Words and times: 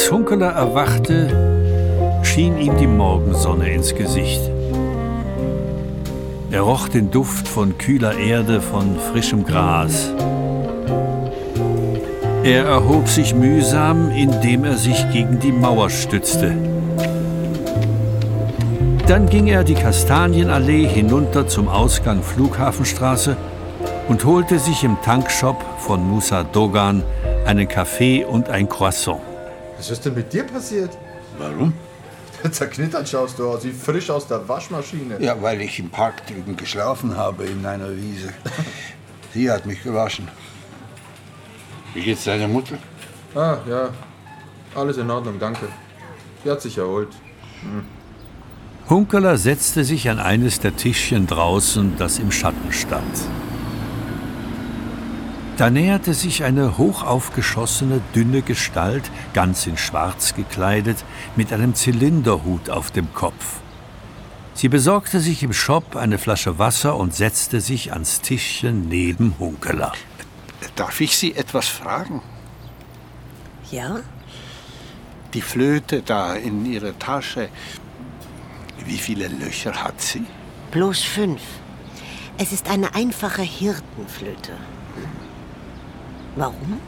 Als 0.00 0.10
Hunkeler 0.10 0.52
erwachte, 0.52 2.22
schien 2.22 2.56
ihm 2.56 2.74
die 2.78 2.86
Morgensonne 2.86 3.70
ins 3.70 3.94
Gesicht. 3.94 4.40
Er 6.50 6.62
roch 6.62 6.88
den 6.88 7.10
Duft 7.10 7.46
von 7.46 7.76
kühler 7.76 8.16
Erde, 8.16 8.62
von 8.62 8.96
frischem 8.98 9.44
Gras. 9.44 10.10
Er 12.44 12.64
erhob 12.64 13.08
sich 13.08 13.34
mühsam, 13.34 14.10
indem 14.10 14.64
er 14.64 14.78
sich 14.78 15.04
gegen 15.12 15.38
die 15.38 15.52
Mauer 15.52 15.90
stützte. 15.90 16.56
Dann 19.06 19.28
ging 19.28 19.48
er 19.48 19.64
die 19.64 19.74
Kastanienallee 19.74 20.88
hinunter 20.88 21.46
zum 21.46 21.68
Ausgang 21.68 22.22
Flughafenstraße 22.22 23.36
und 24.08 24.24
holte 24.24 24.60
sich 24.60 24.82
im 24.82 24.96
Tankshop 25.02 25.62
von 25.76 26.02
Musa 26.08 26.42
Dogan 26.42 27.02
einen 27.44 27.68
Kaffee 27.68 28.24
und 28.24 28.48
ein 28.48 28.66
Croissant. 28.66 29.20
Was 29.80 29.90
ist 29.90 30.04
denn 30.04 30.12
mit 30.12 30.30
dir 30.30 30.44
passiert? 30.44 30.90
Warum? 31.38 31.72
Zerknittert 32.50 33.08
schaust 33.08 33.38
du 33.38 33.48
aus, 33.48 33.64
wie 33.64 33.72
frisch 33.72 34.10
aus 34.10 34.26
der 34.26 34.46
Waschmaschine. 34.46 35.16
Ja, 35.20 35.40
weil 35.40 35.62
ich 35.62 35.78
im 35.78 35.88
Park 35.88 36.26
drüben 36.26 36.54
geschlafen 36.54 37.16
habe 37.16 37.46
in 37.46 37.64
einer 37.64 37.96
Wiese. 37.96 38.28
Sie 39.32 39.50
hat 39.50 39.64
mich 39.64 39.82
gewaschen. 39.82 40.28
Wie 41.94 42.02
geht's 42.02 42.24
deiner 42.24 42.46
Mutter? 42.46 42.76
Ah, 43.34 43.56
ja. 43.66 43.88
Alles 44.74 44.98
in 44.98 45.10
Ordnung, 45.10 45.38
danke. 45.38 45.66
Sie 46.44 46.50
hat 46.50 46.60
sich 46.60 46.76
erholt. 46.76 47.08
Hm. 47.62 47.82
Hunkeler 48.90 49.38
setzte 49.38 49.84
sich 49.84 50.10
an 50.10 50.18
eines 50.18 50.60
der 50.60 50.76
Tischchen 50.76 51.26
draußen, 51.26 51.96
das 51.96 52.18
im 52.18 52.30
Schatten 52.30 52.70
stand. 52.70 53.16
Da 55.60 55.68
näherte 55.68 56.14
sich 56.14 56.42
eine 56.42 56.78
hochaufgeschossene, 56.78 58.00
dünne 58.14 58.40
Gestalt, 58.40 59.10
ganz 59.34 59.66
in 59.66 59.76
Schwarz 59.76 60.34
gekleidet, 60.34 61.04
mit 61.36 61.52
einem 61.52 61.74
Zylinderhut 61.74 62.70
auf 62.70 62.90
dem 62.90 63.12
Kopf. 63.12 63.58
Sie 64.54 64.70
besorgte 64.70 65.20
sich 65.20 65.42
im 65.42 65.52
Shop 65.52 65.96
eine 65.96 66.16
Flasche 66.16 66.58
Wasser 66.58 66.96
und 66.96 67.14
setzte 67.14 67.60
sich 67.60 67.92
ans 67.92 68.22
Tischchen 68.22 68.88
neben 68.88 69.34
Hunkeler. 69.38 69.92
Darf 70.76 70.98
ich 71.02 71.14
Sie 71.14 71.34
etwas 71.34 71.68
fragen? 71.68 72.22
Ja? 73.70 74.00
Die 75.34 75.42
Flöte 75.42 76.00
da 76.00 76.36
in 76.36 76.64
Ihrer 76.64 76.98
Tasche, 76.98 77.50
wie 78.86 78.96
viele 78.96 79.28
Löcher 79.28 79.74
hat 79.74 80.00
sie? 80.00 80.24
Bloß 80.70 81.02
fünf. 81.02 81.42
Es 82.38 82.50
ist 82.50 82.70
eine 82.70 82.94
einfache 82.94 83.42
Hirtenflöte. 83.42 84.52
Warum? 86.36 86.80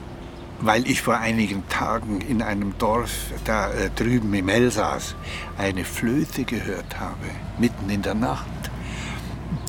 Weil 0.60 0.86
ich 0.86 1.02
vor 1.02 1.18
einigen 1.18 1.68
Tagen 1.68 2.20
in 2.20 2.40
einem 2.40 2.78
Dorf 2.78 3.10
da 3.44 3.70
äh, 3.72 3.90
drüben 3.90 4.32
im 4.34 4.48
Elsass 4.48 5.16
eine 5.58 5.84
Flöte 5.84 6.44
gehört 6.44 7.00
habe, 7.00 7.26
mitten 7.58 7.90
in 7.90 8.02
der 8.02 8.14
Nacht. 8.14 8.46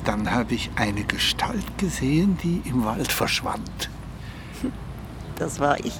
Dann 0.04 0.30
habe 0.30 0.54
ich 0.54 0.70
eine 0.76 1.02
Gestalt 1.04 1.78
gesehen, 1.78 2.38
die 2.42 2.62
im 2.64 2.84
Wald 2.84 3.10
verschwand. 3.10 3.90
Das 5.36 5.58
war 5.58 5.80
ich. 5.80 5.94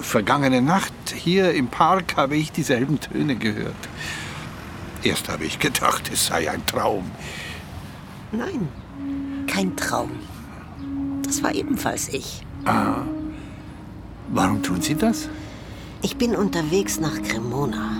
Vergangene 0.00 0.62
Nacht 0.62 0.92
hier 1.12 1.52
im 1.54 1.68
Park 1.68 2.16
habe 2.16 2.36
ich 2.36 2.52
dieselben 2.52 3.00
Töne 3.00 3.34
gehört. 3.34 3.74
Erst 5.02 5.28
habe 5.28 5.44
ich 5.44 5.58
gedacht, 5.58 6.10
es 6.12 6.26
sei 6.26 6.50
ein 6.50 6.64
Traum. 6.66 7.10
Nein, 8.30 8.68
kein 9.46 9.76
Traum. 9.76 10.10
Das 11.34 11.42
war 11.42 11.52
ebenfalls 11.52 12.10
ich. 12.10 12.46
Ah. 12.64 13.02
Warum 14.28 14.62
tun 14.62 14.80
Sie 14.80 14.94
das? 14.94 15.28
Ich 16.00 16.16
bin 16.16 16.36
unterwegs 16.36 17.00
nach 17.00 17.20
Cremona, 17.24 17.96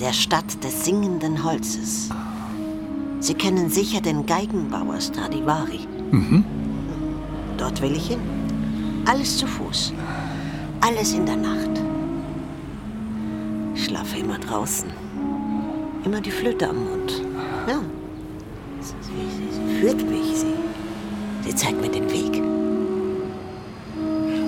der 0.00 0.14
Stadt 0.14 0.64
des 0.64 0.86
singenden 0.86 1.44
Holzes. 1.44 2.08
Sie 3.20 3.34
kennen 3.34 3.68
sicher 3.68 4.00
den 4.00 4.24
Geigenbauer 4.24 5.02
Stradivari. 5.02 5.80
Mhm. 6.12 6.46
Dort 7.58 7.82
will 7.82 7.94
ich 7.94 8.08
hin. 8.08 8.20
Alles 9.04 9.36
zu 9.36 9.46
Fuß. 9.46 9.92
Alles 10.80 11.12
in 11.12 11.26
der 11.26 11.36
Nacht. 11.36 11.78
Ich 13.74 13.84
schlafe 13.84 14.16
immer 14.16 14.38
draußen. 14.38 14.88
Immer 16.06 16.22
die 16.22 16.30
Flöte 16.30 16.70
am 16.70 16.76
Mund. 16.76 17.22
Ja. 17.68 17.82
Sie, 18.80 18.94
sie, 19.02 19.60
sie 19.60 19.78
führt 19.78 20.08
mich. 20.08 20.38
Sie, 20.38 20.54
sie 21.44 21.54
zeigt 21.54 21.78
mir 21.78 21.90
den 21.90 22.10
Weg. 22.10 22.42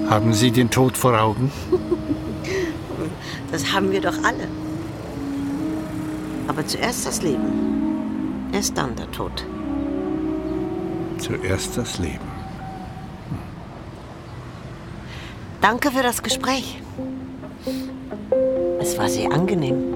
Haben 0.09 0.33
Sie 0.33 0.51
den 0.51 0.71
Tod 0.71 0.97
vor 0.97 1.19
Augen? 1.21 1.51
Das 3.53 3.73
haben 3.73 3.93
wir 3.93 4.01
doch 4.01 4.17
alle. 4.25 4.49
Aber 6.49 6.67
zuerst 6.67 7.07
das 7.07 7.23
Leben. 7.23 8.49
Erst 8.53 8.77
dann 8.77 8.97
der 8.97 9.09
Tod. 9.13 9.47
Zuerst 11.19 11.77
das 11.77 12.01
Leben. 12.01 12.27
Danke 15.61 15.93
für 15.93 16.03
das 16.03 16.21
Gespräch. 16.21 16.83
Es 18.81 18.99
war 18.99 19.09
sehr 19.09 19.33
angenehm. 19.33 19.95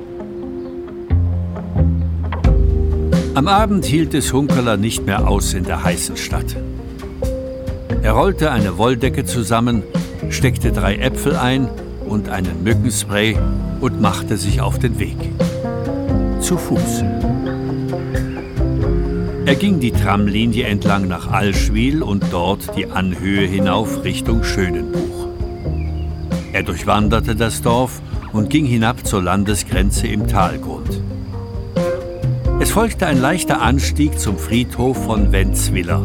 Am 3.35 3.49
Abend 3.49 3.85
hielt 3.85 4.15
es 4.15 4.33
Hunkeler 4.33 4.77
nicht 4.77 5.05
mehr 5.05 5.29
aus 5.29 5.53
in 5.53 5.65
der 5.65 5.83
heißen 5.83 6.17
Stadt. 6.17 6.57
Er 8.03 8.13
rollte 8.13 8.51
eine 8.51 8.79
Wolldecke 8.79 9.25
zusammen, 9.25 9.83
steckte 10.31 10.73
drei 10.73 10.97
Äpfel 10.97 11.37
ein 11.37 11.69
und 12.07 12.29
einen 12.29 12.63
Mückenspray 12.63 13.37
und 13.81 14.01
machte 14.01 14.37
sich 14.37 14.61
auf 14.61 14.79
den 14.79 14.99
Weg. 14.99 15.17
Zu 16.41 16.57
Fuß. 16.57 17.05
Er 19.47 19.55
ging 19.55 19.81
die 19.81 19.93
Tramlinie 19.93 20.67
entlang 20.67 21.09
nach 21.09 21.31
Allschwil 21.31 22.03
und 22.03 22.25
dort 22.31 22.77
die 22.77 22.87
Anhöhe 22.87 23.47
hinauf 23.47 24.05
Richtung 24.05 24.45
Schönenbuch. 24.45 25.29
Er 26.53 26.63
durchwanderte 26.63 27.35
das 27.35 27.63
Dorf 27.63 28.01
und 28.33 28.51
ging 28.51 28.67
hinab 28.67 29.07
zur 29.07 29.23
Landesgrenze 29.23 30.07
im 30.07 30.29
Talgrund. 30.29 31.03
Es 32.61 32.71
folgte 32.71 33.07
ein 33.07 33.21
leichter 33.21 33.63
Anstieg 33.63 34.19
zum 34.19 34.37
Friedhof 34.37 35.05
von 35.05 35.33
Wenzwiller. 35.33 36.03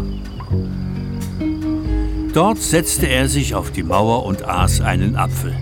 Dort 2.34 2.58
setzte 2.58 3.06
er 3.06 3.28
sich 3.30 3.54
auf 3.54 3.70
die 3.70 3.84
Mauer 3.84 4.26
und 4.26 4.44
aß 4.44 4.82
einen 4.82 5.16
Apfel. 5.16 5.56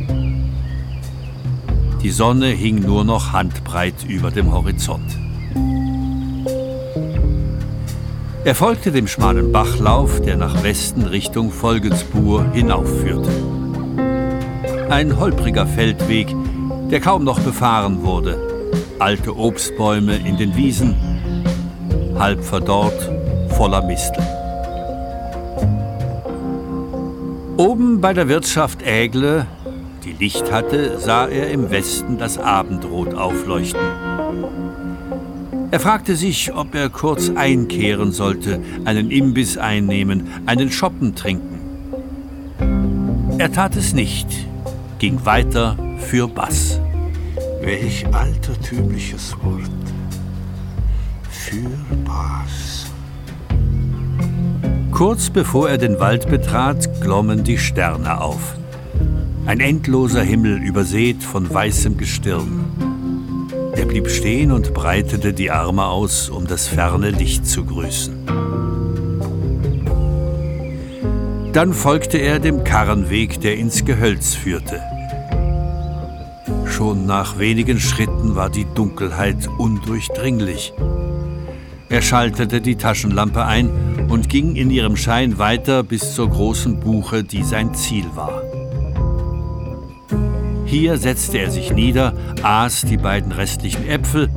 Die 2.01 2.09
Sonne 2.09 2.47
hing 2.47 2.79
nur 2.79 3.03
noch 3.03 3.33
handbreit 3.33 4.05
über 4.07 4.31
dem 4.31 4.53
Horizont. 4.53 5.19
Er 8.45 8.55
folgte 8.55 8.93
dem 8.93 9.07
schmalen 9.07 9.51
Bachlauf, 9.51 10.21
der 10.21 10.37
nach 10.37 10.63
Westen 10.63 11.03
Richtung 11.03 11.51
Folgensbuhr 11.51 12.49
hinaufführte. 12.53 13.29
Ein 14.89 15.19
holpriger 15.19 15.67
Feldweg, 15.67 16.33
der 16.89 17.01
kaum 17.01 17.25
noch 17.25 17.39
befahren 17.39 18.01
wurde. 18.01 18.71
Alte 18.97 19.35
Obstbäume 19.35 20.15
in 20.15 20.37
den 20.37 20.55
Wiesen, 20.55 20.95
halb 22.17 22.43
verdorrt, 22.43 23.11
voller 23.49 23.85
Mistel. 23.85 24.40
Oben 27.61 28.01
bei 28.01 28.11
der 28.11 28.27
Wirtschaft 28.27 28.81
Ägle, 28.81 29.45
die 30.03 30.13
Licht 30.13 30.51
hatte, 30.51 30.97
sah 30.97 31.27
er 31.27 31.51
im 31.51 31.69
Westen 31.69 32.17
das 32.17 32.39
Abendrot 32.39 33.13
aufleuchten. 33.13 33.79
Er 35.69 35.79
fragte 35.79 36.15
sich, 36.15 36.51
ob 36.55 36.73
er 36.73 36.89
kurz 36.89 37.29
einkehren 37.29 38.13
sollte, 38.13 38.59
einen 38.83 39.11
Imbiss 39.11 39.59
einnehmen, 39.59 40.27
einen 40.47 40.71
Schoppen 40.71 41.13
trinken. 41.13 41.59
Er 43.37 43.51
tat 43.51 43.75
es 43.75 43.93
nicht, 43.93 44.27
ging 44.97 45.23
weiter 45.23 45.77
für 45.99 46.27
Bass. 46.27 46.81
Welch 47.61 48.07
altertümliches 48.11 49.35
Wort. 49.43 49.69
Für 51.29 51.69
Bass. 52.05 52.70
Kurz 55.01 55.31
bevor 55.31 55.67
er 55.67 55.79
den 55.79 55.99
Wald 55.99 56.29
betrat, 56.29 57.01
glommen 57.01 57.43
die 57.43 57.57
Sterne 57.57 58.21
auf. 58.21 58.53
Ein 59.47 59.59
endloser 59.59 60.21
Himmel 60.21 60.61
übersät 60.61 61.23
von 61.23 61.51
weißem 61.51 61.97
Gestirn. 61.97 62.65
Er 63.75 63.87
blieb 63.87 64.11
stehen 64.11 64.51
und 64.51 64.75
breitete 64.75 65.33
die 65.33 65.49
Arme 65.49 65.85
aus, 65.85 66.29
um 66.29 66.45
das 66.45 66.67
ferne 66.67 67.09
Licht 67.09 67.47
zu 67.47 67.65
grüßen. 67.65 68.13
Dann 71.51 71.73
folgte 71.73 72.19
er 72.19 72.37
dem 72.37 72.63
Karrenweg, 72.63 73.41
der 73.41 73.57
ins 73.57 73.83
Gehölz 73.83 74.35
führte. 74.35 74.81
Schon 76.67 77.07
nach 77.07 77.39
wenigen 77.39 77.79
Schritten 77.79 78.35
war 78.35 78.51
die 78.51 78.67
Dunkelheit 78.75 79.49
undurchdringlich. 79.57 80.73
Er 81.91 82.01
schaltete 82.01 82.61
die 82.61 82.77
Taschenlampe 82.77 83.43
ein 83.43 83.69
und 84.07 84.29
ging 84.29 84.55
in 84.55 84.71
ihrem 84.71 84.95
Schein 84.95 85.37
weiter 85.37 85.83
bis 85.83 86.15
zur 86.15 86.29
großen 86.29 86.79
Buche, 86.79 87.25
die 87.25 87.43
sein 87.43 87.73
Ziel 87.75 88.05
war. 88.15 88.41
Hier 90.65 90.97
setzte 90.97 91.39
er 91.39 91.51
sich 91.51 91.73
nieder, 91.73 92.13
aß 92.43 92.83
die 92.83 92.95
beiden 92.95 93.33
restlichen 93.33 93.85
Äpfel 93.89 94.29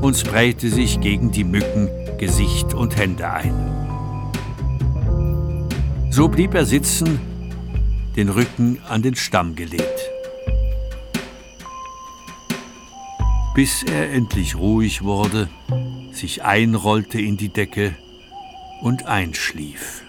und 0.00 0.16
sprayte 0.16 0.68
sich 0.68 0.98
gegen 0.98 1.30
die 1.30 1.44
Mücken 1.44 1.88
Gesicht 2.18 2.74
und 2.74 2.96
Hände 2.96 3.30
ein. 3.30 3.54
So 6.10 6.26
blieb 6.26 6.54
er 6.54 6.66
sitzen, 6.66 7.20
den 8.16 8.30
Rücken 8.30 8.80
an 8.88 9.02
den 9.02 9.14
Stamm 9.14 9.54
gelehnt. 9.54 9.84
Bis 13.54 13.84
er 13.84 14.10
endlich 14.10 14.56
ruhig 14.56 15.04
wurde, 15.04 15.48
sich 16.16 16.42
einrollte 16.42 17.20
in 17.20 17.36
die 17.36 17.50
Decke 17.50 17.94
und 18.80 19.06
einschlief. 19.06 20.05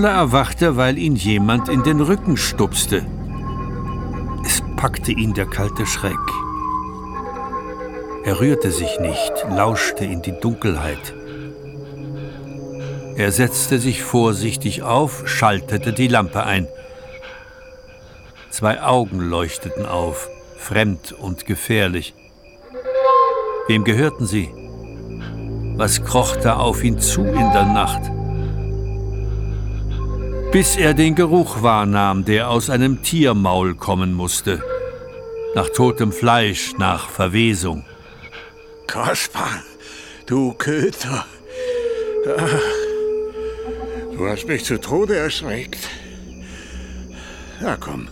Hunkeler 0.00 0.16
erwachte, 0.16 0.78
weil 0.78 0.96
ihn 0.96 1.14
jemand 1.14 1.68
in 1.68 1.82
den 1.82 2.00
Rücken 2.00 2.38
stupste. 2.38 3.04
Es 4.46 4.62
packte 4.74 5.12
ihn 5.12 5.34
der 5.34 5.44
kalte 5.44 5.84
Schreck. 5.84 6.16
Er 8.24 8.40
rührte 8.40 8.70
sich 8.70 8.98
nicht, 8.98 9.32
lauschte 9.50 10.06
in 10.06 10.22
die 10.22 10.32
Dunkelheit. 10.32 11.14
Er 13.16 13.30
setzte 13.30 13.78
sich 13.78 14.02
vorsichtig 14.02 14.82
auf, 14.82 15.28
schaltete 15.28 15.92
die 15.92 16.08
Lampe 16.08 16.44
ein. 16.44 16.66
Zwei 18.48 18.80
Augen 18.80 19.20
leuchteten 19.20 19.84
auf, 19.84 20.30
fremd 20.56 21.12
und 21.12 21.44
gefährlich. 21.44 22.14
Wem 23.68 23.84
gehörten 23.84 24.24
sie? 24.24 24.48
Was 25.76 26.02
kroch 26.02 26.36
da 26.36 26.56
auf 26.56 26.82
ihn 26.82 26.98
zu 26.98 27.20
in 27.20 27.52
der 27.52 27.66
Nacht? 27.66 28.19
Bis 30.52 30.76
er 30.76 30.94
den 30.94 31.14
Geruch 31.14 31.62
wahrnahm, 31.62 32.24
der 32.24 32.50
aus 32.50 32.70
einem 32.70 33.04
Tiermaul 33.04 33.76
kommen 33.76 34.12
musste. 34.12 34.60
Nach 35.54 35.68
totem 35.68 36.10
Fleisch, 36.10 36.72
nach 36.76 37.08
Verwesung. 37.08 37.84
Kaspar, 38.88 39.62
du 40.26 40.52
Köter. 40.54 41.24
Du 44.16 44.26
hast 44.28 44.48
mich 44.48 44.64
zu 44.64 44.80
Tode 44.80 45.16
erschreckt. 45.16 45.88
Ja, 47.60 47.76
komm. 47.76 48.08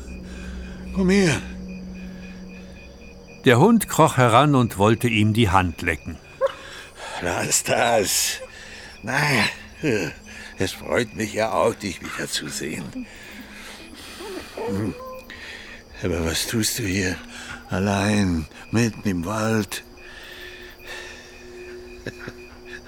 Komm 0.94 1.10
her. 1.10 1.42
Der 3.46 3.58
Hund 3.58 3.88
kroch 3.88 4.16
heran 4.16 4.54
und 4.54 4.78
wollte 4.78 5.08
ihm 5.08 5.32
die 5.32 5.50
Hand 5.50 5.82
lecken. 5.82 6.16
Lass 7.20 7.64
das. 7.64 8.40
Nein, 9.02 9.44
es 10.58 10.72
freut 10.72 11.14
mich 11.14 11.34
ja 11.34 11.52
auch, 11.52 11.74
dich 11.74 12.00
wiederzusehen. 12.02 13.06
Hm. 14.66 14.94
Aber 16.02 16.24
was 16.24 16.46
tust 16.46 16.78
du 16.78 16.82
hier? 16.84 17.16
Allein, 17.70 18.46
mitten 18.70 19.08
im 19.08 19.24
Wald. 19.24 19.82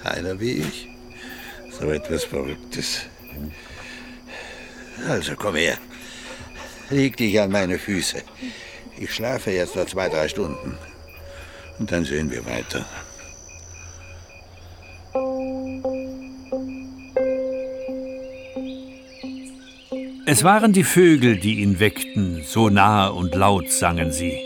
Einer 0.05 0.41
wie 0.41 0.53
ich. 0.53 0.89
So 1.79 1.91
etwas 1.91 2.25
Verrücktes. 2.25 3.03
Also 5.09 5.35
komm 5.37 5.57
her. 5.57 5.79
Leg 6.91 7.17
dich 7.17 7.41
an 7.41 7.51
meine 7.51 7.79
Füße. 7.79 8.23
Ich 8.99 9.15
schlafe 9.15 9.51
jetzt 9.51 9.77
noch 9.77 9.87
zwei, 9.87 10.09
drei 10.09 10.29
Stunden. 10.29 10.77
Und 11.79 11.91
dann 11.91 12.05
sehen 12.05 12.31
wir 12.31 12.45
weiter. 12.45 12.85
Es 20.27 20.45
waren 20.45 20.73
die 20.73 20.85
Vögel, 20.85 21.39
die 21.39 21.61
ihn 21.61 21.81
weckten, 21.81 22.43
so 22.45 22.69
nahe 22.69 23.13
und 23.13 23.35
laut 23.35 23.71
sangen 23.71 24.13
sie. 24.13 24.39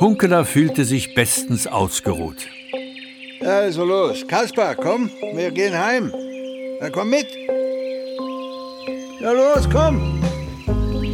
Hunkeler 0.00 0.44
fühlte 0.44 0.84
sich 0.84 1.14
bestens 1.14 1.66
ausgeruht. 1.66 2.46
Also 3.44 3.84
los, 3.84 4.26
Kaspar, 4.26 4.74
komm, 4.74 5.10
wir 5.34 5.50
gehen 5.50 5.78
heim. 5.78 6.12
Na 6.80 6.90
komm 6.90 7.10
mit. 7.10 7.28
Ja 9.20 9.32
los, 9.32 9.68
komm. 9.70 10.20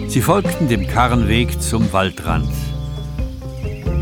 Sie 0.08 0.20
folgten 0.20 0.68
dem 0.68 0.86
Karrenweg 0.86 1.60
zum 1.60 1.92
Waldrand. 1.92 2.52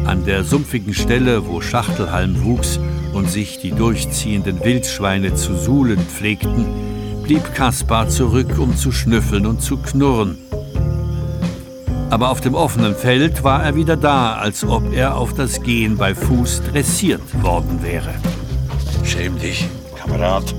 An 0.06 0.24
der 0.26 0.44
sumpfigen 0.44 0.94
Stelle, 0.94 1.46
wo 1.46 1.60
Schachtelhalm 1.60 2.44
wuchs 2.44 2.78
und 3.12 3.30
sich 3.30 3.58
die 3.60 3.72
durchziehenden 3.72 4.62
Wildschweine 4.62 5.34
zu 5.34 5.56
suhlen 5.56 5.98
pflegten, 5.98 6.89
blieb 7.30 7.54
Kaspar 7.54 8.08
zurück, 8.08 8.58
um 8.58 8.76
zu 8.76 8.90
schnüffeln 8.90 9.46
und 9.46 9.62
zu 9.62 9.76
knurren. 9.76 10.36
Aber 12.10 12.30
auf 12.30 12.40
dem 12.40 12.56
offenen 12.56 12.96
Feld 12.96 13.44
war 13.44 13.62
er 13.62 13.76
wieder 13.76 13.96
da, 13.96 14.32
als 14.32 14.64
ob 14.64 14.92
er 14.92 15.14
auf 15.14 15.32
das 15.32 15.62
Gehen 15.62 15.96
bei 15.96 16.12
Fuß 16.12 16.62
dressiert 16.72 17.22
worden 17.40 17.84
wäre. 17.84 18.12
Schäm 19.04 19.38
dich, 19.38 19.68
Kamerad. 19.94 20.52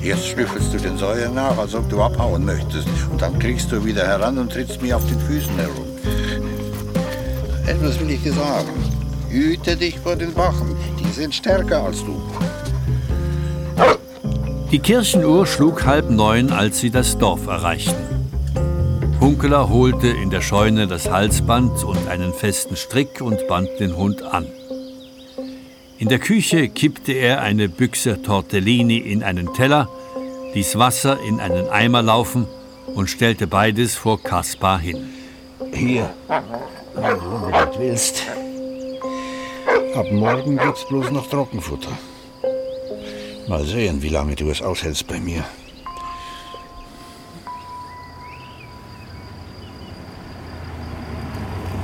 Jetzt 0.00 0.28
schnüffelst 0.28 0.74
du 0.74 0.78
den 0.78 0.96
Säuer 0.96 1.28
nach, 1.30 1.58
als 1.58 1.74
ob 1.74 1.90
du 1.90 2.00
abhauen 2.00 2.44
möchtest. 2.44 2.86
Und 3.10 3.20
dann 3.20 3.36
kriegst 3.36 3.72
du 3.72 3.84
wieder 3.84 4.06
heran 4.06 4.38
und 4.38 4.52
trittst 4.52 4.80
mir 4.80 4.96
auf 4.96 5.04
den 5.08 5.18
Füßen 5.18 5.56
herum. 5.56 5.86
Etwas 7.66 7.98
will 7.98 8.10
ich 8.10 8.22
dir 8.22 8.34
sagen. 8.34 8.70
Hüte 9.28 9.76
dich 9.76 9.98
vor 9.98 10.14
den 10.14 10.36
Wachen. 10.36 10.76
Die 11.00 11.10
sind 11.10 11.34
stärker 11.34 11.82
als 11.82 11.98
du. 12.04 12.22
Die 14.70 14.78
Kirchenuhr 14.78 15.46
schlug 15.46 15.84
halb 15.84 16.10
neun, 16.10 16.52
als 16.52 16.78
sie 16.78 16.90
das 16.90 17.18
Dorf 17.18 17.48
erreichten. 17.48 17.96
Hunkeler 19.20 19.68
holte 19.68 20.06
in 20.06 20.30
der 20.30 20.42
Scheune 20.42 20.86
das 20.86 21.10
Halsband 21.10 21.82
und 21.82 22.06
einen 22.06 22.32
festen 22.32 22.76
Strick 22.76 23.20
und 23.20 23.48
band 23.48 23.68
den 23.80 23.96
Hund 23.96 24.22
an. 24.22 24.46
In 25.98 26.08
der 26.08 26.20
Küche 26.20 26.68
kippte 26.68 27.12
er 27.12 27.42
eine 27.42 27.68
Büchse 27.68 28.22
Tortellini 28.22 28.98
in 28.98 29.24
einen 29.24 29.52
Teller, 29.54 29.88
ließ 30.54 30.78
Wasser 30.78 31.18
in 31.20 31.40
einen 31.40 31.68
Eimer 31.68 32.02
laufen 32.02 32.46
und 32.94 33.10
stellte 33.10 33.48
beides 33.48 33.96
vor 33.96 34.22
Kaspar 34.22 34.78
hin. 34.78 34.98
Hier, 35.74 36.10
wenn 36.94 37.18
du 37.18 37.24
unbedingt 37.24 37.76
willst. 37.76 38.22
Ab 39.96 40.06
morgen 40.12 40.56
gibt's 40.56 40.86
bloß 40.86 41.10
noch 41.10 41.28
Trockenfutter. 41.28 41.90
Mal 43.50 43.64
sehen, 43.64 44.00
wie 44.00 44.10
lange 44.10 44.36
du 44.36 44.48
es 44.48 44.62
aushältst 44.62 45.08
bei 45.08 45.18
mir. 45.18 45.44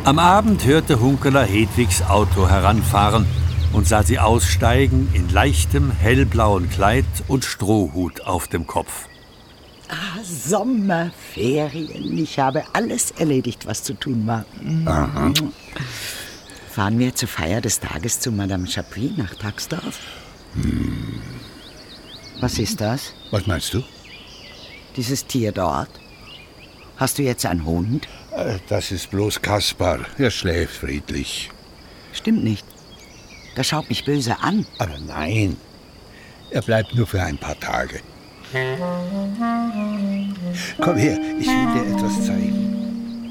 Am 0.04 0.20
Abend 0.20 0.64
hörte 0.64 1.00
Hunkeler 1.00 1.42
Hedwigs 1.42 2.02
Auto 2.02 2.48
heranfahren 2.48 3.26
und 3.72 3.88
sah 3.88 4.04
sie 4.04 4.20
aussteigen 4.20 5.08
in 5.12 5.28
leichtem 5.28 5.90
hellblauen 5.90 6.70
Kleid 6.70 7.04
und 7.26 7.44
Strohhut 7.44 8.20
auf 8.20 8.46
dem 8.46 8.68
Kopf. 8.68 9.08
Ah, 9.88 10.22
Sommerferien. 10.22 12.16
Ich 12.16 12.38
habe 12.38 12.62
alles 12.74 13.10
erledigt, 13.10 13.66
was 13.66 13.82
zu 13.82 13.94
tun 13.94 14.24
war. 14.28 14.44
Aha. 14.84 15.32
Fahren 16.70 17.00
wir 17.00 17.12
zur 17.16 17.28
Feier 17.28 17.60
des 17.60 17.80
Tages 17.80 18.20
zu 18.20 18.30
Madame 18.30 18.68
Chapuis 18.68 19.16
nach 19.16 19.34
Taxdorf? 19.34 19.98
Hm. 20.54 21.35
Was 22.40 22.58
ist 22.58 22.80
das? 22.80 23.12
Was 23.30 23.46
meinst 23.46 23.72
du? 23.74 23.82
Dieses 24.96 25.26
Tier 25.26 25.52
dort? 25.52 25.88
Hast 26.96 27.18
du 27.18 27.22
jetzt 27.22 27.44
einen 27.46 27.64
Hund? 27.64 28.08
Äh, 28.34 28.58
Das 28.68 28.90
ist 28.92 29.10
bloß 29.10 29.40
Kaspar. 29.42 30.00
Er 30.18 30.30
schläft 30.30 30.74
friedlich. 30.76 31.50
Stimmt 32.12 32.44
nicht. 32.44 32.64
Der 33.56 33.64
schaut 33.64 33.88
mich 33.88 34.04
böse 34.04 34.36
an. 34.40 34.66
Aber 34.78 34.98
nein, 35.06 35.56
er 36.50 36.62
bleibt 36.62 36.94
nur 36.94 37.06
für 37.06 37.22
ein 37.22 37.38
paar 37.38 37.58
Tage. 37.58 38.00
Komm 40.80 40.96
her, 40.96 41.18
ich 41.38 41.46
will 41.46 41.72
dir 41.74 41.94
etwas 41.96 42.26
zeigen. 42.26 43.30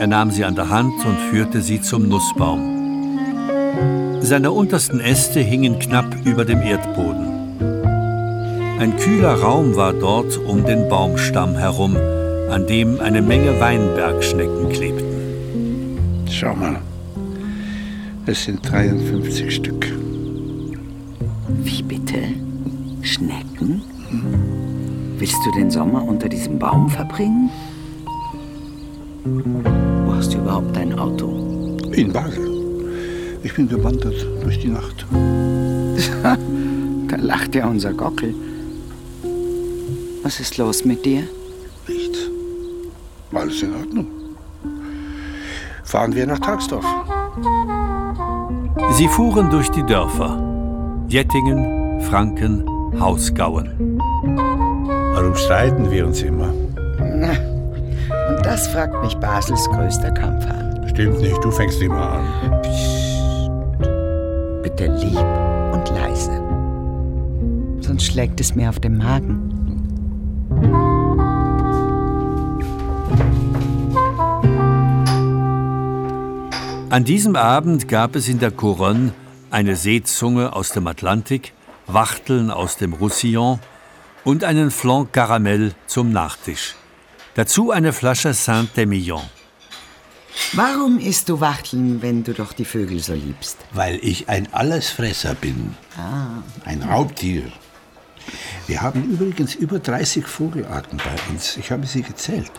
Er 0.00 0.06
nahm 0.06 0.30
sie 0.30 0.44
an 0.44 0.54
der 0.54 0.68
Hand 0.68 1.04
und 1.04 1.18
führte 1.30 1.60
sie 1.62 1.80
zum 1.80 2.08
Nussbaum. 2.08 2.72
Seine 4.22 4.50
untersten 4.50 5.00
Äste 5.00 5.40
hingen 5.40 5.78
knapp 5.78 6.14
über 6.24 6.44
dem 6.44 6.62
Erdboden. 6.62 7.25
Ein 8.78 8.94
kühler 8.98 9.40
Raum 9.40 9.74
war 9.74 9.94
dort 9.94 10.36
um 10.36 10.66
den 10.66 10.86
Baumstamm 10.90 11.54
herum, 11.54 11.96
an 12.50 12.66
dem 12.66 13.00
eine 13.00 13.22
Menge 13.22 13.58
Weinbergschnecken 13.58 14.68
klebten. 14.68 16.26
Schau 16.30 16.54
mal. 16.54 16.76
Es 18.26 18.44
sind 18.44 18.60
53 18.70 19.54
Stück. 19.54 19.90
Wie 21.48 21.82
bitte? 21.82 22.18
Schnecken? 23.00 23.80
Willst 25.16 25.38
du 25.46 25.52
den 25.58 25.70
Sommer 25.70 26.06
unter 26.06 26.28
diesem 26.28 26.58
Baum 26.58 26.90
verbringen? 26.90 27.48
Wo 29.24 30.14
hast 30.14 30.34
du 30.34 30.38
überhaupt 30.38 30.76
dein 30.76 30.98
Auto? 30.98 31.78
In 31.92 32.12
Basel. 32.12 32.46
Ich 33.42 33.54
bin 33.54 33.68
gewandert 33.68 34.26
durch 34.42 34.58
die 34.58 34.68
Nacht. 34.68 35.06
Da 37.08 37.14
lacht 37.14 37.54
ja 37.54 37.68
unser 37.68 37.92
Gockel. 37.92 38.34
Was 40.26 40.40
ist 40.40 40.58
los 40.58 40.84
mit 40.84 41.04
dir? 41.04 41.22
Nichts. 41.86 42.18
Alles 43.32 43.62
in 43.62 43.72
Ordnung. 43.76 44.06
Fahren 45.84 46.16
wir 46.16 46.26
nach 46.26 46.40
Tagsdorf. 46.40 46.84
Sie 48.90 49.06
fuhren 49.06 49.50
durch 49.50 49.70
die 49.70 49.84
Dörfer. 49.84 50.36
Jettingen, 51.06 52.00
Franken, 52.00 52.64
Hausgauen. 52.98 54.00
Warum 55.14 55.36
streiten 55.36 55.92
wir 55.92 56.04
uns 56.04 56.20
immer? 56.22 56.52
Und 56.52 58.42
das 58.42 58.66
fragt 58.66 59.00
mich 59.04 59.14
Basels 59.18 59.64
größter 59.70 60.10
Kampf 60.10 60.44
an. 60.46 60.88
Stimmt 60.88 61.20
nicht, 61.20 61.38
du 61.44 61.52
fängst 61.52 61.80
immer 61.80 62.18
an. 62.18 62.24
Bitte 64.64 64.86
lieb 64.86 65.24
und 65.72 65.88
leise. 65.90 66.32
Sonst 67.78 68.06
schlägt 68.06 68.40
es 68.40 68.56
mir 68.56 68.68
auf 68.68 68.80
den 68.80 68.98
Magen. 68.98 69.56
An 76.96 77.04
diesem 77.04 77.36
Abend 77.36 77.88
gab 77.88 78.16
es 78.16 78.26
in 78.26 78.38
der 78.38 78.50
Couronne 78.50 79.12
eine 79.50 79.76
Seezunge 79.76 80.54
aus 80.54 80.70
dem 80.70 80.86
Atlantik, 80.86 81.52
Wachteln 81.86 82.50
aus 82.50 82.78
dem 82.78 82.94
Roussillon 82.94 83.60
und 84.24 84.44
einen 84.44 84.70
Flanc 84.70 85.12
Caramel 85.12 85.74
zum 85.86 86.10
Nachtisch. 86.10 86.74
Dazu 87.34 87.70
eine 87.70 87.92
Flasche 87.92 88.32
Saint-Emilion. 88.32 89.20
Warum 90.54 90.98
isst 90.98 91.28
du 91.28 91.38
Wachteln, 91.38 92.00
wenn 92.00 92.24
du 92.24 92.32
doch 92.32 92.54
die 92.54 92.64
Vögel 92.64 93.00
so 93.00 93.12
liebst? 93.12 93.58
Weil 93.74 93.98
ich 94.00 94.30
ein 94.30 94.54
Allesfresser 94.54 95.34
bin. 95.34 95.76
Ein 96.64 96.80
Raubtier. 96.80 97.52
Wir 98.66 98.80
haben 98.80 99.04
übrigens 99.04 99.54
über 99.54 99.80
30 99.80 100.26
Vogelarten 100.26 100.96
bei 100.96 101.30
uns. 101.30 101.58
Ich 101.58 101.70
habe 101.70 101.86
sie 101.86 102.00
gezählt. 102.00 102.52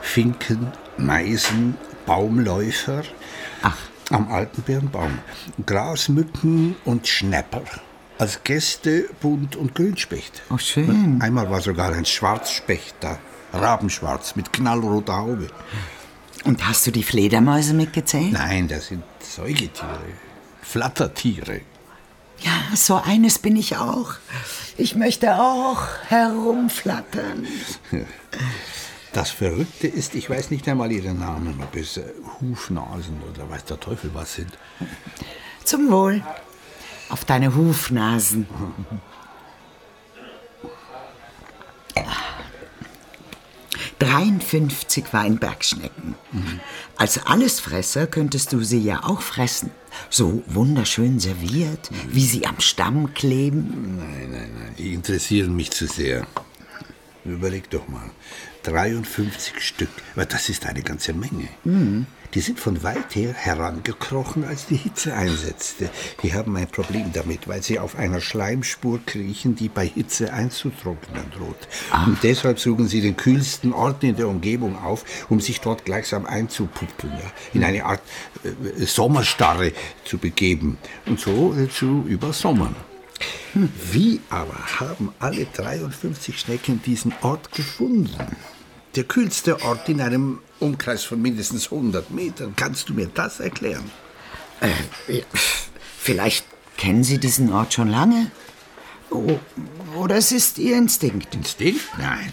Finken, 0.00 0.72
Meisen, 0.96 1.76
Baumläufer. 2.06 3.04
Ach. 3.62 3.76
Am 4.10 4.30
Altenbeerenbaum. 4.32 5.18
Grasmücken 5.66 6.76
und 6.84 7.06
Schnäpper. 7.06 7.62
Als 8.18 8.42
Gäste 8.42 9.08
Bunt- 9.20 9.56
und 9.56 9.74
Grünspecht. 9.74 10.42
Oh, 10.50 10.58
schön. 10.58 11.20
Einmal 11.20 11.50
war 11.50 11.60
sogar 11.60 11.92
ein 11.92 12.04
Schwarzspecht 12.04 12.96
da. 13.00 13.18
Rabenschwarz 13.52 14.34
mit 14.36 14.52
knallroter 14.52 15.16
Haube. 15.16 15.48
Und 16.44 16.66
hast 16.66 16.86
du 16.86 16.90
die 16.90 17.02
Fledermäuse 17.02 17.74
mitgezählt? 17.74 18.32
Nein, 18.32 18.68
das 18.68 18.88
sind 18.88 19.04
Säugetiere. 19.20 20.00
Flattertiere. 20.62 21.60
Ja, 22.40 22.76
so 22.76 22.96
eines 22.96 23.38
bin 23.38 23.56
ich 23.56 23.76
auch. 23.76 24.14
Ich 24.76 24.94
möchte 24.94 25.34
auch 25.40 25.82
herumflattern. 26.08 27.46
Das 29.12 29.30
Verrückte 29.30 29.88
ist, 29.88 30.14
ich 30.14 30.28
weiß 30.28 30.50
nicht 30.50 30.68
einmal 30.68 30.92
ihren 30.92 31.18
Namen, 31.18 31.60
ob 31.62 31.74
es 31.76 31.96
äh, 31.96 32.04
Hufnasen 32.40 33.22
oder 33.22 33.48
weiß 33.48 33.64
der 33.64 33.80
Teufel 33.80 34.10
was 34.14 34.34
sind. 34.34 34.58
Zum 35.64 35.90
Wohl. 35.90 36.22
Auf 37.08 37.24
deine 37.24 37.54
Hufnasen. 37.54 38.46
53 43.98 45.12
Weinbergschnecken. 45.12 46.14
Als 46.96 47.26
Allesfresser 47.26 48.06
könntest 48.06 48.52
du 48.52 48.62
sie 48.62 48.78
ja 48.80 49.04
auch 49.04 49.22
fressen. 49.22 49.70
So 50.10 50.42
wunderschön 50.46 51.18
serviert, 51.18 51.90
wie 52.08 52.24
sie 52.24 52.46
am 52.46 52.60
Stamm 52.60 53.14
kleben. 53.14 53.96
Nein, 53.98 54.30
nein, 54.30 54.50
nein, 54.58 54.74
die 54.78 54.94
interessieren 54.94 55.56
mich 55.56 55.70
zu 55.70 55.86
sehr. 55.86 56.26
Überleg 57.24 57.68
doch 57.70 57.88
mal. 57.88 58.10
53 58.68 59.60
Stück, 59.60 59.90
weil 60.14 60.26
das 60.26 60.48
ist 60.48 60.66
eine 60.66 60.82
ganze 60.82 61.12
Menge. 61.12 61.48
Die 62.34 62.40
sind 62.40 62.60
von 62.60 62.82
weit 62.82 63.14
her 63.14 63.32
herangekrochen, 63.32 64.44
als 64.44 64.66
die 64.66 64.76
Hitze 64.76 65.14
einsetzte. 65.14 65.88
Die 66.22 66.34
haben 66.34 66.54
ein 66.56 66.68
Problem 66.68 67.10
damit, 67.12 67.48
weil 67.48 67.62
sie 67.62 67.78
auf 67.78 67.96
einer 67.96 68.20
Schleimspur 68.20 69.00
kriechen, 69.06 69.56
die 69.56 69.70
bei 69.70 69.86
Hitze 69.86 70.32
einzutrocknen 70.32 71.30
droht. 71.30 71.68
Und 72.06 72.18
deshalb 72.22 72.58
suchen 72.58 72.86
sie 72.86 73.00
den 73.00 73.16
kühlsten 73.16 73.72
Ort 73.72 74.04
in 74.04 74.16
der 74.16 74.28
Umgebung 74.28 74.76
auf, 74.76 75.04
um 75.30 75.40
sich 75.40 75.60
dort 75.60 75.86
gleichsam 75.86 76.26
einzupuppen, 76.26 77.10
ja, 77.10 77.32
in 77.54 77.64
eine 77.64 77.84
Art 77.84 78.02
äh, 78.44 78.84
Sommerstarre 78.84 79.72
zu 80.04 80.18
begeben 80.18 80.76
und 81.06 81.18
so 81.18 81.54
äh, 81.54 81.70
zu 81.70 82.04
übersommern. 82.06 82.76
Wie 83.90 84.20
aber 84.28 84.80
haben 84.80 85.12
alle 85.18 85.46
53 85.46 86.38
Schnecken 86.38 86.82
diesen 86.82 87.14
Ort 87.22 87.52
gefunden? 87.52 88.36
Der 88.98 89.04
kühlste 89.04 89.62
Ort 89.62 89.88
in 89.88 90.00
einem 90.00 90.40
Umkreis 90.58 91.04
von 91.04 91.22
mindestens 91.22 91.66
100 91.70 92.10
Metern. 92.10 92.54
Kannst 92.56 92.88
du 92.88 92.94
mir 92.94 93.06
das 93.06 93.38
erklären? 93.38 93.88
Ja, 95.06 95.20
Vielleicht 96.00 96.44
kennen 96.76 97.04
sie 97.04 97.18
diesen 97.18 97.52
Ort 97.52 97.72
schon 97.74 97.90
lange? 97.90 98.32
O- 99.10 99.38
Oder 99.96 100.16
es 100.16 100.32
ist 100.32 100.58
ihr 100.58 100.76
Instinkt. 100.76 101.32
Instinkt? 101.32 101.80
Nein. 101.96 102.32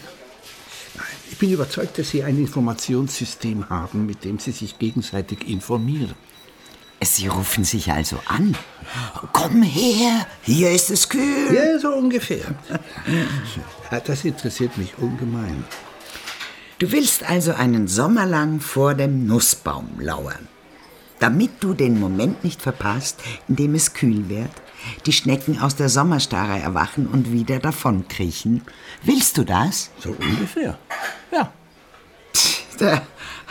Nein. 0.95 1.05
Ich 1.29 1.38
bin 1.38 1.51
überzeugt, 1.51 2.00
dass 2.00 2.10
Sie 2.10 2.24
ein 2.24 2.39
Informationssystem 2.39 3.69
haben, 3.69 4.07
mit 4.07 4.24
dem 4.24 4.39
Sie 4.39 4.51
sich 4.51 4.79
gegenseitig 4.79 5.48
informieren. 5.48 6.15
Sie 7.03 7.27
rufen 7.27 7.63
sich 7.63 7.91
also 7.91 8.17
an. 8.25 8.57
Komm 9.34 9.62
her, 9.62 10.25
hier 10.41 10.72
ist 10.72 10.89
es 10.89 11.10
kühl. 11.10 11.53
Ja, 11.53 11.77
so 11.77 11.89
ungefähr. 11.89 12.55
Das 14.07 14.25
interessiert 14.25 14.79
mich 14.79 14.98
ungemein. 14.98 15.63
Du 16.77 16.91
willst 16.91 17.24
also 17.24 17.53
einen 17.53 17.88
Sommer 17.88 18.25
lang 18.25 18.60
vor 18.60 18.96
dem 18.96 19.25
Nussbaum 19.27 19.98
lauern. 20.00 20.50
Damit 21.20 21.51
du 21.62 21.74
den 21.74 22.00
Moment 22.01 22.44
nicht 22.44 22.62
verpasst, 22.62 23.22
in 23.48 23.55
dem 23.55 23.75
es 23.75 23.94
kühl 23.94 24.27
wird, 24.27 24.51
die 25.05 25.13
Schnecken 25.13 25.60
aus 25.60 25.77
der 25.77 25.88
Sommerstarre 25.88 26.60
erwachen 26.60 27.08
und 27.08 27.32
wieder 27.32 27.60
davonkriechen. 27.60 28.62
Willst 29.03 29.38
du 29.38 29.46
das? 29.46 29.89
So 30.00 30.10
ungefähr. 30.20 30.77
Ja. 31.32 31.53
Der 32.77 33.03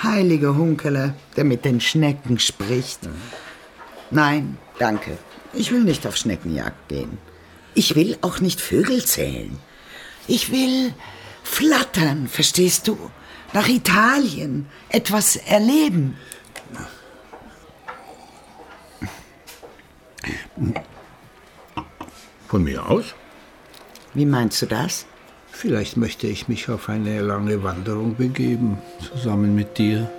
heilige 0.02 0.54
Hunkeler, 0.54 1.14
der 1.35 1.45
mit 1.45 1.64
den 1.64 1.81
Schnecken 1.81 2.38
spricht. 2.38 3.00
Nein, 4.11 4.59
danke. 4.78 5.16
Ich 5.54 5.73
will 5.73 5.83
nicht 5.83 6.07
auf 6.07 6.19
Schneckenjagd 6.19 6.88
gehen. 6.88 7.16
Ich 7.75 7.95
will 7.95 8.19
auch 8.21 8.40
nicht 8.40 8.61
Vögel 8.61 9.02
zählen. 9.02 9.59
Ich 10.26 10.52
will 10.52 10.93
flattern, 11.45 12.27
verstehst 12.27 12.89
du? 12.89 12.99
Nach 13.53 13.69
Italien, 13.69 14.67
etwas 14.89 15.37
erleben. 15.37 16.17
Von 22.49 22.65
mir 22.65 22.89
aus? 22.89 23.15
Wie 24.15 24.27
meinst 24.27 24.61
du 24.63 24.67
das? 24.67 25.07
Vielleicht 25.51 25.97
möchte 25.97 26.27
ich 26.27 26.49
mich 26.49 26.69
auf 26.69 26.89
eine 26.89 27.21
lange 27.21 27.63
Wanderung 27.63 28.17
begeben, 28.17 28.79
zusammen 29.01 29.55
mit 29.55 29.79
dir. 29.79 30.11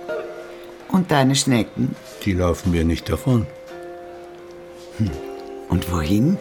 Und 0.88 1.10
deine 1.10 1.34
Schnecken? 1.34 1.94
Die 2.24 2.32
laufen 2.32 2.70
mir 2.70 2.84
nicht 2.84 3.08
davon. 3.08 3.46
Und 5.68 5.92
wohin? 5.92 6.38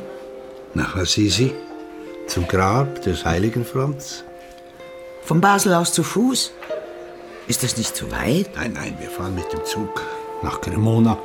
Nach 0.74 0.96
Assisi, 0.96 1.54
zum 2.28 2.48
Grab 2.48 3.02
des 3.02 3.26
heiligen 3.26 3.66
Franz. 3.66 4.24
Von 5.26 5.42
Basel 5.42 5.74
aus 5.74 5.92
zu 5.92 6.04
Fuß? 6.04 6.52
Ist 7.48 7.64
das 7.64 7.78
nicht 7.78 7.96
zu 7.96 8.12
weit? 8.12 8.50
Nein, 8.56 8.74
nein, 8.74 8.96
wir 9.00 9.10
fahren 9.10 9.34
mit 9.34 9.52
dem 9.52 9.66
Zug 9.66 10.02
nach 10.44 10.62
Cremona. 10.62 11.18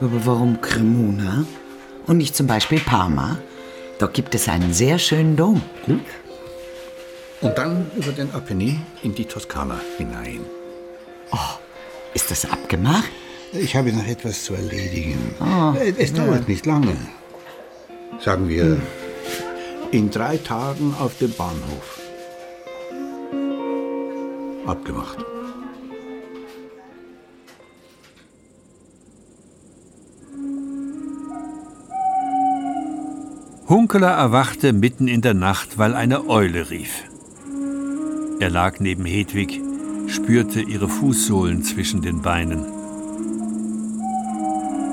Aber 0.00 0.26
warum 0.26 0.60
Cremona? 0.60 1.44
Und 2.06 2.16
nicht 2.16 2.34
zum 2.34 2.46
Beispiel 2.46 2.80
Parma? 2.80 3.38
Dort 3.98 4.14
gibt 4.14 4.34
es 4.34 4.48
einen 4.48 4.72
sehr 4.72 4.98
schönen 4.98 5.36
Dom. 5.36 5.60
Gut. 5.84 6.00
Und 7.42 7.58
dann 7.58 7.90
über 7.96 8.12
den 8.12 8.32
Apennin 8.34 8.80
in 9.02 9.14
die 9.14 9.26
Toskana 9.26 9.78
hinein. 9.98 10.40
Ist 12.14 12.30
das 12.30 12.44
abgemacht? 12.44 13.10
Ich 13.52 13.76
habe 13.76 13.92
noch 13.92 14.06
etwas 14.06 14.44
zu 14.44 14.54
erledigen. 14.54 15.34
Äh, 15.78 15.92
es 15.98 16.12
dauert 16.12 16.48
nicht 16.48 16.64
lange. 16.64 16.96
Sagen 18.20 18.48
wir, 18.48 18.80
in 19.90 20.10
drei 20.10 20.38
Tagen 20.38 20.94
auf 20.98 21.18
dem 21.18 21.32
Bahnhof. 21.32 22.01
Abgemacht. 24.66 25.18
Hunkeler 33.68 34.10
erwachte 34.10 34.72
mitten 34.72 35.08
in 35.08 35.20
der 35.22 35.34
Nacht, 35.34 35.78
weil 35.78 35.94
eine 35.94 36.28
Eule 36.28 36.70
rief. 36.70 37.04
Er 38.38 38.50
lag 38.50 38.80
neben 38.80 39.04
Hedwig, 39.04 39.60
spürte 40.06 40.60
ihre 40.60 40.88
Fußsohlen 40.88 41.62
zwischen 41.62 42.02
den 42.02 42.22
Beinen. 42.22 42.64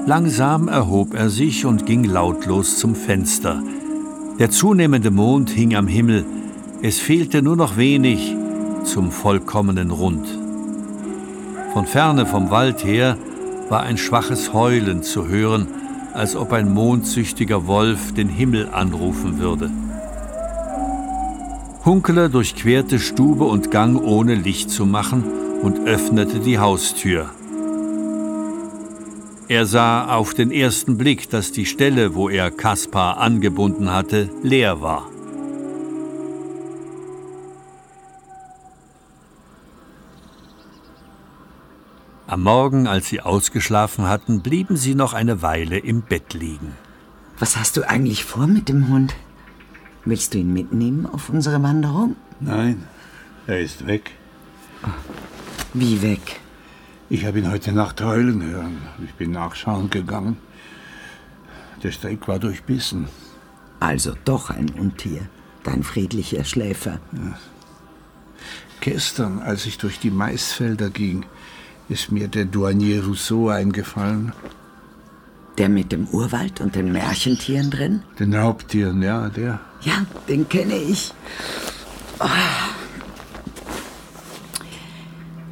Langsam 0.05 0.67
erhob 0.67 1.13
er 1.13 1.29
sich 1.29 1.65
und 1.65 1.85
ging 1.85 2.03
lautlos 2.03 2.79
zum 2.79 2.95
Fenster. 2.95 3.61
Der 4.39 4.49
zunehmende 4.49 5.11
Mond 5.11 5.49
hing 5.49 5.75
am 5.75 5.87
Himmel, 5.87 6.25
es 6.81 6.99
fehlte 6.99 7.41
nur 7.41 7.57
noch 7.57 7.75
wenig 7.75 8.35
zum 8.89 9.11
vollkommenen 9.11 9.91
Rund. 9.91 10.27
Von 11.73 11.85
ferne 11.85 12.25
vom 12.25 12.49
Wald 12.49 12.83
her 12.83 13.17
war 13.69 13.83
ein 13.83 13.97
schwaches 13.97 14.51
Heulen 14.51 15.03
zu 15.03 15.27
hören, 15.27 15.67
als 16.13 16.35
ob 16.35 16.53
ein 16.53 16.73
mondsüchtiger 16.73 17.67
Wolf 17.67 18.13
den 18.13 18.29
Himmel 18.29 18.69
anrufen 18.71 19.39
würde. 19.39 19.69
Hunkele 21.85 22.29
durchquerte 22.29 22.99
Stube 22.99 23.45
und 23.45 23.69
Gang 23.71 24.01
ohne 24.01 24.33
Licht 24.35 24.71
zu 24.71 24.85
machen 24.85 25.23
und 25.61 25.87
öffnete 25.87 26.39
die 26.39 26.57
Haustür. 26.57 27.29
Er 29.47 29.65
sah 29.65 30.15
auf 30.15 30.33
den 30.33 30.51
ersten 30.51 30.97
Blick, 30.97 31.29
dass 31.29 31.51
die 31.51 31.65
Stelle, 31.65 32.15
wo 32.15 32.29
er 32.29 32.51
Kaspar 32.51 33.17
angebunden 33.17 33.91
hatte, 33.91 34.29
leer 34.43 34.81
war. 34.81 35.07
Am 42.29 42.43
Morgen, 42.43 42.85
als 42.85 43.09
sie 43.09 43.21
ausgeschlafen 43.21 44.07
hatten, 44.07 44.41
blieben 44.41 44.77
sie 44.77 44.93
noch 44.93 45.13
eine 45.13 45.41
Weile 45.41 45.79
im 45.79 46.03
Bett 46.03 46.35
liegen. 46.35 46.73
Was 47.39 47.57
hast 47.57 47.75
du 47.75 47.89
eigentlich 47.89 48.23
vor 48.23 48.45
mit 48.45 48.69
dem 48.69 48.87
Hund? 48.87 49.15
Willst 50.05 50.35
du 50.35 50.37
ihn 50.37 50.53
mitnehmen 50.53 51.07
auf 51.07 51.29
unsere 51.29 51.63
Wanderung? 51.63 52.17
Nein, 52.39 52.83
er 53.47 53.59
ist 53.59 53.87
weg. 53.87 54.11
Wie 55.73 56.03
weg? 56.03 56.39
Ich 57.09 57.25
habe 57.25 57.39
ihn 57.39 57.49
heute 57.49 57.71
Nacht 57.71 57.99
heulen 57.99 58.43
hören. 58.43 58.77
Ich 59.03 59.15
bin 59.15 59.31
nachschauen 59.31 59.89
gegangen. 59.89 60.37
Der 61.81 61.91
Strick 61.91 62.27
war 62.27 62.37
durchbissen. 62.37 63.07
Also 63.79 64.13
doch 64.23 64.51
ein 64.51 64.69
Untier. 64.69 65.27
Dein 65.63 65.81
friedlicher 65.81 66.43
Schläfer. 66.43 66.99
Gestern, 68.81 69.39
als 69.39 69.65
ich 69.65 69.79
durch 69.79 69.97
die 69.97 70.11
Maisfelder 70.11 70.91
ging, 70.91 71.25
ist 71.89 72.11
mir 72.11 72.27
der 72.27 72.45
Douanier 72.45 73.03
Rousseau 73.03 73.49
eingefallen. 73.49 74.31
Der 75.57 75.69
mit 75.69 75.91
dem 75.91 76.07
Urwald 76.07 76.61
und 76.61 76.75
den 76.75 76.91
Märchentieren 76.91 77.69
drin? 77.69 78.03
Den 78.19 78.33
Raubtieren, 78.33 79.01
ja, 79.01 79.27
der. 79.29 79.59
Ja, 79.81 80.05
den 80.27 80.47
kenne 80.47 80.75
ich. 80.75 81.13
Ah. 82.19 82.27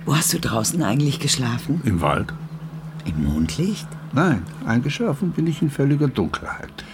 Wo 0.06 0.15
hast 0.15 0.34
du 0.34 0.39
draußen 0.39 0.82
eigentlich 0.84 1.19
geschlafen? 1.19 1.82
Im 1.84 2.00
Wald? 2.00 2.34
Im 3.06 3.26
Mondlicht? 3.26 3.88
Nein, 4.13 4.43
eingeschlafen 4.65 5.32
bin 5.32 5.47
ich 5.47 5.62
in 5.62 5.69
völliger 5.69 6.08
Dunkelheit. 6.08 6.86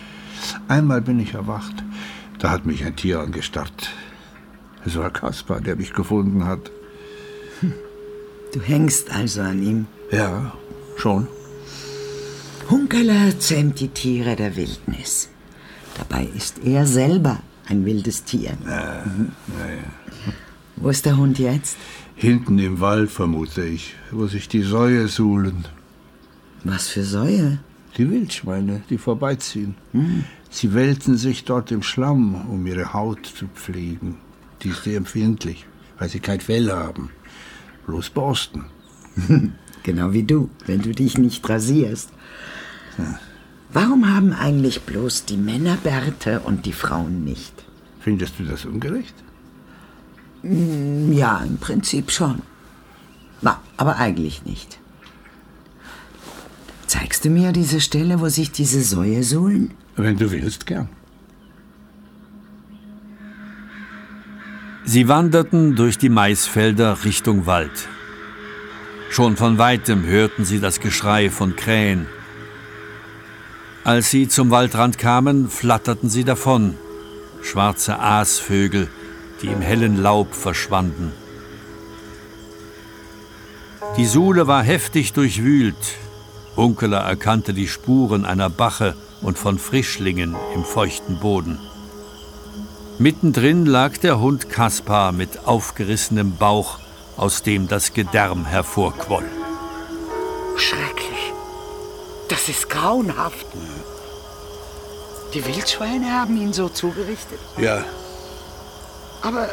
Einmal 0.68 1.02
bin 1.02 1.20
ich 1.20 1.34
erwacht. 1.34 1.84
Da 2.40 2.50
hat 2.50 2.66
mich 2.66 2.84
ein 2.84 2.96
Tier 2.96 3.20
angestarrt. 3.20 3.90
Es 4.86 4.98
war 4.98 5.10
Kaspar, 5.12 5.62
der 5.62 5.76
mich 5.76 5.94
gefunden 5.94 6.46
hat. 6.46 6.72
Du 8.54 8.62
hängst 8.62 9.12
also 9.12 9.42
an 9.42 9.64
ihm. 9.64 9.88
Ja, 10.12 10.54
schon. 10.96 11.28
Hunkeler 12.70 13.38
zähmt 13.40 13.80
die 13.80 13.88
Tiere 13.88 14.36
der 14.36 14.56
Wildnis. 14.56 15.30
Dabei 15.98 16.28
ist 16.36 16.60
er 16.64 16.86
selber 16.86 17.40
ein 17.68 17.84
wildes 17.84 18.24
Tier. 18.24 18.56
Mhm. 18.64 19.32
Wo 20.76 20.90
ist 20.90 21.06
der 21.06 21.18
Hund 21.18 21.40
jetzt? 21.40 21.78
Hinten 22.16 22.60
im 22.60 22.80
Wald, 22.80 23.10
vermute 23.10 23.66
ich, 23.66 23.96
wo 24.12 24.28
sich 24.28 24.48
die 24.48 24.62
Säue 24.62 25.08
suhlen. 25.08 25.66
Was 26.64 26.90
für 26.90 27.04
Säue? 27.04 27.60
Die 27.98 28.10
Wildschweine, 28.10 28.84
die 28.90 28.98
vorbeiziehen. 29.00 29.76
Sie 30.50 30.74
wälzen 30.74 31.18
sich 31.18 31.44
dort 31.44 31.72
im 31.72 31.82
Schlamm, 31.82 32.50
um 32.50 32.66
ihre 32.68 32.94
Haut 32.94 33.26
zu 33.26 33.48
pflegen. 33.48 34.18
Die 34.62 34.70
ist 34.70 34.84
sehr 34.84 34.98
empfindlich, 34.98 35.66
weil 35.98 36.10
sie 36.10 36.20
kein 36.20 36.40
Fell 36.40 36.72
haben. 36.72 37.10
Bloß 37.86 38.10
Borsten. 38.10 38.66
Genau 39.84 40.14
wie 40.14 40.24
du, 40.24 40.50
wenn 40.66 40.82
du 40.82 40.94
dich 40.94 41.18
nicht 41.18 41.48
rasierst. 41.50 42.10
Warum 43.74 44.10
haben 44.10 44.32
eigentlich 44.32 44.84
bloß 44.84 45.26
die 45.26 45.36
Männer 45.36 45.76
Bärte 45.76 46.40
und 46.40 46.66
die 46.66 46.72
Frauen 46.72 47.26
nicht? 47.26 47.54
Findest 48.00 48.40
du 48.40 48.46
das 48.46 48.64
ungerecht? 48.64 49.14
Ja, 50.42 51.44
im 51.44 51.58
Prinzip 51.58 52.12
schon. 52.12 52.42
Na, 53.42 53.60
aber 53.76 53.98
eigentlich 53.98 54.46
nicht. 54.46 54.80
Zeigst 56.88 57.26
du 57.26 57.30
mir 57.30 57.52
diese 57.52 57.82
Stelle, 57.82 58.22
wo 58.22 58.30
sich 58.30 58.52
diese 58.52 58.82
Säue 58.82 59.24
suhlen? 59.24 59.72
Wenn 59.96 60.18
du 60.18 60.32
willst, 60.32 60.66
gern. 60.66 60.88
Sie 64.86 65.08
wanderten 65.08 65.76
durch 65.76 65.98
die 65.98 66.10
Maisfelder 66.10 67.06
Richtung 67.06 67.46
Wald. 67.46 67.88
Schon 69.10 69.38
von 69.38 69.58
weitem 69.58 70.06
hörten 70.06 70.44
sie 70.44 70.60
das 70.60 70.82
Geschrei 70.82 71.30
von 71.30 71.56
Krähen. 71.56 72.06
Als 73.86 74.12
sie 74.12 74.28
zum 74.28 74.52
Waldrand 74.52 74.98
kamen, 74.98 75.50
flatterten 75.50 76.10
sie 76.10 76.26
davon, 76.26 76.76
schwarze 77.42 77.98
Aasvögel, 77.98 78.90
die 79.42 79.48
im 79.48 79.62
hellen 79.62 80.02
Laub 80.02 80.36
verschwanden. 80.36 81.14
Die 83.96 84.06
Suhle 84.06 84.48
war 84.48 84.64
heftig 84.64 85.14
durchwühlt. 85.14 85.96
Unkeler 86.58 87.00
erkannte 87.00 87.54
die 87.54 87.70
Spuren 87.70 88.26
einer 88.26 88.50
Bache 88.50 88.96
und 89.22 89.38
von 89.38 89.60
Frischlingen 89.60 90.36
im 90.54 90.66
feuchten 90.66 91.20
Boden. 91.20 91.58
Mittendrin 93.00 93.66
lag 93.66 93.98
der 93.98 94.20
Hund 94.20 94.50
Kaspar 94.50 95.12
mit 95.12 95.46
aufgerissenem 95.48 96.36
Bauch, 96.38 96.80
aus 97.18 97.42
dem 97.44 97.68
das 97.68 97.94
Gedärm 97.94 98.46
hervorquoll. 98.46 99.26
Schrecklich. 100.58 101.34
Das 102.30 102.50
ist 102.50 102.70
grauenhaft. 102.70 103.46
Die 105.34 105.46
Wildschweine 105.46 106.12
haben 106.12 106.38
ihn 106.38 106.54
so 106.54 106.70
zugerichtet. 106.70 107.40
Ja, 107.58 107.84
Aber 109.22 109.50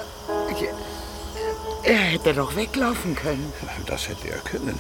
er 1.85 1.97
hätte 1.97 2.35
doch 2.35 2.55
weglaufen 2.57 3.15
können. 3.15 3.53
das 3.87 4.09
hätte 4.09 4.29
er 4.31 4.39
können. 4.41 4.79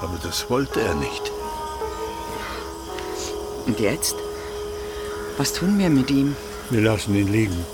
Aber 0.00 0.18
das 0.22 0.48
wollte 0.48 0.80
er 0.80 0.94
nicht. 0.94 1.30
Und 3.66 3.78
jetzt? 3.80 4.16
Was 5.36 5.52
tun 5.52 5.78
wir 5.78 5.90
mit 5.90 6.10
ihm? 6.10 6.36
Wir 6.74 6.82
lassen 6.82 7.14
ihn 7.14 7.30
liegen. 7.30 7.64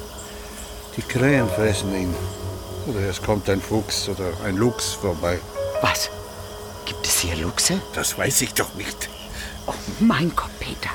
Die 0.94 1.00
Krähen 1.00 1.48
fressen 1.48 1.94
ihn. 1.94 2.14
Oder 2.86 3.00
es 3.08 3.22
kommt 3.22 3.48
ein 3.48 3.62
Fuchs 3.62 4.10
oder 4.10 4.28
ein 4.44 4.56
Luchs 4.56 4.92
vorbei. 4.92 5.38
Was? 5.80 6.10
Gibt 6.84 7.06
es 7.06 7.20
hier 7.20 7.34
Luchse? 7.36 7.80
Das 7.94 8.18
weiß 8.18 8.42
ich 8.42 8.52
doch 8.52 8.74
nicht. 8.74 9.08
Oh 9.66 9.72
mein 10.00 10.30
Gott, 10.36 10.50
Peter. 10.60 10.90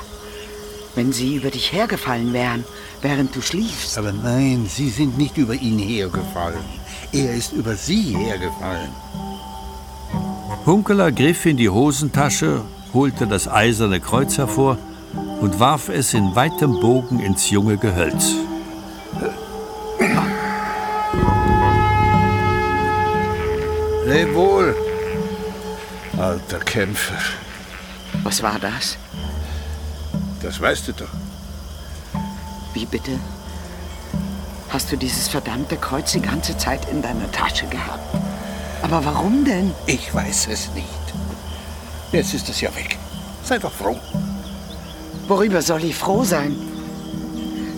Wenn 0.94 1.12
sie 1.12 1.34
über 1.34 1.50
dich 1.50 1.72
hergefallen 1.72 2.32
wären, 2.32 2.64
während 3.02 3.34
du 3.34 3.42
schliefst. 3.42 3.98
Aber 3.98 4.12
nein, 4.12 4.68
Sie 4.72 4.90
sind 4.90 5.18
nicht 5.18 5.36
über 5.36 5.54
ihn 5.54 5.80
hergefallen. 5.80 6.64
Er 7.12 7.34
ist 7.34 7.54
über 7.54 7.74
Sie 7.74 8.16
hergefallen. 8.16 8.92
Hunkeler 10.64 11.10
griff 11.10 11.44
in 11.44 11.56
die 11.56 11.70
Hosentasche, 11.70 12.62
holte 12.94 13.26
das 13.26 13.48
eiserne 13.48 13.98
Kreuz 13.98 14.38
hervor 14.38 14.78
und 15.40 15.58
warf 15.60 15.88
es 15.88 16.14
in 16.14 16.34
weitem 16.34 16.80
Bogen 16.80 17.20
ins 17.20 17.50
junge 17.50 17.76
Gehölz. 17.76 18.34
Leb 24.06 24.34
wohl, 24.34 24.74
alter 26.16 26.60
Kämpfer. 26.60 27.18
Was 28.22 28.42
war 28.42 28.58
das? 28.58 28.96
Das 30.42 30.60
weißt 30.60 30.88
du 30.88 30.92
doch. 30.92 31.08
Wie 32.72 32.86
bitte? 32.86 33.18
Hast 34.68 34.92
du 34.92 34.96
dieses 34.96 35.28
verdammte 35.28 35.76
Kreuz 35.76 36.12
die 36.12 36.20
ganze 36.20 36.56
Zeit 36.56 36.88
in 36.90 37.02
deiner 37.02 37.30
Tasche 37.32 37.66
gehabt? 37.66 38.14
Aber 38.82 39.04
warum 39.04 39.44
denn? 39.44 39.72
Ich 39.86 40.14
weiß 40.14 40.48
es 40.48 40.70
nicht. 40.74 40.86
Jetzt 42.12 42.34
ist 42.34 42.48
es 42.48 42.60
ja 42.60 42.74
weg. 42.76 42.96
Sei 43.42 43.58
doch 43.58 43.72
froh. 43.72 43.98
Worüber 45.28 45.62
soll 45.62 45.84
ich 45.84 45.96
froh 45.96 46.24
sein? 46.24 46.56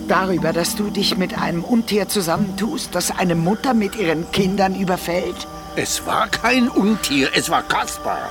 darüber, 0.09 0.51
dass 0.51 0.75
du 0.75 0.89
dich 0.89 1.17
mit 1.17 1.39
einem 1.39 1.63
Untier 1.63 2.07
zusammentust, 2.07 2.93
das 2.93 3.17
eine 3.17 3.35
Mutter 3.35 3.73
mit 3.73 3.95
ihren 3.95 4.29
Kindern 4.31 4.75
überfällt? 4.75 5.47
Es 5.75 6.05
war 6.05 6.27
kein 6.27 6.67
Untier, 6.67 7.29
es 7.35 7.49
war 7.49 7.63
Kaspar. 7.63 8.29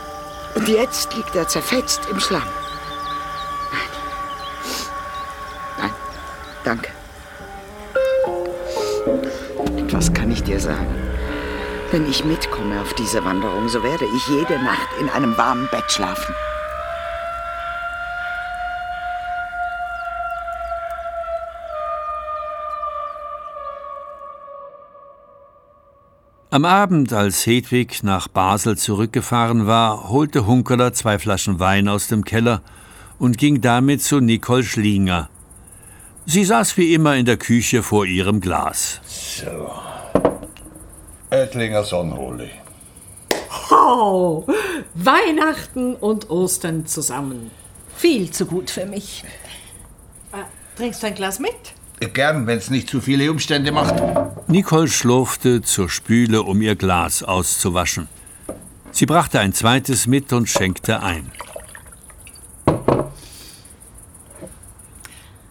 Und 0.55 0.69
jetzt 0.69 1.15
liegt 1.15 1.35
er 1.35 1.49
zerfetzt 1.49 2.01
im 2.11 2.21
Schlamm. 2.21 2.43
Nein. 3.71 3.91
Nein, 5.79 5.91
danke. 6.65 6.91
Was 9.93 10.13
kann 10.13 10.31
ich 10.31 10.43
dir 10.43 10.61
sagen? 10.61 10.95
Wenn 11.91 12.09
ich 12.11 12.25
mitkomme 12.25 12.81
auf 12.83 12.93
diese 12.95 13.25
Wanderung, 13.25 13.69
so 13.69 13.83
werde 13.83 14.05
ich 14.05 14.29
jede 14.29 14.63
Nacht 14.63 14.89
in 15.01 15.09
einem 15.09 15.39
warmen 15.39 15.69
Bett 15.71 15.91
schlafen. 15.91 16.35
Am 26.51 26.65
Abend, 26.65 27.13
als 27.13 27.45
Hedwig 27.45 28.03
nach 28.03 28.27
Basel 28.27 28.79
zurückgefahren 28.79 29.67
war, 29.67 30.09
holte 30.09 30.47
Hunkeler 30.47 30.95
zwei 30.95 31.19
Flaschen 31.19 31.61
Wein 31.61 31.89
aus 31.89 32.09
dem 32.09 32.25
Keller 32.25 32.63
und 33.19 33.37
ging 33.37 33.61
damit 33.61 34.03
zu 34.03 34.21
Nicole 34.21 34.63
Schlinger. 34.63 35.29
Sie 36.25 36.47
saß 36.47 36.79
wie 36.79 36.95
immer 36.95 37.17
in 37.17 37.27
der 37.27 37.37
Küche 37.37 37.83
vor 37.83 38.07
ihrem 38.07 38.41
Glas. 38.41 39.03
So. 39.05 39.71
Ettlinger 41.29 41.85
Sonnenholi. 41.85 42.51
Oh, 43.71 44.47
Weihnachten 44.95 45.97
und 45.97 46.31
Ostern 46.31 46.87
zusammen. 46.87 47.51
Viel 47.95 48.31
zu 48.31 48.47
gut 48.47 48.71
für 48.71 48.87
mich. 48.87 49.23
Äh, 50.33 50.45
trinkst 50.79 51.03
du 51.03 51.09
ein 51.09 51.15
Glas 51.15 51.41
mit? 51.41 51.75
Gern, 52.01 52.47
wenn 52.47 52.59
es 52.59 52.71
nicht 52.71 52.89
zu 52.89 53.01
viele 53.01 53.31
Umstände 53.31 53.73
macht. 53.73 53.95
Nicole 54.49 54.89
schlurfte 54.89 55.63
zur 55.63 55.89
Spüle, 55.89 56.43
um 56.43 56.63
ihr 56.63 56.77
Glas 56.77 57.23
auszuwaschen. 57.23 58.09
Sie 58.93 59.07
brachte 59.07 59.41
ein 59.41 59.53
zweites 59.53 60.07
mit 60.07 60.33
und 60.33 60.49
schenkte 60.49 61.03
ein. 61.03 61.31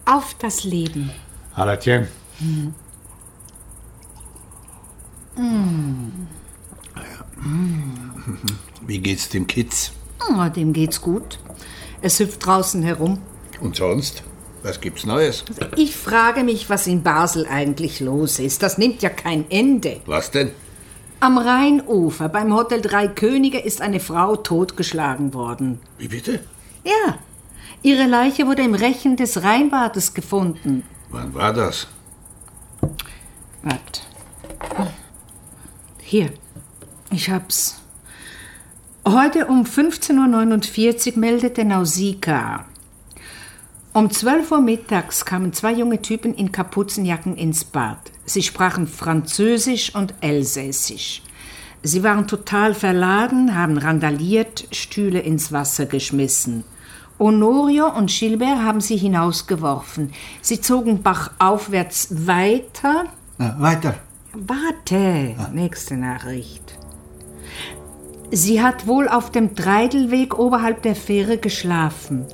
Auf 0.04 0.34
das 0.38 0.64
Leben. 0.64 1.10
Hallatchen. 1.54 2.08
Hm. 2.38 2.74
Wie 8.86 8.98
geht's 8.98 9.28
dem 9.28 9.46
Kitz? 9.46 9.92
Oh, 10.28 10.48
dem 10.48 10.72
geht's 10.72 11.00
gut. 11.00 11.38
Es 12.00 12.18
hüpft 12.18 12.44
draußen 12.44 12.82
herum. 12.82 13.18
Und 13.60 13.76
sonst? 13.76 14.22
Was 14.62 14.80
gibt's 14.80 15.06
Neues? 15.06 15.44
Ich 15.76 15.96
frage 15.96 16.42
mich, 16.42 16.68
was 16.68 16.86
in 16.86 17.02
Basel 17.02 17.46
eigentlich 17.46 18.00
los 18.00 18.38
ist. 18.38 18.62
Das 18.62 18.78
nimmt 18.78 19.02
ja 19.02 19.08
kein 19.08 19.50
Ende. 19.50 20.00
Was 20.06 20.30
denn? 20.30 20.50
Am 21.20 21.38
Rheinufer 21.38 22.28
beim 22.28 22.54
Hotel 22.54 22.80
Drei 22.80 23.08
Könige 23.08 23.58
ist 23.58 23.80
eine 23.80 24.00
Frau 24.00 24.36
totgeschlagen 24.36 25.34
worden. 25.34 25.80
Wie 25.98 26.08
bitte? 26.08 26.40
Ja. 26.84 27.18
Ihre 27.82 28.06
Leiche 28.06 28.46
wurde 28.46 28.62
im 28.62 28.74
Rechen 28.74 29.16
des 29.16 29.42
Rheinbades 29.42 30.14
gefunden. 30.14 30.84
Wann 31.10 31.34
war 31.34 31.52
das? 31.52 31.86
Wart. 33.62 34.02
Hier. 36.00 36.32
Ich 37.10 37.30
hab's. 37.30 37.80
Heute 39.06 39.46
um 39.46 39.64
15.49 39.64 41.12
Uhr 41.12 41.18
meldete 41.18 41.64
Nausicaa. 41.64 42.66
Um 43.98 44.12
12 44.12 44.52
Uhr 44.52 44.60
mittags 44.60 45.24
kamen 45.24 45.52
zwei 45.52 45.72
junge 45.72 46.00
Typen 46.00 46.32
in 46.32 46.52
Kapuzenjacken 46.52 47.36
ins 47.36 47.64
Bad. 47.64 47.98
Sie 48.26 48.44
sprachen 48.44 48.86
Französisch 48.86 49.92
und 49.92 50.14
Elsässisch. 50.20 51.20
Sie 51.82 52.04
waren 52.04 52.28
total 52.28 52.74
verladen, 52.74 53.56
haben 53.56 53.76
randaliert, 53.76 54.68
Stühle 54.70 55.18
ins 55.18 55.50
Wasser 55.50 55.86
geschmissen. 55.86 56.62
Honorio 57.18 57.88
und 57.88 58.08
Gilbert 58.08 58.62
haben 58.62 58.80
sie 58.80 58.96
hinausgeworfen. 58.96 60.12
Sie 60.42 60.60
zogen 60.60 61.02
bachaufwärts 61.02 62.24
weiter. 62.28 63.06
Na, 63.36 63.56
weiter. 63.58 63.96
Warte, 64.32 65.34
nächste 65.52 65.96
Nachricht. 65.96 66.78
Sie 68.30 68.62
hat 68.62 68.86
wohl 68.86 69.08
auf 69.08 69.32
dem 69.32 69.56
Treidelweg 69.56 70.38
oberhalb 70.38 70.82
der 70.82 70.94
Fähre 70.94 71.38
geschlafen. 71.38 72.26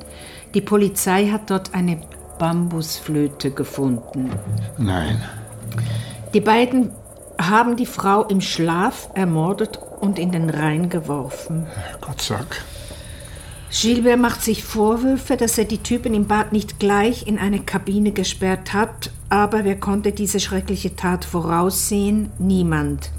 Die 0.55 0.61
Polizei 0.61 1.29
hat 1.29 1.51
dort 1.51 1.75
eine 1.75 2.01
Bambusflöte 2.38 3.51
gefunden. 3.51 4.31
Nein. 4.79 5.21
Die 6.33 6.40
beiden 6.40 6.90
haben 7.38 7.77
die 7.77 7.87
Frau 7.87 8.23
im 8.25 8.40
Schlaf 8.40 9.11
ermordet 9.14 9.79
und 10.01 10.19
in 10.19 10.31
den 10.31 10.51
Rhein 10.51 10.88
geworfen. 10.88 11.67
Gott 12.01 12.21
sag. 12.23 12.64
Gilbert 13.71 14.21
macht 14.21 14.43
sich 14.43 14.62
Vorwürfe, 14.62 15.37
dass 15.37 15.59
er 15.59 15.64
die 15.64 15.83
Typen 15.83 16.14
im 16.14 16.29
Bad 16.29 16.53
nicht 16.53 16.79
gleich 16.79 17.27
in 17.27 17.38
eine 17.38 17.59
Kabine 17.59 18.12
gesperrt 18.12 18.73
hat, 18.73 19.11
aber 19.29 19.64
wer 19.64 19.81
konnte 19.81 20.12
diese 20.12 20.38
schreckliche 20.38 20.95
Tat 20.95 21.25
voraussehen? 21.25 22.31
Niemand. 22.38 23.11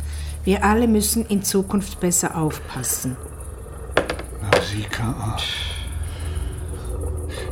Wir 0.45 0.63
alle 0.63 0.87
müssen 0.87 1.25
in 1.25 1.43
Zukunft 1.43 1.99
besser 1.99 2.37
aufpassen. 2.37 3.17
Nausicaa. 4.41 5.37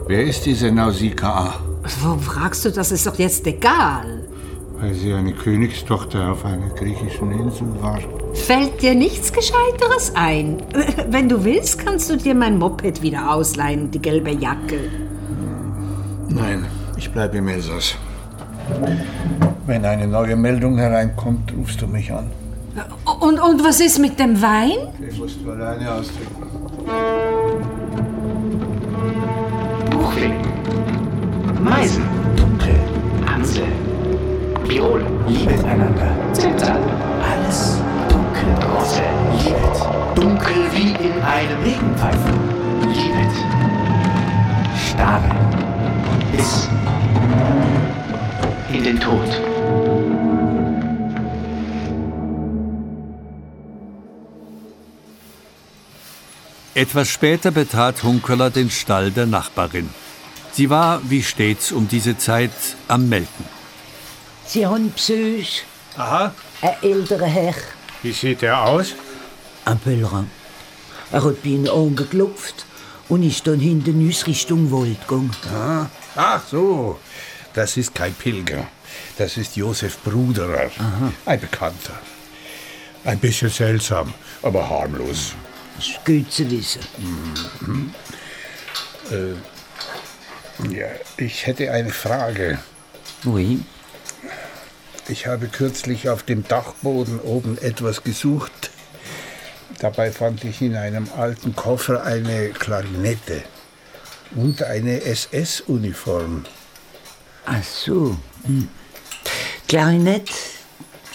Wer 0.08 0.24
ist 0.24 0.46
diese 0.46 0.72
Nausicaa? 0.72 1.56
Warum 2.02 2.20
fragst 2.20 2.66
du, 2.66 2.72
das 2.72 2.92
ist 2.92 3.08
doch 3.08 3.18
jetzt 3.18 3.48
egal. 3.48 4.24
Weil 4.80 4.94
sie 4.94 5.14
eine 5.14 5.34
Königstochter 5.34 6.32
auf 6.32 6.44
einer 6.44 6.70
griechischen 6.70 7.32
Insel 7.32 7.68
war. 7.82 8.00
Fällt 8.34 8.82
dir 8.82 8.96
nichts 8.96 9.32
Gescheiteres 9.32 10.12
ein? 10.16 10.62
Wenn 11.08 11.30
du 11.30 11.46
willst, 11.46 11.86
kannst 11.86 12.10
du 12.10 12.18
dir 12.18 12.36
mein 12.36 12.58
Moped 12.58 13.02
wieder 13.02 13.32
ausleihen 13.34 13.84
und 13.84 13.96
die 13.96 14.02
gelbe 14.02 14.32
Jacke. 14.32 14.90
Nein, 16.28 16.66
ich 16.98 17.10
bleibe 17.10 17.38
im 17.38 17.48
Elsass. 17.48 17.96
Wenn 19.66 19.86
eine 19.86 20.08
neue 20.08 20.36
Meldung 20.36 20.78
hereinkommt, 20.78 21.54
rufst 21.58 21.82
du 21.82 21.88
mich 21.88 22.12
an. 22.12 22.30
Und, 23.22 23.40
und 23.40 23.64
was 23.64 23.80
ist 23.80 24.00
mit 24.00 24.20
dem 24.20 24.42
Wein? 24.42 24.80
Musst 25.18 25.38
du 25.44 25.52
alleine 25.52 25.94
austrinken. 25.94 26.44
Buchwing, 30.14 30.36
Meisen, 31.64 32.04
Dunkel, 32.36 32.80
Amsel, 33.26 33.66
Viol, 34.68 35.04
liebet 35.28 35.64
einander, 35.66 36.16
Zimtal, 36.34 36.80
alles 37.20 37.82
dunkel, 38.10 38.54
Rosse, 38.70 39.02
liebet, 39.40 40.16
dunkel 40.16 40.56
wie 40.72 40.92
in 41.04 41.22
einem 41.24 41.64
Regenpfeifen, 41.64 42.34
liebet, 42.82 43.34
starre, 44.92 45.36
bis 46.32 46.70
in 48.72 48.84
den 48.84 49.00
Tod. 49.00 49.30
Etwas 56.76 57.08
später 57.08 57.52
betrat 57.52 58.04
Hunkeler 58.04 58.50
den 58.50 58.70
Stall 58.70 59.12
der 59.12 59.28
Nachbarin. 59.28 59.90
Sie 60.54 60.70
war, 60.70 61.02
wie 61.10 61.24
stets 61.24 61.72
um 61.72 61.88
diese 61.88 62.18
Zeit, 62.18 62.52
am 62.88 63.10
Melken. 63.10 63.46
Sie 64.46 64.66
haben 64.66 64.94
Besuch. 64.94 65.64
Aha. 65.98 66.34
Ein 66.62 66.76
älterer 66.82 67.26
Herr. 67.26 67.56
Wie 68.04 68.12
sieht 68.12 68.44
er 68.44 68.62
aus? 68.64 68.94
Ein 69.66 69.80
Pöllerin. 69.80 70.30
Er 71.12 71.24
hat 71.24 71.42
bei 71.42 71.50
ihnen 71.50 71.70
angeklopft 71.70 72.66
und 73.10 73.24
ist 73.24 73.48
dann 73.48 73.60
hinter 73.60 73.92
uns 73.92 74.28
Richtung 74.28 74.72
Wald 74.72 75.08
gegangen. 75.08 75.36
Ah, 75.54 75.88
ach 76.16 76.42
so. 76.50 77.00
Das 77.54 77.78
ist 77.78 77.94
kein 77.96 78.14
Pilger. 78.14 78.68
Das 79.18 79.38
ist 79.38 79.56
Josef 79.56 80.00
Bruderer. 80.04 80.70
Ein 81.26 81.40
Bekannter. 81.40 82.00
Ein 83.06 83.20
bisschen 83.20 83.50
seltsam, 83.50 84.14
aber 84.42 84.70
harmlos. 84.70 85.34
Das 85.76 85.88
ist 85.88 86.06
gut 86.06 86.32
zu 86.32 86.50
wissen. 86.50 86.82
Mhm. 86.98 87.94
Äh, 89.12 89.36
ja, 90.70 90.88
ich 91.18 91.48
hätte 91.48 91.72
eine 91.72 91.90
Frage. 91.90 92.60
Oui. 93.26 93.62
Ich 95.10 95.28
habe 95.28 95.48
kürzlich 95.48 96.10
auf 96.10 96.24
dem 96.24 96.48
Dachboden 96.48 97.20
oben 97.20 97.58
etwas 97.58 98.04
gesucht. 98.04 98.72
Dabei 99.80 100.12
fand 100.12 100.44
ich 100.46 100.62
in 100.62 100.76
einem 100.76 101.10
alten 101.18 101.56
Koffer 101.56 102.04
eine 102.04 102.50
Klarinette 102.50 103.44
und 104.36 104.64
eine 104.64 105.02
SS-Uniform. 105.02 106.46
Ach 107.46 107.64
so. 107.64 108.18
Hm. 108.46 108.70
Klarinette, 109.68 110.34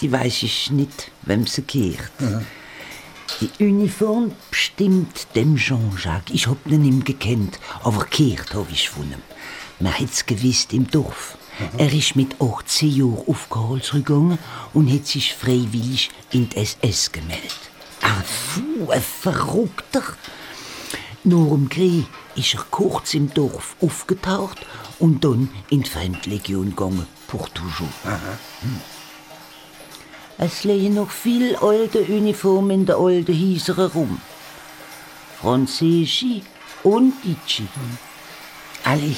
die 0.01 0.11
weiß 0.11 0.43
ich 0.43 0.69
nicht, 0.69 1.11
wem 1.23 1.47
sie 1.47 1.63
gehört. 1.65 2.11
Die 3.41 3.63
Uniform 3.63 4.31
bestimmt 4.49 5.27
dem 5.35 5.55
Jean-Jacques. 5.55 6.33
Ich 6.33 6.47
hab 6.47 6.65
ihn 6.67 6.83
ihm 6.83 7.03
gekannt, 7.03 7.59
aber 7.83 8.05
gehört 8.05 8.53
hab 8.53 8.71
ich 8.71 8.89
von 8.89 9.11
ihm. 9.11 9.21
Man 9.79 9.93
hätt's 9.93 10.25
gewusst 10.25 10.73
im 10.73 10.89
Dorf. 10.89 11.37
Er 11.77 11.91
ist 11.93 12.15
mit 12.15 12.41
18 12.41 12.89
Jahren 12.89 13.23
auf 13.27 13.49
gegangen 13.49 14.39
und 14.73 14.91
hat 14.91 15.05
sich 15.05 15.33
freiwillig 15.33 16.09
in 16.31 16.49
die 16.49 16.57
SS 16.57 17.11
gemeldet. 17.11 17.59
Ein 18.01 18.23
Fu, 18.23 18.89
ein 18.91 19.01
Verrückter. 19.01 20.03
Nach 21.23 21.49
dem 21.49 21.67
Krieg 21.69 22.05
ist 22.35 22.53
er 22.53 22.65
kurz 22.71 23.13
im 23.13 23.33
Dorf 23.33 23.75
aufgetaucht 23.81 24.65
und 24.99 25.23
dann 25.23 25.49
in 25.69 25.83
die 25.83 25.89
Fremdlegion 25.89 26.69
gegangen, 26.69 27.05
pour 27.27 27.49
toujours. 27.53 27.89
Hm. 28.03 28.98
Es 30.41 30.63
liegen 30.63 30.93
noch 30.93 31.11
viel 31.11 31.57
alte 31.57 31.99
Uniformen 31.99 32.71
in 32.71 32.85
der 32.85 32.95
alten 32.95 33.33
Häuser 33.33 33.91
rum. 33.91 34.21
Französische 35.41 36.41
und 36.81 37.13
Deutsche. 37.25 37.63
Alle, 38.85 39.15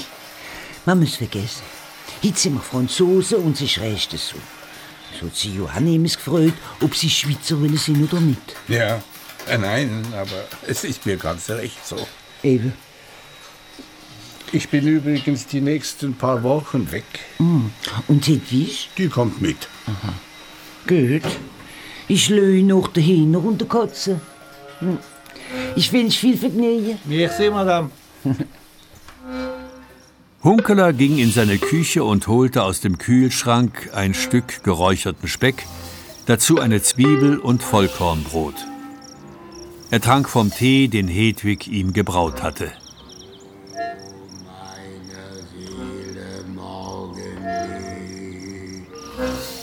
man 0.83 0.99
muss 0.99 1.17
vergessen. 1.17 1.61
Jetzt 2.23 2.41
sind 2.41 2.55
wir 2.55 2.61
Franzosen 2.61 3.37
und 3.37 3.55
sie 3.55 3.69
schrägst 3.69 4.11
so. 4.13 4.35
So 5.19 5.27
hat 5.27 5.35
sie 5.35 5.53
Johanne 5.53 5.93
immer 5.93 6.09
gefreut, 6.09 6.53
ob 6.81 6.95
sie 6.95 7.09
Schweizer 7.09 7.59
wollen 7.61 7.77
sind 7.77 8.11
oder 8.11 8.19
nicht. 8.19 8.55
Ja, 8.67 9.03
äh, 9.47 9.59
nein, 9.59 10.03
aber 10.13 10.47
es 10.65 10.83
ist 10.83 11.05
mir 11.05 11.17
ganz 11.17 11.51
recht 11.51 11.85
so. 11.85 11.97
Eben. 12.41 12.73
Ich 14.51 14.69
bin 14.69 14.87
übrigens 14.87 15.45
die 15.45 15.61
nächsten 15.61 16.15
paar 16.15 16.41
Wochen 16.41 16.91
weg. 16.91 17.05
Mm. 17.37 17.67
Und 18.07 18.27
Hedwig? 18.27 18.89
Die 18.97 19.07
kommt 19.07 19.39
mit. 19.39 19.67
Aha. 19.85 20.13
Gut. 20.87 21.21
Ich 22.07 22.29
löhe 22.29 22.63
noch 22.63 22.87
dahin 22.89 23.35
und 23.35 23.61
der 23.61 23.67
Katze. 23.67 24.19
Hm. 24.79 24.97
Ich 25.75 25.91
wünsche 25.93 26.19
viel 26.19 26.37
Vergnügen. 26.37 26.97
Merci, 27.05 27.49
Madame. 27.49 27.89
Hunkeler 30.43 30.91
ging 30.91 31.19
in 31.19 31.31
seine 31.31 31.59
Küche 31.59 32.03
und 32.03 32.27
holte 32.27 32.63
aus 32.63 32.81
dem 32.81 32.97
Kühlschrank 32.97 33.91
ein 33.93 34.15
Stück 34.15 34.63
geräucherten 34.63 35.27
Speck, 35.27 35.65
dazu 36.25 36.59
eine 36.59 36.81
Zwiebel 36.81 37.37
und 37.37 37.61
Vollkornbrot. 37.61 38.55
Er 39.91 40.01
trank 40.01 40.29
vom 40.29 40.49
Tee, 40.49 40.87
den 40.87 41.07
Hedwig 41.07 41.67
ihm 41.67 41.93
gebraut 41.93 42.41
hatte. 42.41 42.71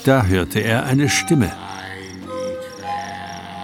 Da 0.09 0.23
hörte 0.23 0.59
er 0.59 0.85
eine 0.85 1.07
Stimme. 1.07 1.51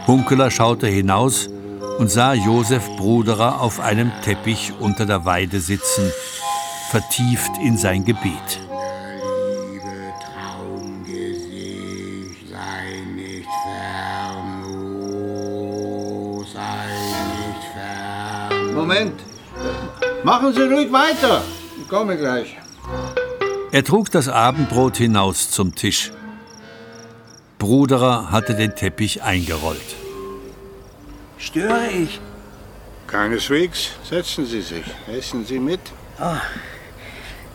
Hunkeler 0.05 0.51
schaute 0.51 0.85
hinaus 0.85 1.49
und 1.97 2.11
sah 2.11 2.35
Josef 2.35 2.87
Bruderer 2.97 3.61
auf 3.61 3.79
einem 3.79 4.11
Teppich 4.23 4.71
unter 4.79 5.07
der 5.07 5.25
Weide 5.25 5.59
sitzen, 5.59 6.11
vertieft 6.91 7.49
in 7.63 7.79
sein 7.79 8.05
Gebet. 8.05 8.59
Moment. 18.75 19.19
Machen 20.23 20.53
Sie 20.53 20.61
ruhig 20.61 20.91
weiter. 20.91 21.41
Ich 21.81 21.89
komme 21.89 22.15
gleich. 22.17 22.55
Er 23.71 23.83
trug 23.83 24.11
das 24.11 24.29
Abendbrot 24.29 24.97
hinaus 24.97 25.49
zum 25.49 25.73
Tisch. 25.73 26.11
Bruderer 27.65 28.29
hatte 28.29 28.53
den 28.53 28.75
Teppich 28.75 29.23
eingerollt. 29.23 29.95
Störe 31.39 31.87
ich? 31.87 32.21
Keineswegs. 33.07 33.89
Setzen 34.07 34.45
Sie 34.45 34.61
sich. 34.61 34.85
Essen 35.07 35.43
Sie 35.47 35.57
mit. 35.57 35.79
Oh, 36.19 36.37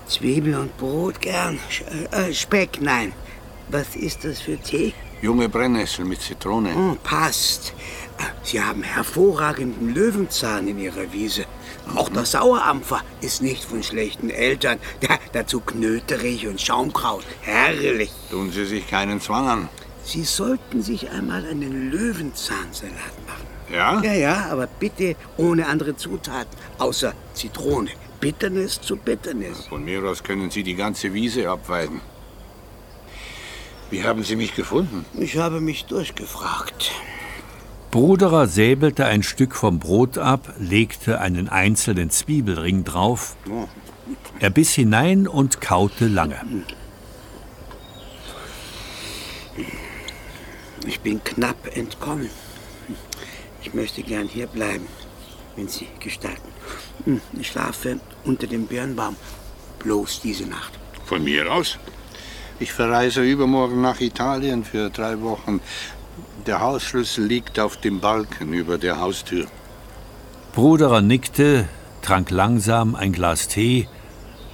Zwiebel 0.08 0.56
und 0.56 0.76
Brot 0.78 1.20
gern. 1.20 1.60
Äh, 2.10 2.34
Speck, 2.34 2.80
nein. 2.80 3.12
Was 3.68 3.94
ist 3.94 4.24
das 4.24 4.40
für 4.40 4.58
Tee? 4.58 4.94
Junge 5.22 5.48
Brennnessel 5.48 6.04
mit 6.04 6.20
Zitrone. 6.20 6.74
Hm, 6.74 6.96
passt. 7.04 7.72
Sie 8.42 8.60
haben 8.60 8.82
hervorragenden 8.82 9.94
Löwenzahn 9.94 10.66
in 10.66 10.80
Ihrer 10.80 11.12
Wiese. 11.12 11.44
Auch 11.94 12.08
der 12.08 12.24
Sauerampfer 12.24 13.00
ist 13.20 13.42
nicht 13.42 13.64
von 13.64 13.84
schlechten 13.84 14.30
Eltern. 14.30 14.80
Dazu 15.32 15.60
Knöterich 15.60 16.48
und 16.48 16.60
Schaumkraut. 16.60 17.24
Herrlich. 17.42 18.10
Tun 18.28 18.50
Sie 18.50 18.64
sich 18.64 18.88
keinen 18.90 19.20
Zwang 19.20 19.46
an. 19.48 19.68
Sie 20.04 20.24
sollten 20.24 20.82
sich 20.82 21.10
einmal 21.10 21.44
einen 21.46 21.90
Löwenzahnsalat 21.90 22.94
machen. 23.26 23.46
Ja? 23.72 24.02
Ja, 24.02 24.12
ja, 24.14 24.46
aber 24.50 24.66
bitte 24.66 25.16
ohne 25.36 25.66
andere 25.66 25.96
Zutaten, 25.96 26.56
außer 26.78 27.12
Zitrone. 27.34 27.90
Bitternis 28.20 28.80
zu 28.80 28.96
Bitternis. 28.96 29.66
Von 29.68 29.84
mir 29.84 30.02
aus 30.04 30.22
können 30.22 30.50
Sie 30.50 30.62
die 30.62 30.74
ganze 30.74 31.14
Wiese 31.14 31.48
abweiden. 31.48 32.00
Wie 33.90 34.04
haben 34.04 34.22
Sie 34.22 34.36
mich 34.36 34.54
gefunden? 34.54 35.04
Ich 35.18 35.36
habe 35.38 35.60
mich 35.60 35.86
durchgefragt. 35.86 36.92
Bruderer 37.90 38.46
säbelte 38.46 39.06
ein 39.06 39.24
Stück 39.24 39.56
vom 39.56 39.80
Brot 39.80 40.16
ab, 40.16 40.54
legte 40.58 41.20
einen 41.20 41.48
einzelnen 41.48 42.10
Zwiebelring 42.10 42.84
drauf. 42.84 43.34
Oh. 43.50 43.66
Er 44.38 44.50
biss 44.50 44.72
hinein 44.74 45.26
und 45.26 45.60
kaute 45.60 46.06
lange. 46.06 46.36
Ich 50.86 51.00
bin 51.00 51.22
knapp 51.22 51.76
entkommen. 51.76 52.30
Ich 53.62 53.74
möchte 53.74 54.02
gern 54.02 54.26
hier 54.26 54.46
bleiben, 54.46 54.86
wenn 55.56 55.68
Sie 55.68 55.88
gestatten. 56.00 56.48
Ich 57.38 57.48
schlafe 57.48 58.00
unter 58.24 58.46
dem 58.46 58.66
Birnbaum. 58.66 59.16
Bloß 59.80 60.20
diese 60.20 60.46
Nacht. 60.46 60.72
Von 61.04 61.24
mir 61.24 61.52
aus. 61.52 61.78
Ich 62.58 62.72
verreise 62.72 63.22
übermorgen 63.22 63.80
nach 63.80 64.00
Italien 64.00 64.64
für 64.64 64.90
drei 64.90 65.20
Wochen. 65.22 65.60
Der 66.46 66.60
Hausschlüssel 66.60 67.24
liegt 67.24 67.58
auf 67.58 67.78
dem 67.78 68.00
Balken 68.00 68.52
über 68.52 68.76
der 68.78 69.00
Haustür. 69.00 69.46
Bruderer 70.54 71.00
nickte, 71.00 71.68
trank 72.02 72.30
langsam 72.30 72.94
ein 72.94 73.12
Glas 73.12 73.48
Tee 73.48 73.88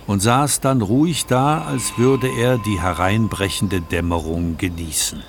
und 0.07 0.21
saß 0.21 0.61
dann 0.61 0.83
ruhig 0.83 1.27
da, 1.27 1.63
als 1.63 1.97
würde 1.97 2.29
er 2.29 2.59
die 2.59 2.81
hereinbrechende 2.81 3.81
Dämmerung 3.81 4.57
genießen. 4.57 5.23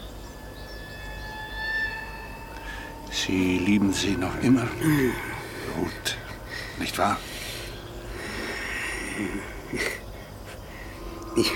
Sie 3.25 3.57
lieben 3.57 3.93
sie 3.93 4.15
noch 4.15 4.41
immer? 4.43 4.67
Gut, 5.75 6.17
nicht 6.79 6.95
wahr? 6.99 7.17
Ich, 11.35 11.51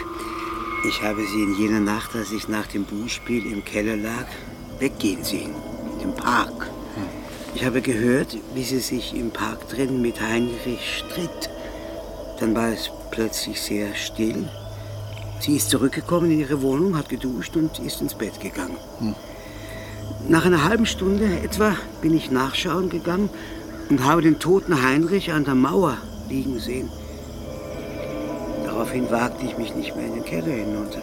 ich 0.90 1.02
habe 1.04 1.24
sie 1.28 1.44
in 1.44 1.56
jener 1.56 1.80
Nacht, 1.80 2.16
als 2.16 2.32
ich 2.32 2.48
nach 2.48 2.66
dem 2.66 2.86
Buchspiel 2.86 3.46
im 3.46 3.64
Keller 3.64 3.96
lag, 3.96 4.26
weggehen 4.80 5.24
sehen. 5.24 5.54
Im 6.02 6.16
Park. 6.16 6.72
Ich 7.54 7.64
habe 7.64 7.82
gehört, 7.82 8.38
wie 8.56 8.64
sie 8.64 8.80
sich 8.80 9.14
im 9.14 9.30
Park 9.30 9.70
drin 9.70 10.02
mit 10.02 10.20
Heinrich 10.20 10.98
stritt. 10.98 11.50
Dann 12.40 12.56
war 12.56 12.70
es 12.70 12.90
plötzlich 13.12 13.62
sehr 13.62 13.94
still. 13.94 14.50
Sie 15.40 15.58
ist 15.58 15.70
zurückgekommen 15.70 16.32
in 16.32 16.40
ihre 16.40 16.62
Wohnung, 16.64 16.98
hat 16.98 17.10
geduscht 17.10 17.56
und 17.56 17.78
ist 17.80 18.02
ins 18.02 18.16
Bett 18.16 18.40
gegangen. 18.40 18.78
Hm. 18.98 19.16
Nach 20.28 20.46
einer 20.46 20.64
halben 20.64 20.86
Stunde 20.86 21.26
etwa 21.44 21.76
bin 22.02 22.16
ich 22.16 22.32
nachschauen 22.32 22.90
gegangen 22.90 23.30
und 23.90 24.04
habe 24.04 24.22
den 24.22 24.40
toten 24.40 24.82
Heinrich 24.82 25.32
an 25.32 25.46
der 25.46 25.56
Mauer 25.56 25.98
liegen 26.30 26.60
sehen. 26.60 26.90
Daraufhin 28.66 29.12
wagte 29.12 29.46
ich 29.46 29.58
mich 29.58 29.76
nicht 29.76 29.96
mehr 29.96 30.06
in 30.06 30.14
den 30.16 30.26
Keller 30.26 30.54
hinunter. 30.54 31.02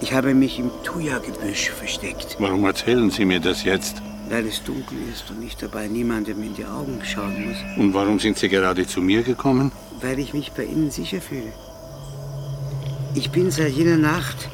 Ich 0.00 0.12
habe 0.12 0.34
mich 0.34 0.58
im 0.58 0.70
Thuja-Gebüsch 0.84 1.70
versteckt. 1.70 2.36
Warum 2.38 2.64
erzählen 2.64 3.10
Sie 3.10 3.24
mir 3.24 3.40
das 3.40 3.64
jetzt? 3.64 4.02
Weil 4.28 4.46
es 4.46 4.62
dunkel 4.62 4.98
ist 5.12 5.30
und 5.30 5.42
ich 5.42 5.56
dabei 5.56 5.88
niemandem 5.88 6.42
in 6.42 6.54
die 6.54 6.64
Augen 6.64 7.00
schauen 7.04 7.48
muss. 7.48 7.58
Und 7.76 7.94
warum 7.94 8.18
sind 8.18 8.38
Sie 8.38 8.48
gerade 8.48 8.86
zu 8.86 9.00
mir 9.00 9.22
gekommen? 9.22 9.72
Weil 10.00 10.18
ich 10.18 10.32
mich 10.32 10.52
bei 10.52 10.64
Ihnen 10.64 10.90
sicher 10.90 11.20
fühle. 11.20 11.52
Ich 13.14 13.30
bin 13.30 13.50
seit 13.50 13.72
jener 13.72 13.98
Nacht 13.98 14.48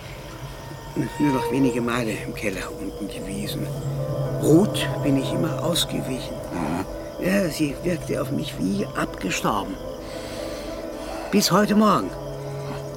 nur 1.19 1.33
noch 1.33 1.51
wenige 1.53 1.81
Male 1.81 2.13
im 2.27 2.35
Keller 2.35 2.69
unten 2.81 3.09
gewesen. 3.09 3.67
Ruth 4.43 4.87
bin 5.03 5.17
ich 5.17 5.33
immer 5.33 5.63
ausgewichen. 5.63 6.35
Mhm. 6.53 7.25
Ja, 7.25 7.49
sie 7.49 7.75
wirkte 7.83 8.21
auf 8.21 8.31
mich 8.31 8.55
wie 8.59 8.87
abgestorben. 8.97 9.75
Bis 11.31 11.51
heute 11.51 11.75
Morgen. 11.75 12.11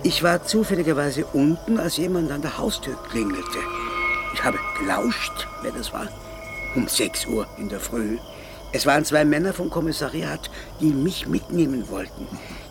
Ich 0.04 0.24
war 0.24 0.44
zufälligerweise 0.44 1.26
unten, 1.26 1.80
als 1.80 1.98
jemand 1.98 2.32
an 2.32 2.42
der 2.42 2.58
Haustür 2.58 2.96
klingelte. 3.10 3.60
Ich 4.34 4.44
habe 4.44 4.58
gelauscht, 4.80 5.48
wer 5.62 5.72
das 5.72 5.94
war. 5.94 6.08
Um 6.76 6.88
6 6.88 7.28
Uhr 7.28 7.48
in 7.58 7.70
der 7.70 7.80
Früh. 7.80 8.18
Es 8.72 8.86
waren 8.86 9.04
zwei 9.04 9.26
Männer 9.26 9.54
vom 9.54 9.70
Kommissariat, 9.70 10.50
die 10.80 10.94
mich 10.94 11.28
mitnehmen 11.28 11.90
wollten. 11.90 12.28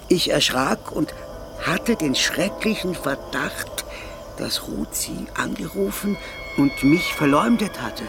Ich 0.09 0.31
erschrak 0.31 0.91
und 0.91 1.15
hatte 1.63 1.95
den 1.97 2.15
schrecklichen 2.15 2.95
Verdacht, 2.95 3.85
dass 4.41 4.67
Ruth 4.69 4.95
sie 4.95 5.27
angerufen 5.35 6.17
und 6.57 6.83
mich 6.83 7.15
verleumdet 7.15 7.83
hatte. 7.83 8.05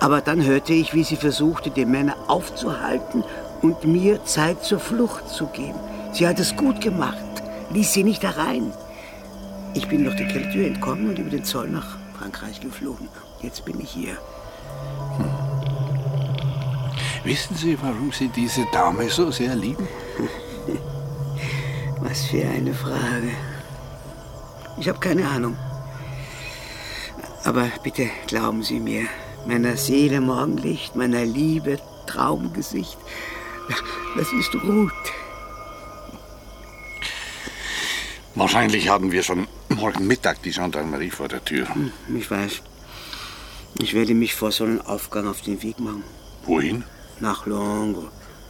Aber 0.00 0.20
dann 0.20 0.44
hörte 0.44 0.74
ich, 0.74 0.92
wie 0.92 1.04
sie 1.04 1.16
versuchte, 1.16 1.70
die 1.70 1.86
Männer 1.86 2.16
aufzuhalten 2.28 3.24
und 3.62 3.84
mir 3.84 4.24
Zeit 4.24 4.62
zur 4.62 4.78
Flucht 4.78 5.28
zu 5.28 5.46
geben. 5.46 5.78
Sie 6.12 6.28
hat 6.28 6.38
es 6.38 6.54
gut 6.56 6.80
gemacht. 6.80 7.16
ließ 7.70 7.92
sie 7.92 8.04
nicht 8.04 8.22
herein. 8.22 8.72
Ich 9.74 9.88
bin 9.88 10.04
durch 10.04 10.16
die 10.16 10.26
Keltür 10.26 10.66
entkommen 10.66 11.08
und 11.08 11.18
über 11.18 11.30
den 11.30 11.44
Zoll 11.44 11.68
nach 11.68 11.96
Frankreich 12.18 12.60
geflogen. 12.60 13.08
Jetzt 13.42 13.64
bin 13.64 13.80
ich 13.80 13.90
hier. 13.90 14.16
Wissen 17.24 17.56
Sie, 17.56 17.76
warum 17.82 18.12
Sie 18.12 18.28
diese 18.28 18.64
Dame 18.72 19.08
so 19.08 19.30
sehr 19.30 19.56
lieben? 19.56 19.88
Was 22.00 22.26
für 22.26 22.46
eine 22.46 22.72
Frage. 22.72 23.32
Ich 24.78 24.88
habe 24.88 24.98
keine 25.00 25.26
Ahnung. 25.28 25.56
Aber 27.44 27.70
bitte 27.82 28.10
glauben 28.26 28.62
Sie 28.62 28.80
mir, 28.80 29.06
meiner 29.46 29.76
Seele 29.76 30.20
Morgenlicht, 30.20 30.96
meiner 30.96 31.24
Liebe 31.24 31.78
Traumgesicht, 32.06 32.98
das 34.16 34.32
ist 34.32 34.54
Ruth. 34.54 34.92
Wahrscheinlich 38.34 38.88
haben 38.88 39.12
wir 39.12 39.22
schon 39.22 39.46
morgen 39.70 40.06
Mittag 40.06 40.42
die 40.42 40.50
Gendarmerie 40.50 41.10
vor 41.10 41.28
der 41.28 41.44
Tür. 41.44 41.72
Hm, 41.74 41.90
Ich 42.16 42.30
weiß. 42.30 42.60
Ich 43.78 43.94
werde 43.94 44.14
mich 44.14 44.34
vor 44.34 44.52
Sonnenaufgang 44.52 45.26
auf 45.28 45.40
den 45.42 45.62
Weg 45.62 45.78
machen. 45.80 46.02
Wohin? 46.44 46.84
Nach 47.20 47.46
Langres. 47.46 48.04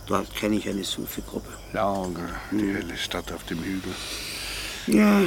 Dort 0.07 0.35
kenne 0.37 0.57
ich 0.57 0.69
eine 0.69 0.85
Sufi-Gruppe. 0.85 1.49
Langres, 1.73 2.31
die 2.53 2.73
helle 2.75 2.97
Stadt 2.97 3.33
auf 3.33 3.45
dem 3.45 3.59
Hügel. 3.63 3.93
Ja, 4.87 5.21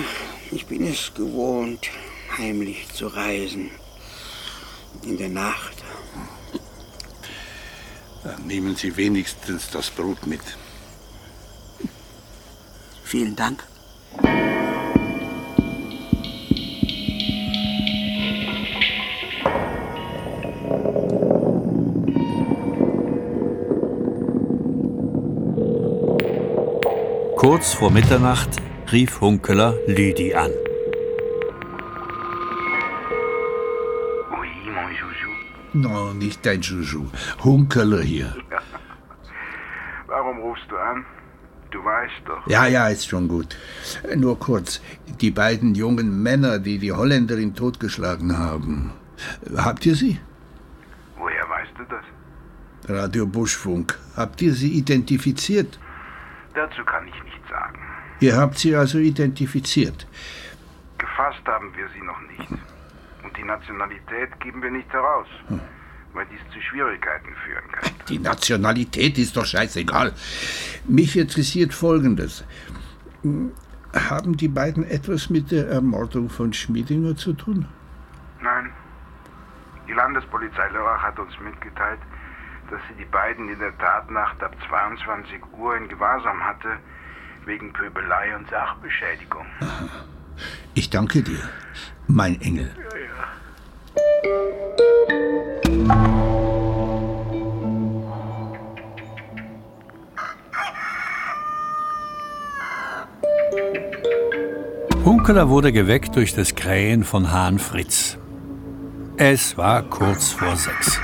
ich 0.51 0.65
bin 0.65 0.85
es 0.85 1.13
gewohnt, 1.13 1.89
heimlich 2.37 2.87
zu 2.93 3.07
reisen. 3.07 3.71
In 5.03 5.17
der 5.17 5.29
Nacht. 5.29 5.75
Dann 8.23 8.47
nehmen 8.47 8.75
Sie 8.75 8.95
wenigstens 8.97 9.69
das 9.69 9.89
Brot 9.91 10.25
mit. 10.25 10.41
Vielen 13.03 13.35
Dank. 13.35 13.63
Kurz 27.37 27.73
vor 27.73 27.89
Mitternacht 27.89 28.49
rief 28.91 29.21
Hunkeler 29.21 29.75
Lüdi 29.87 30.33
an. 30.33 30.51
Oui, 34.31 34.49
mon 34.75 34.89
Joujou. 34.99 35.33
No, 35.73 36.13
nicht 36.13 36.45
dein 36.45 36.61
Juju. 36.61 37.05
Hunkerler 37.43 38.01
hier. 38.01 38.35
Warum 40.07 40.39
rufst 40.39 40.69
du 40.69 40.77
an? 40.77 41.05
Du 41.71 41.83
weißt 41.85 42.23
doch. 42.25 42.47
Ja, 42.47 42.65
ja, 42.65 42.87
ist 42.87 43.07
schon 43.07 43.27
gut. 43.27 43.55
Nur 44.15 44.39
kurz. 44.39 44.81
Die 45.21 45.29
beiden 45.29 45.75
jungen 45.75 46.23
Männer, 46.23 46.57
die 46.57 46.79
die 46.79 46.91
Holländerin 46.91 47.53
totgeschlagen 47.53 48.37
haben. 48.37 48.91
Habt 49.55 49.85
ihr 49.85 49.95
sie? 49.95 50.19
Woher 51.17 51.47
weißt 51.47 51.73
du 51.77 51.83
das? 51.83 52.05
Radio 52.97 53.27
Buschfunk. 53.27 53.99
Habt 54.15 54.41
ihr 54.41 54.53
sie 54.53 54.71
identifiziert? 54.71 55.77
Dazu 56.55 56.83
kann 56.85 57.07
ich 57.07 57.23
nichts 57.23 57.49
sagen. 57.49 57.88
Ihr 58.19 58.35
habt 58.35 58.57
sie 58.57 58.75
also 58.75 58.97
identifiziert. 58.97 60.07
Gefasst 60.97 61.45
haben 61.45 61.71
wir 61.75 61.87
sie 61.89 62.01
noch 62.01 62.19
nicht. 62.21 62.51
Und 63.23 63.37
die 63.37 63.43
Nationalität 63.43 64.39
geben 64.39 64.61
wir 64.61 64.71
nicht 64.71 64.91
heraus, 64.91 65.27
weil 66.13 66.25
dies 66.31 66.39
zu 66.53 66.59
Schwierigkeiten 66.61 67.33
führen 67.45 67.71
kann. 67.71 67.91
Die 68.09 68.19
Nationalität 68.19 69.17
ist 69.19 69.37
doch 69.37 69.45
scheißegal. 69.45 70.13
Mich 70.87 71.15
interessiert 71.15 71.73
Folgendes. 71.73 72.43
Haben 73.93 74.35
die 74.35 74.47
beiden 74.47 74.83
etwas 74.83 75.29
mit 75.29 75.51
der 75.51 75.67
Ermordung 75.67 76.29
von 76.29 76.53
Schmiedinger 76.53 77.15
zu 77.15 77.33
tun? 77.33 77.67
Nein. 78.41 78.71
Die 79.87 79.93
Landespolizei 79.93 80.69
Lörrach 80.69 81.01
hat 81.01 81.19
uns 81.19 81.39
mitgeteilt, 81.39 81.99
dass 82.69 82.79
sie 82.87 82.95
die 82.95 83.09
beiden 83.09 83.49
in 83.49 83.59
der 83.59 83.77
Tatnacht 83.77 84.41
ab 84.41 84.55
22 84.67 85.41
Uhr 85.57 85.75
in 85.75 85.87
Gewahrsam 85.87 86.43
hatte, 86.43 86.77
wegen 87.49 87.73
Pöbelei 87.73 88.35
und 88.35 88.47
Sachbeschädigung. 88.47 89.45
Ich 90.75 90.91
danke 90.91 91.23
dir, 91.23 91.49
mein 92.07 92.39
Engel. 92.41 92.71
Hunkeler 105.03 105.49
wurde 105.49 105.71
geweckt 105.71 106.15
durch 106.15 106.35
das 106.35 106.53
Krähen 106.53 107.03
von 107.03 107.31
Hahn 107.31 107.57
Fritz. 107.57 108.19
Es 109.17 109.57
war 109.57 109.81
kurz 109.81 110.33
vor 110.33 110.55
sechs. 110.55 111.01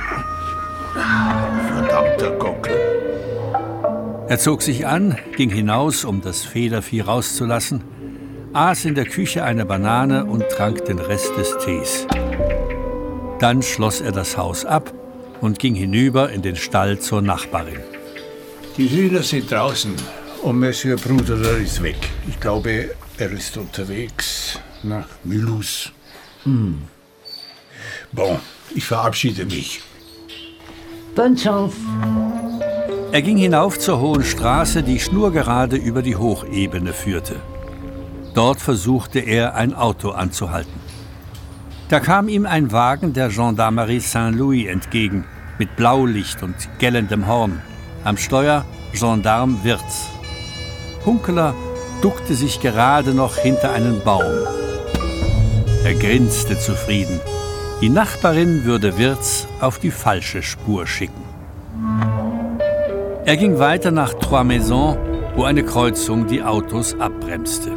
Er 4.28 4.40
zog 4.40 4.60
sich 4.60 4.88
an, 4.88 5.16
ging 5.36 5.50
hinaus, 5.50 6.04
um 6.04 6.20
das 6.20 6.44
Federvieh 6.44 7.00
rauszulassen, 7.00 7.84
aß 8.52 8.84
in 8.84 8.96
der 8.96 9.04
Küche 9.04 9.44
eine 9.44 9.64
Banane 9.64 10.24
und 10.24 10.48
trank 10.48 10.84
den 10.84 10.98
Rest 10.98 11.36
des 11.36 11.56
Tees. 11.64 12.08
Dann 13.38 13.62
schloss 13.62 14.00
er 14.00 14.10
das 14.10 14.36
Haus 14.36 14.64
ab 14.64 14.92
und 15.40 15.60
ging 15.60 15.76
hinüber 15.76 16.30
in 16.30 16.42
den 16.42 16.56
Stall 16.56 16.98
zur 16.98 17.22
Nachbarin. 17.22 17.78
Die 18.76 18.90
Hühner 18.90 19.22
sind 19.22 19.48
draußen 19.48 19.94
und 20.42 20.58
Monsieur 20.58 20.96
Bruderer 20.96 21.58
ist 21.58 21.80
weg. 21.82 21.98
Ich 22.26 22.40
glaube, 22.40 22.90
er 23.18 23.30
ist 23.30 23.56
unterwegs 23.56 24.58
nach 24.82 25.06
Mulhouse. 25.22 25.92
Hm. 26.42 26.82
Bon, 28.10 28.40
ich 28.74 28.84
verabschiede 28.84 29.44
mich. 29.44 29.82
Bonne 31.14 31.36
chance. 31.36 31.76
Er 33.16 33.22
ging 33.22 33.38
hinauf 33.38 33.78
zur 33.78 33.98
hohen 33.98 34.22
Straße, 34.22 34.82
die 34.82 35.00
schnurgerade 35.00 35.76
über 35.76 36.02
die 36.02 36.16
Hochebene 36.16 36.92
führte. 36.92 37.36
Dort 38.34 38.60
versuchte 38.60 39.20
er, 39.20 39.54
ein 39.54 39.72
Auto 39.72 40.10
anzuhalten. 40.10 40.78
Da 41.88 41.98
kam 41.98 42.28
ihm 42.28 42.44
ein 42.44 42.72
Wagen 42.72 43.14
der 43.14 43.30
Gendarmerie 43.30 44.00
Saint-Louis 44.00 44.66
entgegen, 44.66 45.24
mit 45.58 45.76
Blaulicht 45.76 46.42
und 46.42 46.56
gellendem 46.78 47.26
Horn. 47.26 47.62
Am 48.04 48.18
Steuer 48.18 48.66
Gendarm 48.92 49.64
Wirz. 49.64 50.10
Hunkeler 51.06 51.54
duckte 52.02 52.34
sich 52.34 52.60
gerade 52.60 53.14
noch 53.14 53.38
hinter 53.38 53.72
einen 53.72 54.04
Baum. 54.04 54.46
Er 55.84 55.94
grinste 55.94 56.58
zufrieden. 56.58 57.18
Die 57.80 57.88
Nachbarin 57.88 58.66
würde 58.66 58.98
Wirz 58.98 59.46
auf 59.62 59.78
die 59.78 59.90
falsche 59.90 60.42
Spur 60.42 60.86
schicken. 60.86 61.25
Er 63.26 63.36
ging 63.36 63.58
weiter 63.58 63.90
nach 63.90 64.14
Trois 64.14 64.44
Maisons, 64.44 64.96
wo 65.34 65.42
eine 65.42 65.64
Kreuzung 65.64 66.28
die 66.28 66.44
Autos 66.44 66.94
abbremste. 67.00 67.72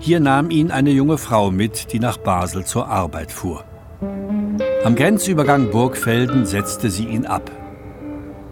Hier 0.00 0.20
nahm 0.20 0.50
ihn 0.50 0.70
eine 0.70 0.90
junge 0.90 1.16
Frau 1.16 1.50
mit, 1.50 1.94
die 1.94 1.98
nach 1.98 2.18
Basel 2.18 2.66
zur 2.66 2.88
Arbeit 2.88 3.32
fuhr. 3.32 3.64
Am 4.84 4.96
Grenzübergang 4.96 5.70
Burgfelden 5.70 6.44
setzte 6.44 6.90
sie 6.90 7.06
ihn 7.06 7.24
ab. 7.24 7.50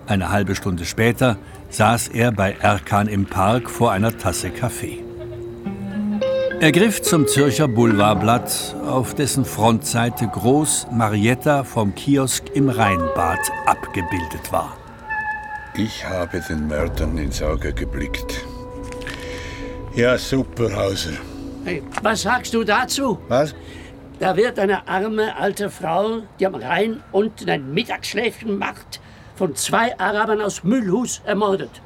Eine 0.06 0.30
halbe 0.30 0.54
Stunde 0.54 0.86
später 0.86 1.36
saß 1.68 2.08
er 2.08 2.32
bei 2.32 2.56
Erkan 2.58 3.06
im 3.06 3.26
Park 3.26 3.68
vor 3.68 3.92
einer 3.92 4.16
Tasse 4.16 4.48
Kaffee. 4.48 5.04
Er 6.58 6.72
griff 6.72 7.02
zum 7.02 7.26
Zürcher 7.26 7.68
Boulevardblatt, 7.68 8.76
auf 8.88 9.14
dessen 9.14 9.44
Frontseite 9.44 10.26
groß 10.26 10.86
Marietta 10.90 11.64
vom 11.64 11.94
Kiosk 11.94 12.44
im 12.54 12.70
Rheinbad 12.70 13.40
abgebildet 13.66 14.50
war. 14.50 14.74
Ich 15.78 16.06
habe 16.06 16.40
den 16.40 16.68
Mördern 16.68 17.18
ins 17.18 17.42
Auge 17.42 17.72
geblickt. 17.72 18.44
Ja, 19.94 20.16
super, 20.16 20.74
Hauser. 20.74 21.12
Hey, 21.64 21.82
was 22.02 22.22
sagst 22.22 22.54
du 22.54 22.64
dazu? 22.64 23.18
Was? 23.28 23.54
Da 24.18 24.34
wird 24.36 24.58
eine 24.58 24.88
arme 24.88 25.36
alte 25.36 25.68
Frau, 25.68 26.22
die 26.40 26.46
am 26.46 26.54
Rhein 26.54 27.02
unten 27.12 27.50
ein 27.50 27.74
Mittagsschläfchen 27.74 28.58
macht, 28.58 29.00
von 29.34 29.54
zwei 29.54 29.98
Arabern 29.98 30.40
aus 30.40 30.64
Mühlhus 30.64 31.20
ermordet. 31.26 31.82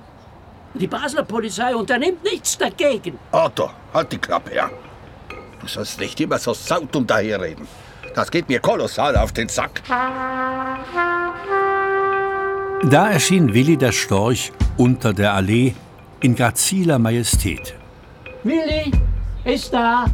Die 0.75 0.87
Basler 0.87 1.25
Polizei 1.25 1.75
unternimmt 1.75 2.23
nichts 2.23 2.57
dagegen. 2.57 3.19
Otto, 3.33 3.71
halt 3.93 4.13
die 4.13 4.19
Klappe, 4.19 4.55
ja. 4.55 4.71
Du 5.61 5.67
sollst 5.67 5.99
nicht 5.99 6.21
immer 6.21 6.39
so 6.39 6.55
sautum 6.55 7.07
daherreden. 7.09 7.67
Das 8.15 8.31
geht 8.31 8.49
mir 8.49 8.61
kolossal 8.61 9.17
auf 9.17 9.33
den 9.33 9.49
Sack. 9.49 9.83
Da 12.89 13.11
erschien 13.11 13.53
Willi 13.53 13.77
der 13.77 13.93
Storch 13.93 14.53
unter 14.79 15.13
der 15.13 15.35
Allee 15.35 15.75
in 16.21 16.35
graziler 16.35 16.99
Majestät. 16.99 17.75
Willi 18.43 18.91
ist 19.45 19.73
da. 19.75 20.07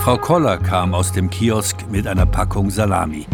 Frau 0.00 0.18
Koller 0.18 0.58
kam 0.58 0.92
aus 0.92 1.12
dem 1.12 1.30
Kiosk 1.30 1.90
mit 1.90 2.06
einer 2.06 2.26
Packung 2.26 2.68
Salami. 2.68 3.26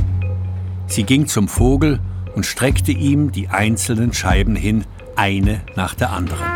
Sie 0.87 1.03
ging 1.03 1.27
zum 1.27 1.49
Vogel 1.49 1.99
und 2.37 2.47
streckte 2.47 2.93
ihm 2.93 3.33
die 3.33 3.49
einzelnen 3.49 4.13
Scheiben 4.13 4.55
hin, 4.55 4.85
eine 5.17 5.63
nach 5.75 5.95
der 5.95 6.13
anderen. 6.13 6.47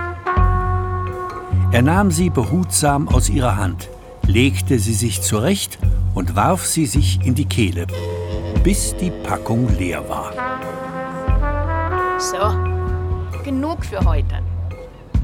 Er 1.72 1.82
nahm 1.82 2.12
sie 2.12 2.30
behutsam 2.30 3.08
aus 3.08 3.28
ihrer 3.28 3.56
Hand, 3.56 3.88
legte 4.24 4.78
sie 4.78 4.94
sich 4.94 5.20
zurecht 5.20 5.78
und 6.14 6.36
warf 6.36 6.64
sie 6.64 6.86
sich 6.86 7.24
in 7.24 7.34
die 7.34 7.46
Kehle, 7.46 7.86
bis 8.62 8.94
die 8.96 9.10
Packung 9.22 9.68
leer 9.78 10.06
war. 10.08 10.32
So, 12.18 13.42
genug 13.42 13.84
für 13.84 14.04
heute. 14.04 14.36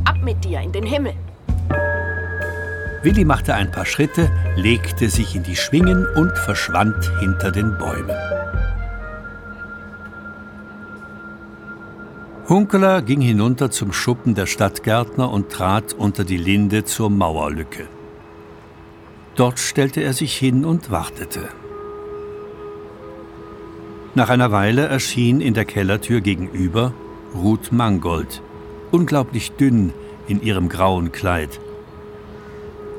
Ab 0.05 0.17
mit 0.23 0.43
dir 0.43 0.61
in 0.61 0.73
den 0.73 0.85
Himmel. 0.85 1.13
Willi 3.03 3.25
machte 3.25 3.55
ein 3.55 3.71
paar 3.71 3.85
Schritte, 3.85 4.31
legte 4.57 5.11
sich 5.11 5.37
in 5.37 5.43
die 5.43 5.55
Schwingen 5.55 6.07
und 6.17 6.37
verschwand 6.39 7.13
hinter 7.21 7.53
den 7.53 7.77
Bäumen. 7.79 8.17
Hunkeler 12.49 13.03
ging 13.03 13.21
hinunter 13.21 13.71
zum 13.71 13.93
Schuppen 13.93 14.35
der 14.35 14.47
Stadtgärtner 14.47 15.31
und 15.31 15.51
trat 15.51 15.93
unter 15.93 16.25
die 16.25 16.37
Linde 16.37 16.85
zur 16.85 17.11
Mauerlücke. 17.11 17.87
Dort 19.35 19.59
stellte 19.59 20.01
er 20.01 20.15
sich 20.15 20.37
hin 20.37 20.65
und 20.65 20.91
wartete. 20.91 21.49
Nach 24.17 24.31
einer 24.31 24.51
Weile 24.51 24.87
erschien 24.87 25.43
in 25.43 25.53
der 25.53 25.67
Kellertür 25.67 26.23
gegenüber 26.23 26.95
Ruth 27.35 27.71
Mangold, 27.71 28.41
unglaublich 28.91 29.53
dünn 29.53 29.93
in 30.27 30.41
ihrem 30.41 30.71
grauen 30.71 31.13
Kleid. 31.13 31.61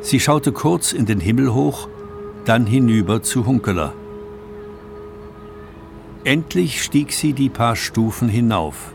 Sie 0.02 0.20
schaute 0.20 0.52
kurz 0.52 0.94
in 0.94 1.08
den 1.08 1.20
Himmel 1.20 1.56
hoch, 1.56 1.90
dann 2.46 2.68
hinüber 2.68 3.24
zu 3.24 3.48
Hunkeler. 3.48 3.94
Endlich 6.24 6.84
stieg 6.84 7.12
sie 7.12 7.34
die 7.34 7.50
paar 7.50 7.76
Stufen 7.76 8.30
hinauf. 8.30 8.94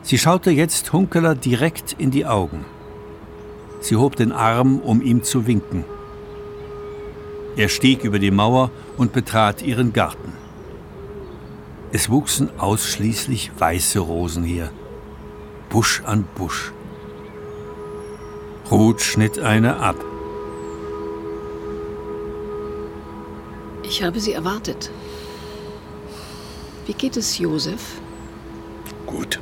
Sie 0.00 0.16
schaute 0.16 0.50
jetzt 0.50 0.94
Hunkeler 0.94 1.34
direkt 1.34 1.94
in 1.98 2.10
die 2.10 2.24
Augen. 2.24 2.64
Sie 3.80 3.96
hob 3.96 4.16
den 4.16 4.32
Arm, 4.32 4.78
um 4.78 5.02
ihm 5.02 5.22
zu 5.22 5.46
winken. 5.46 5.84
Er 7.58 7.68
stieg 7.68 8.02
über 8.02 8.18
die 8.18 8.30
Mauer 8.30 8.70
und 8.96 9.12
betrat 9.12 9.60
ihren 9.60 9.92
Garten. 9.92 10.43
Es 11.94 12.10
wuchsen 12.10 12.50
ausschließlich 12.58 13.52
weiße 13.56 14.00
Rosen 14.00 14.42
hier, 14.42 14.72
Busch 15.68 16.02
an 16.04 16.24
Busch. 16.34 16.72
Ruth 18.68 19.00
schnitt 19.00 19.38
eine 19.38 19.76
ab. 19.76 19.94
Ich 23.84 24.02
habe 24.02 24.18
Sie 24.18 24.32
erwartet. 24.32 24.90
Wie 26.86 26.94
geht 26.94 27.16
es 27.16 27.38
Josef? 27.38 28.00
Gut. 29.06 29.38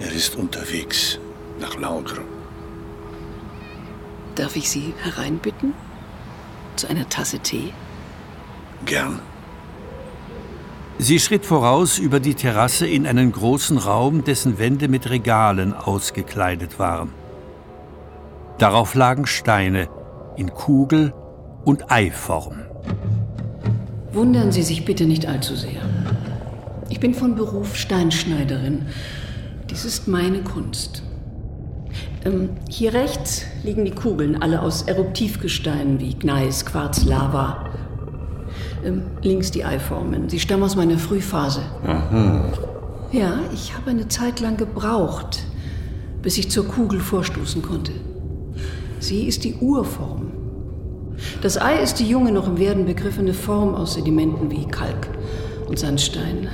Er 0.00 0.10
ist 0.10 0.34
unterwegs 0.34 1.20
nach 1.60 1.78
Langres. 1.78 2.18
Darf 4.34 4.56
ich 4.56 4.68
Sie 4.68 4.92
hereinbitten? 5.04 5.72
Zu 6.74 6.88
einer 6.88 7.08
Tasse 7.08 7.38
Tee? 7.38 7.72
Gern. 8.86 9.20
Sie 10.98 11.18
schritt 11.18 11.44
voraus 11.44 11.98
über 11.98 12.20
die 12.20 12.34
Terrasse 12.34 12.86
in 12.86 13.06
einen 13.06 13.30
großen 13.30 13.76
Raum, 13.76 14.24
dessen 14.24 14.58
Wände 14.58 14.88
mit 14.88 15.10
Regalen 15.10 15.74
ausgekleidet 15.74 16.78
waren. 16.78 17.12
Darauf 18.56 18.94
lagen 18.94 19.26
Steine 19.26 19.88
in 20.36 20.54
Kugel- 20.54 21.12
und 21.66 21.90
Eiform. 21.90 22.60
Wundern 24.12 24.52
Sie 24.52 24.62
sich 24.62 24.86
bitte 24.86 25.04
nicht 25.04 25.26
allzu 25.26 25.54
sehr. 25.54 25.82
Ich 26.88 26.98
bin 26.98 27.12
von 27.12 27.34
Beruf 27.34 27.76
Steinschneiderin. 27.76 28.86
Dies 29.68 29.84
ist 29.84 30.08
meine 30.08 30.42
Kunst. 30.42 31.02
Ähm, 32.24 32.50
hier 32.70 32.94
rechts 32.94 33.44
liegen 33.62 33.84
die 33.84 33.90
Kugeln, 33.90 34.40
alle 34.40 34.62
aus 34.62 34.82
Eruptivgesteinen 34.82 36.00
wie 36.00 36.14
Gneis, 36.14 36.64
Quarz, 36.64 37.04
Lava. 37.04 37.68
Ähm, 38.86 39.02
links 39.22 39.50
die 39.50 39.64
Eiformen. 39.64 40.28
Sie 40.28 40.38
stammen 40.38 40.62
aus 40.62 40.76
meiner 40.76 40.96
Frühphase. 40.98 41.60
Aha. 41.84 42.44
Ja, 43.10 43.40
ich 43.52 43.74
habe 43.76 43.90
eine 43.90 44.06
Zeit 44.08 44.38
lang 44.40 44.56
gebraucht, 44.56 45.42
bis 46.22 46.38
ich 46.38 46.50
zur 46.50 46.66
Kugel 46.68 47.00
vorstoßen 47.00 47.62
konnte. 47.62 47.92
Sie 49.00 49.26
ist 49.26 49.42
die 49.44 49.54
Urform. 49.54 50.32
Das 51.42 51.60
Ei 51.60 51.78
ist 51.82 51.98
die 51.98 52.08
junge, 52.08 52.30
noch 52.30 52.46
im 52.46 52.58
Werden 52.58 52.84
begriffene 52.86 53.34
Form 53.34 53.74
aus 53.74 53.94
Sedimenten 53.94 54.50
wie 54.50 54.66
Kalk 54.66 55.08
und 55.68 55.78
Sandstein. 55.78 56.48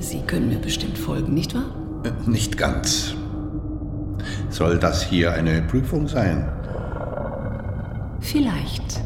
Sie 0.00 0.20
können 0.20 0.48
mir 0.48 0.58
bestimmt 0.58 0.98
folgen, 0.98 1.34
nicht 1.34 1.54
wahr? 1.54 1.74
Äh, 2.04 2.30
Nicht 2.30 2.56
ganz. 2.56 3.14
Soll 4.50 4.78
das 4.78 5.02
hier 5.02 5.32
eine 5.32 5.62
Prüfung 5.62 6.06
sein? 6.06 6.48
Vielleicht. 8.20 9.00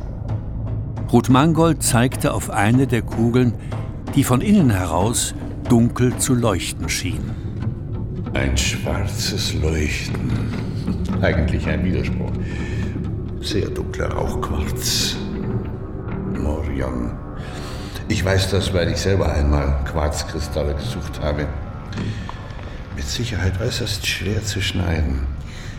Ruth 1.13 1.29
Mangold 1.29 1.85
zeigte 1.85 2.35
auf 2.35 2.51
eine 2.51 2.89
der 2.89 3.03
Kugeln, 3.03 3.55
die 4.17 4.25
von 4.25 4.41
innen 4.41 4.71
heraus 4.71 5.35
dunkel 5.69 6.19
zu 6.19 6.35
leuchten 6.35 6.89
schien. 6.89 7.31
Ein 8.35 8.57
schwarzes 8.59 9.55
Leuchten. 9.55 10.33
Eigentlich 11.23 11.67
ein 11.69 11.85
Widerspruch. 11.85 12.33
Sehr 13.41 13.69
dunkler 13.69 14.11
Rauchquarz. 14.13 15.17
Morion. 16.35 17.13
Ich 18.09 18.25
weiß 18.25 18.51
das, 18.51 18.75
weil 18.75 18.91
ich 18.91 18.99
selber 18.99 19.33
einmal 19.33 19.85
Quarzkristalle 19.85 20.75
gesucht 20.75 21.21
habe. 21.23 21.47
Mit 22.97 23.07
Sicherheit 23.07 23.61
äußerst 23.61 24.05
schwer 24.05 24.43
zu 24.43 24.61
schneiden. 24.61 25.21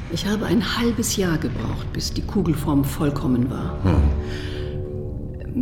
Ich 0.10 0.26
habe 0.26 0.46
ein 0.46 0.78
halbes 0.78 1.18
Jahr 1.18 1.38
gebraucht, 1.38 1.92
bis 1.92 2.14
die 2.14 2.22
Kugelform 2.22 2.86
vollkommen 2.86 3.50
war. 3.50 3.78
Hm. 3.84 4.57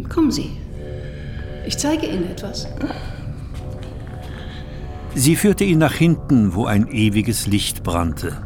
Kommen 0.03 0.31
Sie. 0.31 0.51
Ich 1.65 1.77
zeige 1.77 2.05
Ihnen 2.05 2.29
etwas. 2.29 2.67
Sie 5.15 5.35
führte 5.35 5.63
ihn 5.63 5.79
nach 5.79 5.93
hinten, 5.93 6.55
wo 6.55 6.65
ein 6.65 6.87
ewiges 6.87 7.47
Licht 7.47 7.83
brannte. 7.83 8.37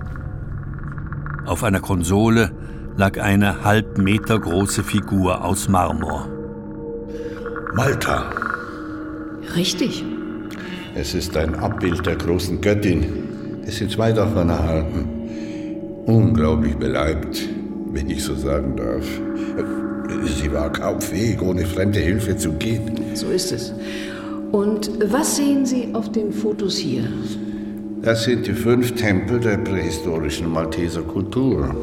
Auf 1.45 1.63
einer 1.63 1.79
Konsole 1.79 2.51
lag 2.95 3.19
eine 3.19 3.63
halb 3.63 3.97
Meter 3.97 4.39
große 4.39 4.83
Figur 4.83 5.43
aus 5.43 5.67
Marmor. 5.67 6.27
Malta. 7.73 8.29
Richtig. 9.55 10.03
Es 10.95 11.15
ist 11.15 11.35
ein 11.37 11.55
Abbild 11.55 12.05
der 12.05 12.17
großen 12.17 12.61
Göttin. 12.61 13.05
Es 13.65 13.77
sind 13.77 13.91
zwei 13.91 14.11
davon 14.11 14.49
erhalten. 14.49 15.07
Unglaublich 16.05 16.75
beleibt, 16.75 17.47
wenn 17.91 18.09
ich 18.09 18.23
so 18.23 18.35
sagen 18.35 18.75
darf. 18.75 19.05
Sie 20.49 20.55
war 20.55 20.71
kaum 20.71 20.99
fähig, 20.99 21.41
ohne 21.41 21.63
fremde 21.63 21.99
Hilfe 21.99 22.35
zu 22.35 22.53
gehen. 22.53 22.91
So 23.13 23.27
ist 23.27 23.51
es. 23.51 23.71
Und 24.51 24.89
was 25.11 25.35
sehen 25.35 25.65
Sie 25.65 25.89
auf 25.93 26.11
den 26.11 26.33
Fotos 26.33 26.75
hier? 26.77 27.03
Das 28.01 28.23
sind 28.23 28.47
die 28.47 28.53
fünf 28.53 28.95
Tempel 28.95 29.39
der 29.39 29.57
prähistorischen 29.57 30.51
Malteser 30.51 31.03
Kultur. 31.03 31.75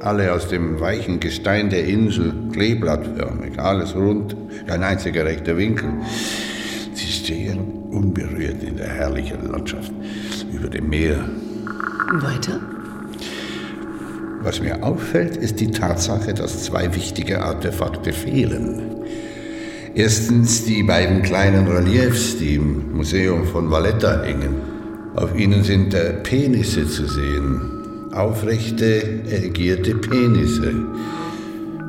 Alle 0.00 0.32
aus 0.32 0.48
dem 0.48 0.80
weichen 0.80 1.20
Gestein 1.20 1.68
der 1.68 1.84
Insel, 1.84 2.32
kleeblattförmig, 2.52 3.58
alles 3.58 3.94
rund, 3.94 4.36
kein 4.66 4.82
einziger 4.82 5.26
rechter 5.26 5.58
Winkel. 5.58 5.90
Sie 6.94 7.12
stehen 7.12 7.60
unberührt 7.90 8.62
in 8.62 8.78
der 8.78 8.88
herrlichen 8.88 9.50
Landschaft 9.50 9.92
über 10.50 10.68
dem 10.68 10.88
Meer. 10.88 11.28
Weiter? 12.14 12.58
Was 14.44 14.60
mir 14.60 14.82
auffällt, 14.82 15.36
ist 15.36 15.60
die 15.60 15.70
Tatsache, 15.70 16.34
dass 16.34 16.64
zwei 16.64 16.92
wichtige 16.94 17.42
Artefakte 17.42 18.12
fehlen. 18.12 18.82
Erstens 19.94 20.64
die 20.64 20.82
beiden 20.82 21.22
kleinen 21.22 21.68
Reliefs, 21.68 22.38
die 22.38 22.56
im 22.56 22.92
Museum 22.92 23.44
von 23.44 23.70
Valletta 23.70 24.22
hängen. 24.22 24.56
Auf 25.14 25.38
ihnen 25.38 25.62
sind 25.62 25.94
äh, 25.94 26.14
Penisse 26.14 26.88
zu 26.88 27.06
sehen. 27.06 27.60
Aufrechte, 28.12 29.20
erigierte 29.30 29.94
Penisse. 29.94 30.72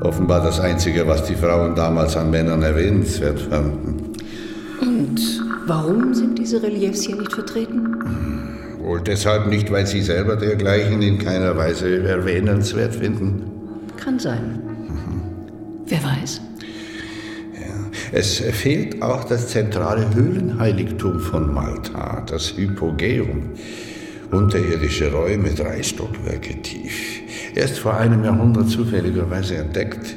Offenbar 0.02 0.44
das 0.44 0.60
Einzige, 0.60 1.08
was 1.08 1.26
die 1.26 1.36
Frauen 1.36 1.76
damals 1.76 2.16
an 2.18 2.30
Männern 2.30 2.62
erwähnenswert 2.62 3.40
fanden. 3.40 4.12
Und 4.82 5.20
warum 5.66 6.14
sind 6.14 6.38
diese 6.38 6.62
Reliefs 6.62 7.04
hier 7.04 7.16
nicht 7.16 7.34
vertreten? 7.34 7.98
Wohl 8.84 9.02
deshalb 9.02 9.48
nicht, 9.48 9.72
weil 9.72 9.88
sie 9.88 10.02
selber 10.02 10.36
dergleichen 10.36 11.02
in 11.02 11.18
keiner 11.18 11.56
Weise 11.56 12.04
erwähnenswert 12.04 12.96
finden. 12.96 13.44
Kann 13.98 14.20
sein. 14.20 14.60
Wer 15.88 16.04
weiß? 16.04 16.42
Es 18.16 18.40
fehlt 18.40 19.02
auch 19.02 19.24
das 19.24 19.48
zentrale 19.48 20.14
Höhlenheiligtum 20.14 21.20
von 21.20 21.52
Malta, 21.52 22.24
das 22.28 22.56
Hypogeum. 22.56 23.52
Unterirdische 24.30 25.12
Räume, 25.12 25.50
drei 25.50 25.82
Stockwerke 25.82 26.62
tief. 26.62 27.22
Erst 27.56 27.80
vor 27.80 27.96
einem 27.98 28.24
Jahrhundert 28.24 28.70
zufälligerweise 28.70 29.56
entdeckt. 29.58 30.16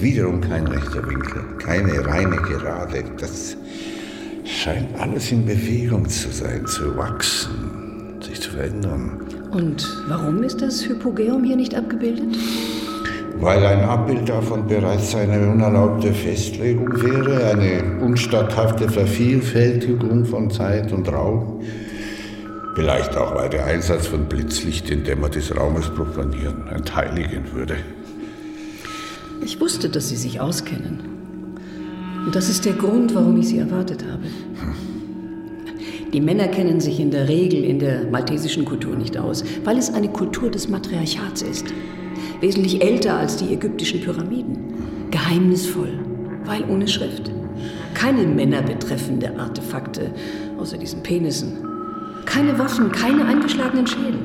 Wiederum 0.00 0.40
kein 0.40 0.66
rechter 0.66 1.06
Winkel, 1.08 1.42
keine 1.58 2.04
reine 2.04 2.36
Gerade. 2.36 3.04
Das 3.20 3.56
scheint 4.44 4.98
alles 4.98 5.30
in 5.30 5.44
Bewegung 5.44 6.08
zu 6.08 6.30
sein, 6.30 6.66
zu 6.66 6.96
wachsen, 6.96 7.70
sich 8.32 8.40
zu 8.40 8.50
verändern. 8.50 9.20
Und 9.50 9.86
warum 10.08 10.42
ist 10.42 10.62
das 10.62 10.88
Hypogeum 10.88 11.44
hier 11.44 11.56
nicht 11.56 11.74
abgebildet? 11.74 12.36
Weil 13.36 13.64
ein 13.66 13.80
Abbild 13.80 14.28
davon 14.28 14.66
bereits 14.66 15.14
eine 15.14 15.50
unerlaubte 15.50 16.12
Festlegung 16.12 17.02
wäre, 17.02 17.50
eine 17.50 18.00
unstatthafte 18.00 18.88
Vervielfältigung 18.88 20.24
von 20.24 20.50
Zeit 20.50 20.92
und 20.92 21.08
Raum. 21.12 21.60
Vielleicht 22.74 23.16
auch, 23.16 23.34
weil 23.34 23.50
der 23.50 23.66
Einsatz 23.66 24.06
von 24.06 24.26
Blitzlicht 24.26 24.88
den 24.88 25.04
Dämmer 25.04 25.28
des 25.28 25.54
Raumes 25.54 25.90
profanieren, 25.90 26.68
entheiligen 26.74 27.52
würde. 27.52 27.76
Ich 29.44 29.60
wusste, 29.60 29.90
dass 29.90 30.08
Sie 30.08 30.16
sich 30.16 30.40
auskennen. 30.40 31.00
Und 32.24 32.34
das 32.34 32.48
ist 32.48 32.64
der 32.64 32.74
Grund, 32.74 33.14
warum 33.14 33.38
ich 33.38 33.48
Sie 33.48 33.58
erwartet 33.58 34.04
habe. 34.10 34.22
Die 36.12 36.20
Männer 36.20 36.48
kennen 36.48 36.78
sich 36.78 37.00
in 37.00 37.10
der 37.10 37.26
Regel 37.26 37.64
in 37.64 37.78
der 37.78 38.04
maltesischen 38.10 38.66
Kultur 38.66 38.94
nicht 38.96 39.16
aus, 39.16 39.42
weil 39.64 39.78
es 39.78 39.94
eine 39.94 40.08
Kultur 40.08 40.50
des 40.50 40.68
Matriarchats 40.68 41.40
ist. 41.40 41.72
Wesentlich 42.40 42.84
älter 42.84 43.16
als 43.16 43.38
die 43.38 43.54
ägyptischen 43.54 44.02
Pyramiden. 44.02 44.58
Geheimnisvoll, 45.10 45.98
weil 46.44 46.64
ohne 46.68 46.86
Schrift. 46.86 47.30
Keine 47.94 48.26
männerbetreffende 48.26 49.38
Artefakte, 49.38 50.10
außer 50.58 50.76
diesen 50.76 51.02
Penissen. 51.02 51.56
Keine 52.26 52.58
Waffen, 52.58 52.92
keine 52.92 53.24
eingeschlagenen 53.24 53.86
Schädel. 53.86 54.20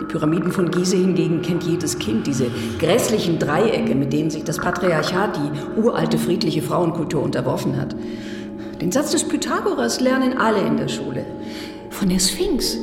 Die 0.00 0.04
Pyramiden 0.06 0.50
von 0.50 0.68
Gizeh 0.68 0.96
hingegen 0.96 1.42
kennt 1.42 1.62
jedes 1.62 1.96
Kind, 2.00 2.26
diese 2.26 2.46
grässlichen 2.80 3.38
Dreiecke, 3.38 3.94
mit 3.94 4.12
denen 4.12 4.30
sich 4.30 4.42
das 4.42 4.58
Patriarchat 4.58 5.36
die 5.36 5.80
uralte 5.80 6.18
friedliche 6.18 6.62
Frauenkultur 6.62 7.22
unterworfen 7.22 7.76
hat. 7.76 7.94
Den 8.80 8.92
Satz 8.92 9.10
des 9.10 9.26
Pythagoras 9.26 10.00
lernen 10.00 10.38
alle 10.38 10.60
in 10.60 10.76
der 10.76 10.88
Schule. 10.88 11.26
Von 11.90 12.08
der 12.08 12.20
Sphinx, 12.20 12.76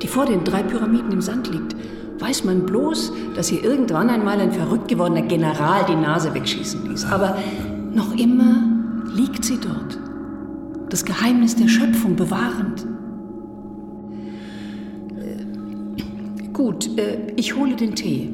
die 0.00 0.06
vor 0.06 0.26
den 0.26 0.44
drei 0.44 0.62
Pyramiden 0.62 1.10
im 1.10 1.20
Sand 1.20 1.50
liegt, 1.50 1.74
weiß 2.20 2.44
man 2.44 2.66
bloß, 2.66 3.12
dass 3.34 3.48
hier 3.48 3.64
irgendwann 3.64 4.10
einmal 4.10 4.40
ein 4.40 4.52
verrückt 4.52 4.88
gewordener 4.88 5.22
General 5.22 5.84
die 5.88 5.96
Nase 5.96 6.34
wegschießen 6.34 6.88
ließ. 6.88 7.06
Aber 7.06 7.36
noch 7.92 8.16
immer 8.16 8.62
liegt 9.14 9.44
sie 9.44 9.58
dort. 9.58 9.98
Das 10.90 11.04
Geheimnis 11.04 11.56
der 11.56 11.68
Schöpfung 11.68 12.16
bewahrend. 12.16 12.86
Äh, 15.18 16.48
gut, 16.52 16.96
äh, 16.96 17.32
ich 17.36 17.56
hole 17.56 17.74
den 17.74 17.94
Tee. 17.94 18.30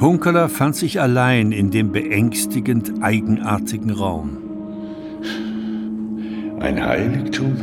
Hunkeler 0.00 0.48
fand 0.48 0.74
sich 0.74 1.00
allein 1.00 1.52
in 1.52 1.70
dem 1.70 1.92
beängstigend 1.92 2.94
eigenartigen 3.00 3.90
Raum. 3.90 4.38
Ein 6.58 6.84
Heiligtum? 6.84 7.56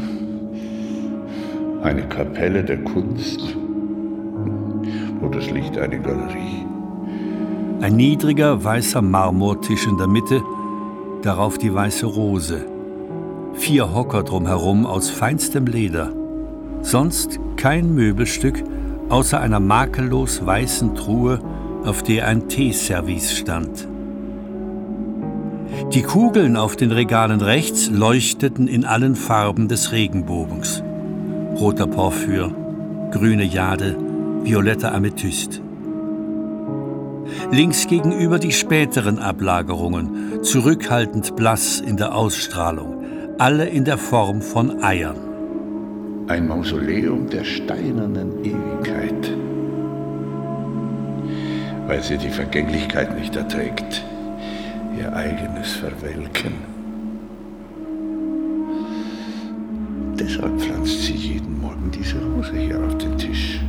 Eine 1.84 2.04
Kapelle 2.04 2.64
der 2.64 2.84
Kunst? 2.84 3.58
Oder 5.22 5.42
schlicht 5.42 5.78
eine 5.78 6.00
Galerie? 6.00 6.66
Ein 7.82 7.96
niedriger 7.96 8.64
weißer 8.64 9.02
Marmortisch 9.02 9.86
in 9.88 9.98
der 9.98 10.08
Mitte, 10.08 10.42
darauf 11.24 11.58
die 11.58 11.74
weiße 11.74 12.06
Rose. 12.06 12.66
Vier 13.54 13.94
Hocker 13.94 14.24
drumherum 14.24 14.86
aus 14.86 15.10
feinstem 15.10 15.66
Leder. 15.66 16.14
Sonst 16.82 17.40
kein 17.58 17.94
Möbelstück 17.94 18.64
außer 19.10 19.42
einer 19.42 19.60
makellos 19.60 20.46
weißen 20.46 20.96
Truhe 20.96 21.40
auf 21.86 22.04
der 22.04 22.28
ein 22.28 22.48
Teeservice 22.48 23.34
stand. 23.38 23.88
Die 25.94 26.04
Kugeln 26.04 26.58
auf 26.58 26.76
den 26.76 26.92
Regalen 26.92 27.42
rechts 27.42 27.90
leuchteten 27.90 28.68
in 28.68 28.86
allen 28.86 29.16
Farben 29.16 29.68
des 29.68 29.92
Regenbogens. 29.92 30.84
Roter 31.56 31.88
Porphyr, 31.88 32.52
grüne 33.12 33.44
Jade, 33.44 33.96
violetter 34.44 34.94
Amethyst. 34.94 35.62
Links 37.52 37.88
gegenüber 37.88 38.40
die 38.40 38.52
späteren 38.52 39.20
Ablagerungen, 39.20 40.44
zurückhaltend 40.44 41.36
blass 41.36 41.80
in 41.80 41.98
der 41.98 42.16
Ausstrahlung, 42.16 43.04
alle 43.38 43.68
in 43.68 43.86
der 43.86 43.98
Form 43.98 44.42
von 44.42 44.84
Eiern. 44.84 45.18
Ein 46.28 46.48
Mausoleum 46.48 47.30
der 47.30 47.44
steinernen 47.44 48.44
Ewigkeit 48.44 49.01
weil 51.92 52.02
sie 52.02 52.18
die 52.18 52.30
Vergänglichkeit 52.30 53.20
nicht 53.20 53.36
erträgt, 53.36 54.02
ihr 54.98 55.14
eigenes 55.14 55.74
Verwelken. 55.74 56.54
Deshalb 60.18 60.58
pflanzt 60.58 61.02
sie 61.02 61.16
jeden 61.16 61.60
Morgen 61.60 61.92
diese 61.92 62.16
Rose 62.24 62.56
hier 62.56 62.80
auf 62.82 62.98
den 62.98 63.18
Tisch. 63.18 63.60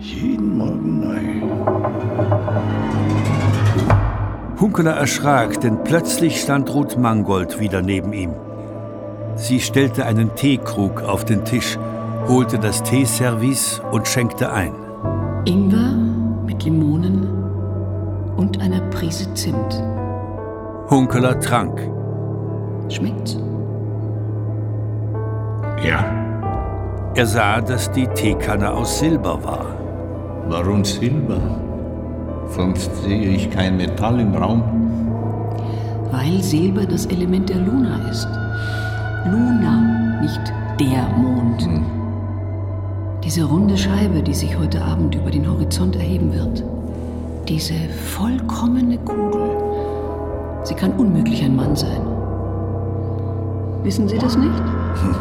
Jeden 0.00 0.58
Morgen 0.58 0.98
neu. 0.98 1.20
Hunkeler 4.60 4.96
erschrak, 4.96 5.60
denn 5.60 5.84
plötzlich 5.84 6.40
stand 6.40 6.74
Ruth 6.74 6.98
Mangold 6.98 7.60
wieder 7.60 7.82
neben 7.82 8.12
ihm. 8.12 8.32
Sie 9.36 9.60
stellte 9.60 10.06
einen 10.06 10.34
Teekrug 10.34 11.02
auf 11.02 11.24
den 11.24 11.44
Tisch, 11.44 11.78
holte 12.26 12.58
das 12.58 12.82
Teeservice 12.82 13.80
und 13.92 14.08
schenkte 14.08 14.52
ein. 14.52 14.81
Ingwer 15.44 15.92
mit 16.46 16.62
Limonen 16.62 17.26
und 18.36 18.60
einer 18.60 18.80
Prise 18.90 19.34
Zimt. 19.34 19.82
Hunkeler 20.88 21.40
trank. 21.40 21.80
Schmeckt's? 22.88 23.36
Ja. 25.84 26.04
Er 27.16 27.26
sah, 27.26 27.60
dass 27.60 27.90
die 27.90 28.06
Teekanne 28.06 28.70
aus 28.70 29.00
Silber 29.00 29.42
war. 29.42 29.66
Warum 30.48 30.84
Silber? 30.84 31.40
Sonst 32.46 32.94
sehe 33.02 33.30
ich 33.30 33.50
kein 33.50 33.76
Metall 33.76 34.20
im 34.20 34.34
Raum. 34.34 34.62
Weil 36.12 36.40
Silber 36.40 36.86
das 36.86 37.06
Element 37.06 37.48
der 37.48 37.56
Luna 37.58 38.08
ist. 38.10 38.28
Luna, 39.24 40.20
nicht 40.20 40.52
der 40.78 41.08
Mond. 41.18 41.62
Hm. 41.62 42.01
Diese 43.24 43.44
runde 43.44 43.78
Scheibe, 43.78 44.22
die 44.22 44.34
sich 44.34 44.58
heute 44.58 44.82
Abend 44.82 45.14
über 45.14 45.30
den 45.30 45.48
Horizont 45.48 45.94
erheben 45.94 46.32
wird. 46.32 46.64
Diese 47.48 47.74
vollkommene 48.16 48.98
Kugel. 48.98 49.50
Sie 50.64 50.74
kann 50.74 50.92
unmöglich 50.92 51.42
ein 51.44 51.54
Mann 51.54 51.76
sein. 51.76 52.02
Wissen 53.84 54.08
Sie 54.08 54.18
das 54.18 54.36
nicht? 54.36 54.58
Hm. 54.58 55.14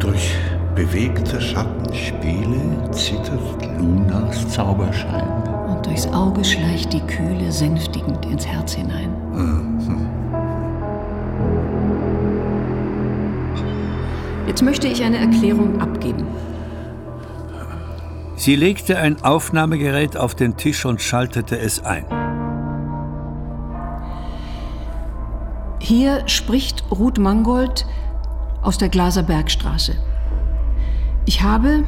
Durch 0.00 0.34
bewegte 0.74 1.40
Schattenspiele 1.40 2.90
zittert 2.90 3.64
Lunas 3.78 4.48
Zauberschein. 4.48 5.28
Und 5.68 5.86
durchs 5.86 6.06
Auge 6.08 6.44
schleicht 6.44 6.92
die 6.92 7.00
Kühle 7.00 7.52
sänftigend 7.52 8.26
ins 8.26 8.46
Herz 8.46 8.72
hinein. 8.74 9.10
Mhm. 9.32 10.21
Jetzt 14.52 14.60
möchte 14.60 14.86
ich 14.86 15.02
eine 15.02 15.16
Erklärung 15.16 15.80
abgeben. 15.80 16.26
Sie 18.36 18.54
legte 18.54 18.98
ein 18.98 19.24
Aufnahmegerät 19.24 20.18
auf 20.18 20.34
den 20.34 20.58
Tisch 20.58 20.84
und 20.84 21.00
schaltete 21.00 21.58
es 21.58 21.82
ein. 21.82 22.04
Hier 25.78 26.28
spricht 26.28 26.84
Ruth 26.90 27.16
Mangold 27.16 27.86
aus 28.60 28.76
der 28.76 28.90
Glaser 28.90 29.22
Bergstraße. 29.22 29.94
Ich 31.24 31.40
habe 31.40 31.84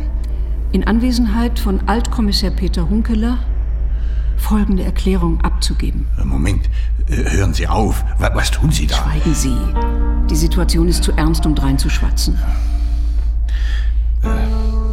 in 0.73 0.85
Anwesenheit 0.85 1.59
von 1.59 1.87
Altkommissar 1.87 2.51
Peter 2.51 2.89
Hunkeler 2.89 3.41
folgende 4.55 4.85
Erklärung 4.85 5.41
abzugeben. 5.41 6.07
Moment, 6.23 6.71
äh, 7.09 7.29
hören 7.29 7.55
Sie 7.55 7.67
auf. 7.67 8.05
Was 8.21 8.53
tun 8.53 8.71
Sie 8.71 8.87
da? 8.87 8.95
Schweigen 8.95 9.35
Sie. 9.35 9.57
Die 10.31 10.37
Situation 10.37 10.87
ist 10.87 11.03
zu 11.03 11.11
ernst, 11.11 11.45
um 11.45 11.57
dreinzuschwatzen. 11.57 12.39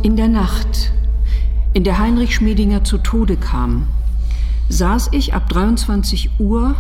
In 0.02 0.16
der 0.16 0.30
Nacht, 0.30 0.92
in 1.74 1.84
der 1.84 2.00
Heinrich 2.00 2.34
Schmiedinger 2.34 2.84
zu 2.84 2.98
Tode 2.98 3.38
kam, 3.38 3.86
saß 4.70 5.10
ich 5.12 5.36
ab 5.36 5.48
23 5.50 6.40
Uhr 6.40 6.76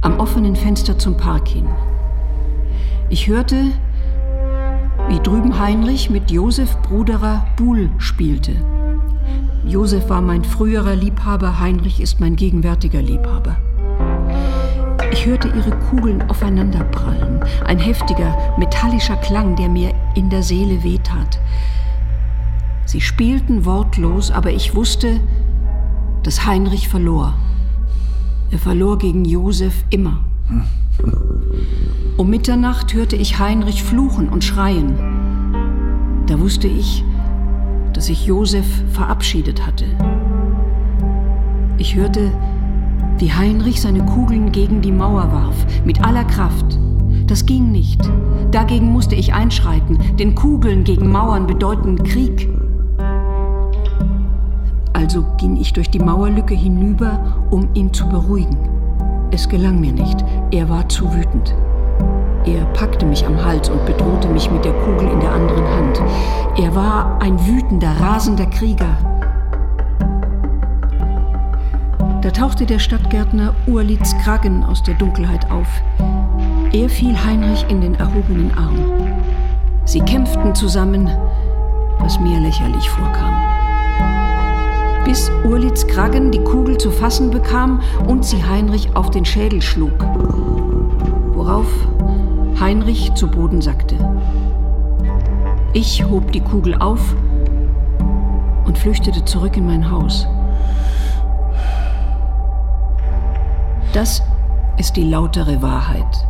am 0.00 0.18
offenen 0.18 0.56
Fenster 0.56 0.98
zum 0.98 1.18
Park 1.18 1.48
hin. 1.48 1.66
Ich 3.10 3.26
hörte, 3.26 3.72
wie 5.08 5.20
drüben 5.20 5.60
Heinrich 5.60 6.08
mit 6.08 6.30
Josef 6.30 6.80
Bruderer 6.80 7.46
Buhl 7.58 7.90
spielte. 7.98 8.52
Josef 9.64 10.08
war 10.08 10.20
mein 10.20 10.44
früherer 10.44 10.96
Liebhaber, 10.96 11.60
Heinrich 11.60 12.00
ist 12.00 12.20
mein 12.20 12.34
gegenwärtiger 12.34 13.00
Liebhaber. 13.00 13.56
Ich 15.12 15.26
hörte 15.26 15.48
ihre 15.48 15.70
Kugeln 15.90 16.22
aufeinanderprallen. 16.28 17.40
Ein 17.64 17.78
heftiger, 17.78 18.36
metallischer 18.58 19.16
Klang, 19.16 19.54
der 19.54 19.68
mir 19.68 19.92
in 20.16 20.30
der 20.30 20.42
Seele 20.42 20.82
wehtat. 20.82 21.38
Sie 22.86 23.00
spielten 23.00 23.64
wortlos, 23.64 24.30
aber 24.30 24.50
ich 24.50 24.74
wusste, 24.74 25.20
dass 26.24 26.44
Heinrich 26.44 26.88
verlor. 26.88 27.34
Er 28.50 28.58
verlor 28.58 28.98
gegen 28.98 29.24
Josef 29.24 29.84
immer. 29.90 30.24
Um 32.16 32.28
Mitternacht 32.28 32.92
hörte 32.94 33.16
ich 33.16 33.38
Heinrich 33.38 33.82
fluchen 33.84 34.28
und 34.28 34.42
schreien. 34.42 34.98
Da 36.26 36.38
wusste 36.40 36.66
ich, 36.68 37.04
dass 37.92 38.06
sich 38.06 38.26
Josef 38.26 38.66
verabschiedet 38.92 39.66
hatte. 39.66 39.84
Ich 41.78 41.94
hörte, 41.96 42.30
wie 43.18 43.32
Heinrich 43.32 43.80
seine 43.80 44.04
Kugeln 44.04 44.52
gegen 44.52 44.80
die 44.80 44.92
Mauer 44.92 45.32
warf, 45.32 45.66
mit 45.84 46.04
aller 46.04 46.24
Kraft. 46.24 46.78
Das 47.26 47.46
ging 47.46 47.70
nicht. 47.70 48.00
Dagegen 48.50 48.92
musste 48.92 49.14
ich 49.14 49.32
einschreiten, 49.32 49.98
denn 50.18 50.34
Kugeln 50.34 50.84
gegen 50.84 51.10
Mauern 51.10 51.46
bedeuten 51.46 52.02
Krieg. 52.02 52.48
Also 54.92 55.24
ging 55.38 55.56
ich 55.56 55.72
durch 55.72 55.90
die 55.90 55.98
Mauerlücke 55.98 56.54
hinüber, 56.54 57.46
um 57.50 57.68
ihn 57.74 57.92
zu 57.92 58.08
beruhigen. 58.08 58.56
Es 59.30 59.48
gelang 59.48 59.80
mir 59.80 59.92
nicht, 59.92 60.24
er 60.50 60.68
war 60.68 60.88
zu 60.88 61.12
wütend. 61.12 61.54
Er 62.44 62.64
packte 62.74 63.06
mich 63.06 63.24
am 63.24 63.42
Hals 63.44 63.68
und 63.68 63.84
bedrohte 63.86 64.28
mich 64.28 64.50
mit 64.50 64.64
der 64.64 64.72
Kugel 64.72 65.08
in 65.08 65.20
der 65.20 65.30
anderen 65.30 65.64
Hand. 65.64 66.02
Er 66.58 66.74
war 66.74 67.18
ein 67.22 67.38
wütender, 67.46 67.92
rasender 68.00 68.46
Krieger. 68.46 68.96
Da 72.20 72.30
tauchte 72.30 72.66
der 72.66 72.80
Stadtgärtner 72.80 73.54
Urlitz 73.66 74.16
Kragen 74.24 74.64
aus 74.64 74.82
der 74.82 74.94
Dunkelheit 74.94 75.50
auf. 75.50 75.68
Er 76.72 76.88
fiel 76.88 77.16
Heinrich 77.24 77.64
in 77.68 77.80
den 77.80 77.94
erhobenen 77.94 78.52
Arm. 78.56 78.78
Sie 79.84 80.00
kämpften 80.00 80.54
zusammen, 80.54 81.10
was 81.98 82.18
mir 82.18 82.40
lächerlich 82.40 82.88
vorkam. 82.90 83.34
Bis 85.04 85.30
Urlitz 85.44 85.86
Kragen 85.86 86.30
die 86.30 86.42
Kugel 86.42 86.78
zu 86.78 86.90
fassen 86.90 87.30
bekam 87.30 87.80
und 88.06 88.24
sie 88.24 88.44
Heinrich 88.44 88.96
auf 88.96 89.10
den 89.10 89.24
Schädel 89.24 89.60
schlug. 89.60 90.04
Worauf 91.34 91.66
Heinrich 92.60 93.12
zu 93.14 93.28
Boden 93.28 93.60
sackte. 93.60 93.96
Ich 95.72 96.04
hob 96.04 96.32
die 96.32 96.40
Kugel 96.40 96.74
auf 96.74 97.14
und 98.66 98.78
flüchtete 98.78 99.24
zurück 99.24 99.56
in 99.56 99.66
mein 99.66 99.90
Haus. 99.90 100.26
Das 103.92 104.22
ist 104.78 104.96
die 104.96 105.04
lautere 105.04 105.60
Wahrheit. 105.62 106.26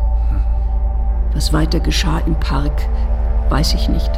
Was 1.35 1.53
weiter 1.53 1.81
geschah 1.81 2.18
im 2.27 2.35
Park, 2.35 2.89
weiß 3.49 3.75
ich 3.75 3.89
nicht. 3.89 4.11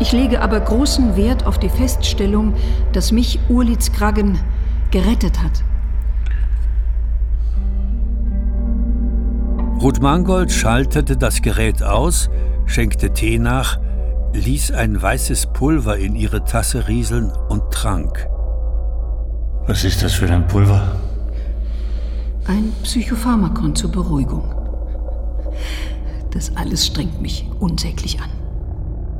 Ich 0.00 0.12
lege 0.12 0.40
aber 0.40 0.60
großen 0.60 1.16
Wert 1.16 1.46
auf 1.46 1.58
die 1.58 1.68
Feststellung, 1.68 2.54
dass 2.92 3.12
mich 3.12 3.38
Urlitz 3.48 3.92
Kragen 3.92 4.38
gerettet 4.90 5.42
hat. 5.42 5.62
Ruth 9.80 10.02
Mangold 10.02 10.52
schaltete 10.52 11.16
das 11.16 11.40
Gerät 11.40 11.82
aus, 11.82 12.28
schenkte 12.66 13.14
Tee 13.14 13.38
nach, 13.38 13.78
ließ 14.34 14.72
ein 14.72 15.00
weißes 15.00 15.54
Pulver 15.54 15.96
in 15.96 16.14
ihre 16.16 16.44
Tasse 16.44 16.86
rieseln 16.86 17.32
und 17.48 17.62
trank. 17.70 18.28
Was 19.66 19.84
ist 19.84 20.02
das 20.02 20.12
für 20.12 20.30
ein 20.30 20.46
Pulver? 20.46 21.00
Ein 22.46 22.74
Psychopharmakon 22.82 23.74
zur 23.74 23.90
Beruhigung. 23.90 24.54
Das 26.30 26.54
alles 26.58 26.86
strengt 26.86 27.22
mich 27.22 27.46
unsäglich 27.58 28.20
an. 28.20 28.28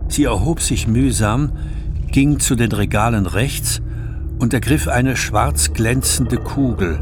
Sie 0.08 0.24
erhob 0.24 0.60
sich 0.60 0.86
mühsam, 0.86 1.52
ging 2.08 2.38
zu 2.38 2.54
den 2.54 2.72
Regalen 2.72 3.24
rechts 3.24 3.80
und 4.38 4.52
ergriff 4.52 4.88
eine 4.88 5.16
schwarz 5.16 5.72
glänzende 5.72 6.36
Kugel. 6.36 7.00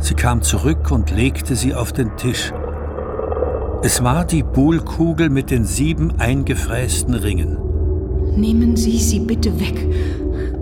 Sie 0.00 0.14
kam 0.14 0.42
zurück 0.42 0.90
und 0.90 1.10
legte 1.10 1.56
sie 1.56 1.74
auf 1.74 1.92
den 1.92 2.16
Tisch. 2.16 2.52
Es 3.82 4.02
war 4.02 4.24
die 4.24 4.42
Buhlkugel 4.42 5.28
mit 5.30 5.50
den 5.50 5.64
sieben 5.64 6.18
eingefrästen 6.18 7.14
Ringen. 7.14 7.58
Nehmen 8.36 8.76
Sie 8.76 8.98
sie 8.98 9.20
bitte 9.20 9.58
weg 9.60 9.86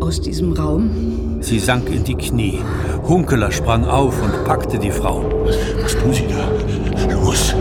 aus 0.01 0.21
diesem 0.21 0.53
Raum. 0.53 1.39
Sie 1.41 1.59
sank 1.59 1.91
in 1.91 2.05
die 2.05 2.15
Knie. 2.15 2.61
Hunkeler 3.07 3.51
sprang 3.53 3.85
auf 3.85 4.23
und 4.23 4.45
packte 4.45 4.79
die 4.79 4.91
Frau. 4.91 5.25
Was 5.83 5.97
tun 5.97 6.13
Sie 6.13 6.27
da? 6.29 7.13
Los, 7.13 7.55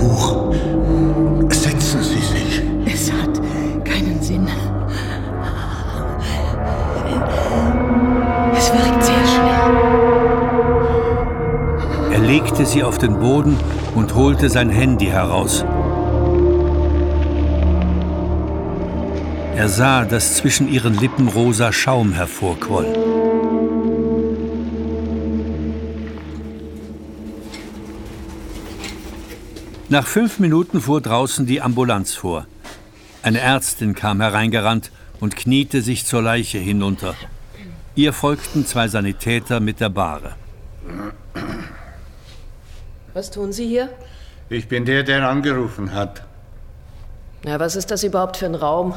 hoch. 0.00 0.52
Sie 12.76 12.82
auf 12.82 12.98
den 12.98 13.18
Boden 13.18 13.56
und 13.94 14.14
holte 14.14 14.50
sein 14.50 14.68
Handy 14.68 15.06
heraus. 15.06 15.64
Er 19.56 19.70
sah, 19.70 20.04
dass 20.04 20.36
zwischen 20.36 20.70
ihren 20.70 20.92
Lippen 20.92 21.28
rosa 21.28 21.72
Schaum 21.72 22.12
hervorquoll. 22.12 22.86
Nach 29.88 30.06
fünf 30.06 30.38
Minuten 30.38 30.82
fuhr 30.82 31.00
draußen 31.00 31.46
die 31.46 31.62
Ambulanz 31.62 32.12
vor. 32.12 32.46
Eine 33.22 33.40
Ärztin 33.40 33.94
kam 33.94 34.20
hereingerannt 34.20 34.90
und 35.20 35.34
kniete 35.34 35.80
sich 35.80 36.04
zur 36.04 36.20
Leiche 36.20 36.58
hinunter. 36.58 37.14
Ihr 37.94 38.12
folgten 38.12 38.66
zwei 38.66 38.88
Sanitäter 38.88 39.60
mit 39.60 39.80
der 39.80 39.88
Bahre. 39.88 40.34
Was 43.16 43.30
tun 43.30 43.50
Sie 43.50 43.66
hier? 43.66 43.88
Ich 44.50 44.68
bin 44.68 44.84
der, 44.84 45.02
der 45.02 45.26
angerufen 45.26 45.94
hat. 45.94 46.22
Na, 47.44 47.58
was 47.58 47.74
ist 47.74 47.90
das 47.90 48.04
überhaupt 48.04 48.36
für 48.36 48.44
ein 48.44 48.54
Raum? 48.54 48.92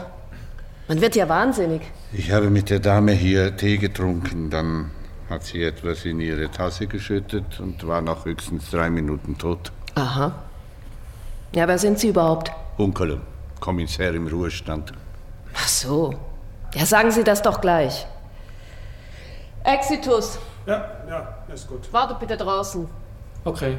Man 0.90 1.00
wird 1.00 1.16
ja 1.16 1.30
wahnsinnig. 1.30 1.84
Ich 2.12 2.30
habe 2.34 2.50
mit 2.50 2.70
der 2.70 2.82
Dame 2.82 3.14
hier 3.14 3.56
Tee 3.56 3.78
getrunken. 3.78 4.50
Dann 4.50 4.92
hat 5.30 5.44
sie 5.46 5.64
etwas 5.64 6.04
in 6.04 6.20
ihre 6.20 6.52
Tasse 6.52 6.88
geschüttet 6.88 7.62
und 7.62 7.88
war 7.88 8.02
nach 8.02 8.26
höchstens 8.26 8.70
drei 8.70 8.90
Minuten 8.90 9.38
tot. 9.38 9.72
Aha. 9.96 10.34
Ja, 11.56 11.66
wer 11.70 11.78
sind 11.78 11.98
Sie 11.98 12.10
überhaupt? 12.10 12.52
Unkelum, 12.76 13.22
Kommissär 13.62 14.14
im 14.14 14.28
Ruhestand. 14.28 14.92
Ach 15.56 15.68
so. 15.70 16.14
Ja, 16.74 16.86
sagen 16.86 17.12
Sie 17.12 17.24
das 17.24 17.42
doch 17.42 17.62
gleich. 17.62 18.06
Exitus. 19.64 20.40
Ja, 20.66 20.92
ja, 21.08 21.38
ist 21.54 21.70
gut. 21.70 21.88
Warte 21.94 22.18
bitte 22.20 22.36
draußen. 22.36 22.86
Okay. 23.46 23.78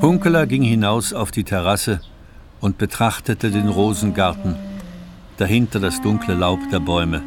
Hunkeler 0.00 0.46
ging 0.46 0.62
hinaus 0.62 1.12
auf 1.12 1.30
die 1.30 1.44
Terrasse 1.44 2.00
und 2.60 2.78
betrachtete 2.78 3.50
den 3.50 3.68
Rosengarten, 3.68 4.56
dahinter 5.36 5.80
das 5.80 6.00
dunkle 6.00 6.34
Laub 6.34 6.60
der 6.70 6.80
Bäume. 6.80 7.22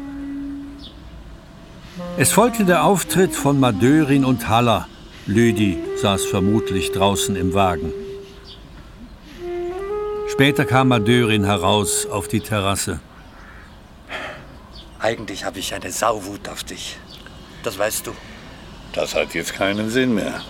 Es 2.16 2.32
folgte 2.32 2.64
der 2.64 2.84
Auftritt 2.84 3.34
von 3.34 3.58
Madörin 3.60 4.24
und 4.24 4.48
Haller. 4.48 4.88
Lüdi 5.26 5.78
saß 6.00 6.24
vermutlich 6.26 6.92
draußen 6.92 7.36
im 7.36 7.54
Wagen. 7.54 7.92
Später 10.30 10.64
kam 10.64 10.88
Madörin 10.88 11.44
heraus 11.44 12.06
auf 12.06 12.28
die 12.28 12.40
Terrasse. 12.40 13.00
Eigentlich 14.98 15.44
habe 15.44 15.58
ich 15.58 15.74
eine 15.74 15.90
Sauwut 15.90 16.48
auf 16.48 16.64
dich. 16.64 16.96
Das 17.62 17.78
weißt 17.78 18.06
du. 18.06 18.12
Das 18.94 19.14
hat 19.14 19.34
jetzt 19.34 19.54
keinen 19.54 19.90
Sinn 19.90 20.14
mehr. 20.14 20.40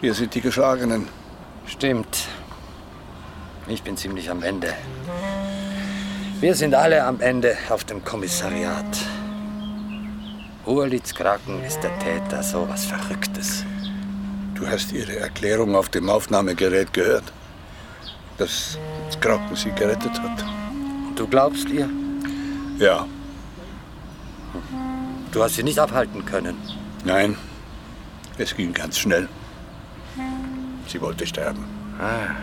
Wir 0.00 0.14
sind 0.14 0.32
die 0.34 0.40
Geschlagenen. 0.40 1.08
Stimmt. 1.66 2.28
Ich 3.66 3.82
bin 3.82 3.96
ziemlich 3.96 4.30
am 4.30 4.44
Ende. 4.44 4.72
Wir 6.38 6.54
sind 6.54 6.74
alle 6.74 7.02
am 7.04 7.20
Ende 7.20 7.56
auf 7.68 7.82
dem 7.82 8.04
Kommissariat. 8.04 8.96
Urlitz 10.66 11.14
Kraken 11.14 11.64
ist 11.64 11.80
der 11.80 11.98
Täter, 11.98 12.42
so 12.44 12.68
was 12.68 12.84
Verrücktes. 12.84 13.64
Du 14.54 14.68
hast 14.68 14.92
ihre 14.92 15.16
Erklärung 15.16 15.74
auf 15.74 15.88
dem 15.88 16.08
Aufnahmegerät 16.08 16.92
gehört, 16.92 17.32
dass 18.38 18.78
Kraken 19.20 19.56
sie 19.56 19.72
gerettet 19.72 20.20
hat. 20.20 20.44
Du 21.16 21.26
glaubst 21.26 21.68
ihr? 21.70 21.88
Ja. 22.78 23.06
Du 25.32 25.42
hast 25.42 25.54
sie 25.54 25.62
nicht 25.62 25.78
abhalten 25.78 26.24
können. 26.24 26.56
Nein, 27.04 27.36
es 28.38 28.56
ging 28.56 28.72
ganz 28.72 28.98
schnell. 28.98 29.28
Sie 30.86 31.00
wollte 31.00 31.26
sterben. 31.26 31.64
Ah. 31.98 32.34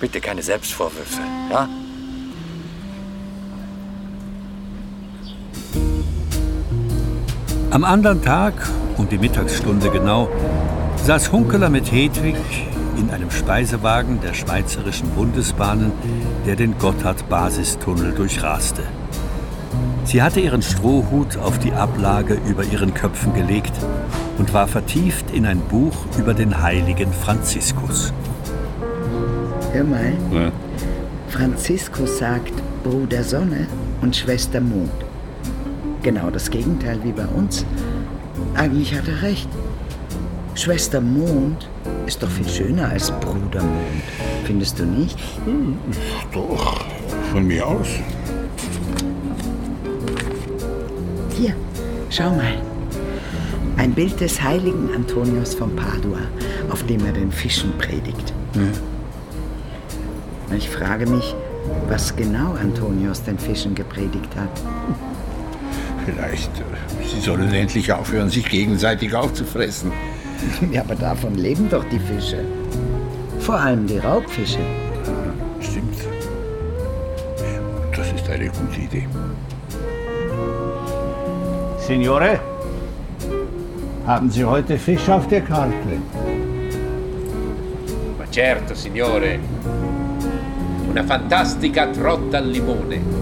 Bitte 0.00 0.20
keine 0.20 0.42
Selbstvorwürfe, 0.42 1.20
ja? 1.50 1.68
Am 7.70 7.84
anderen 7.84 8.22
Tag, 8.22 8.54
um 8.98 9.08
die 9.08 9.16
Mittagsstunde 9.16 9.90
genau, 9.90 10.28
saß 11.04 11.32
Hunkeler 11.32 11.70
mit 11.70 11.90
Hedwig 11.90 12.36
in 12.98 13.10
einem 13.10 13.30
Speisewagen 13.30 14.20
der 14.20 14.34
Schweizerischen 14.34 15.08
Bundesbahnen, 15.10 15.92
der 16.46 16.56
den 16.56 16.76
Gotthard-Basistunnel 16.78 18.12
durchraste. 18.12 18.82
Sie 20.04 20.20
hatte 20.22 20.40
ihren 20.40 20.62
Strohhut 20.62 21.36
auf 21.38 21.58
die 21.58 21.72
Ablage 21.72 22.38
über 22.46 22.64
ihren 22.64 22.92
Köpfen 22.92 23.32
gelegt 23.34 23.72
und 24.38 24.52
war 24.52 24.66
vertieft 24.66 25.30
in 25.30 25.46
ein 25.46 25.60
Buch 25.60 25.94
über 26.18 26.34
den 26.34 26.60
heiligen 26.60 27.12
Franziskus. 27.12 28.12
Hör 29.72 29.84
mal, 29.84 30.12
Ja. 30.32 30.52
Franziskus 31.28 32.18
sagt 32.18 32.52
Bruder 32.84 33.22
Sonne 33.24 33.66
und 34.02 34.14
Schwester 34.14 34.60
Mond. 34.60 34.90
Genau 36.02 36.28
das 36.30 36.50
Gegenteil 36.50 36.98
wie 37.04 37.12
bei 37.12 37.24
uns. 37.26 37.64
Eigentlich 38.54 38.94
hat 38.94 39.08
er 39.08 39.22
recht. 39.22 39.48
Schwester 40.54 41.00
Mond 41.00 41.70
ist 42.06 42.22
doch 42.22 42.28
viel 42.28 42.48
schöner 42.48 42.88
als 42.90 43.10
Bruder 43.12 43.62
Mond. 43.62 44.02
Findest 44.44 44.78
du 44.78 44.84
nicht? 44.84 45.18
Doch, 46.34 46.84
von 47.32 47.46
mir 47.46 47.66
aus. 47.66 47.88
Hier, 51.42 51.56
schau 52.08 52.30
mal. 52.30 52.54
Ein 53.76 53.94
Bild 53.94 54.20
des 54.20 54.40
heiligen 54.40 54.94
Antonius 54.94 55.54
von 55.54 55.74
Padua, 55.74 56.20
auf 56.70 56.86
dem 56.86 57.04
er 57.04 57.12
den 57.12 57.32
Fischen 57.32 57.76
predigt. 57.78 58.32
Ich 60.56 60.70
frage 60.70 61.04
mich, 61.04 61.34
was 61.88 62.14
genau 62.14 62.52
Antonius 62.52 63.24
den 63.24 63.40
Fischen 63.40 63.74
gepredigt 63.74 64.28
hat. 64.36 64.50
Vielleicht, 66.06 66.52
äh, 66.60 67.08
sie 67.12 67.20
sollen 67.20 67.52
endlich 67.52 67.92
aufhören, 67.92 68.30
sich 68.30 68.48
gegenseitig 68.48 69.12
aufzufressen. 69.12 69.90
Ja, 70.70 70.82
aber 70.82 70.94
davon 70.94 71.34
leben 71.34 71.68
doch 71.68 71.84
die 71.90 71.98
Fische. 71.98 72.44
Vor 73.40 73.56
allem 73.56 73.88
die 73.88 73.98
Raubfische. 73.98 74.60
Stimmt. 75.58 75.96
Das 77.96 78.12
ist 78.12 78.30
eine 78.30 78.46
gute 78.46 78.80
Idee. 78.80 79.08
Signore, 81.92 82.40
haben 84.06 84.30
Sie 84.30 84.42
heute 84.46 84.78
Fisch 84.78 85.10
auf 85.10 85.28
der 85.28 85.42
Karte? 85.42 86.00
Ma 88.18 88.24
certo, 88.30 88.74
signore. 88.74 89.38
Una 90.88 91.04
fantastica 91.04 91.88
trotta 91.88 92.38
al 92.38 92.48
limone. 92.48 93.21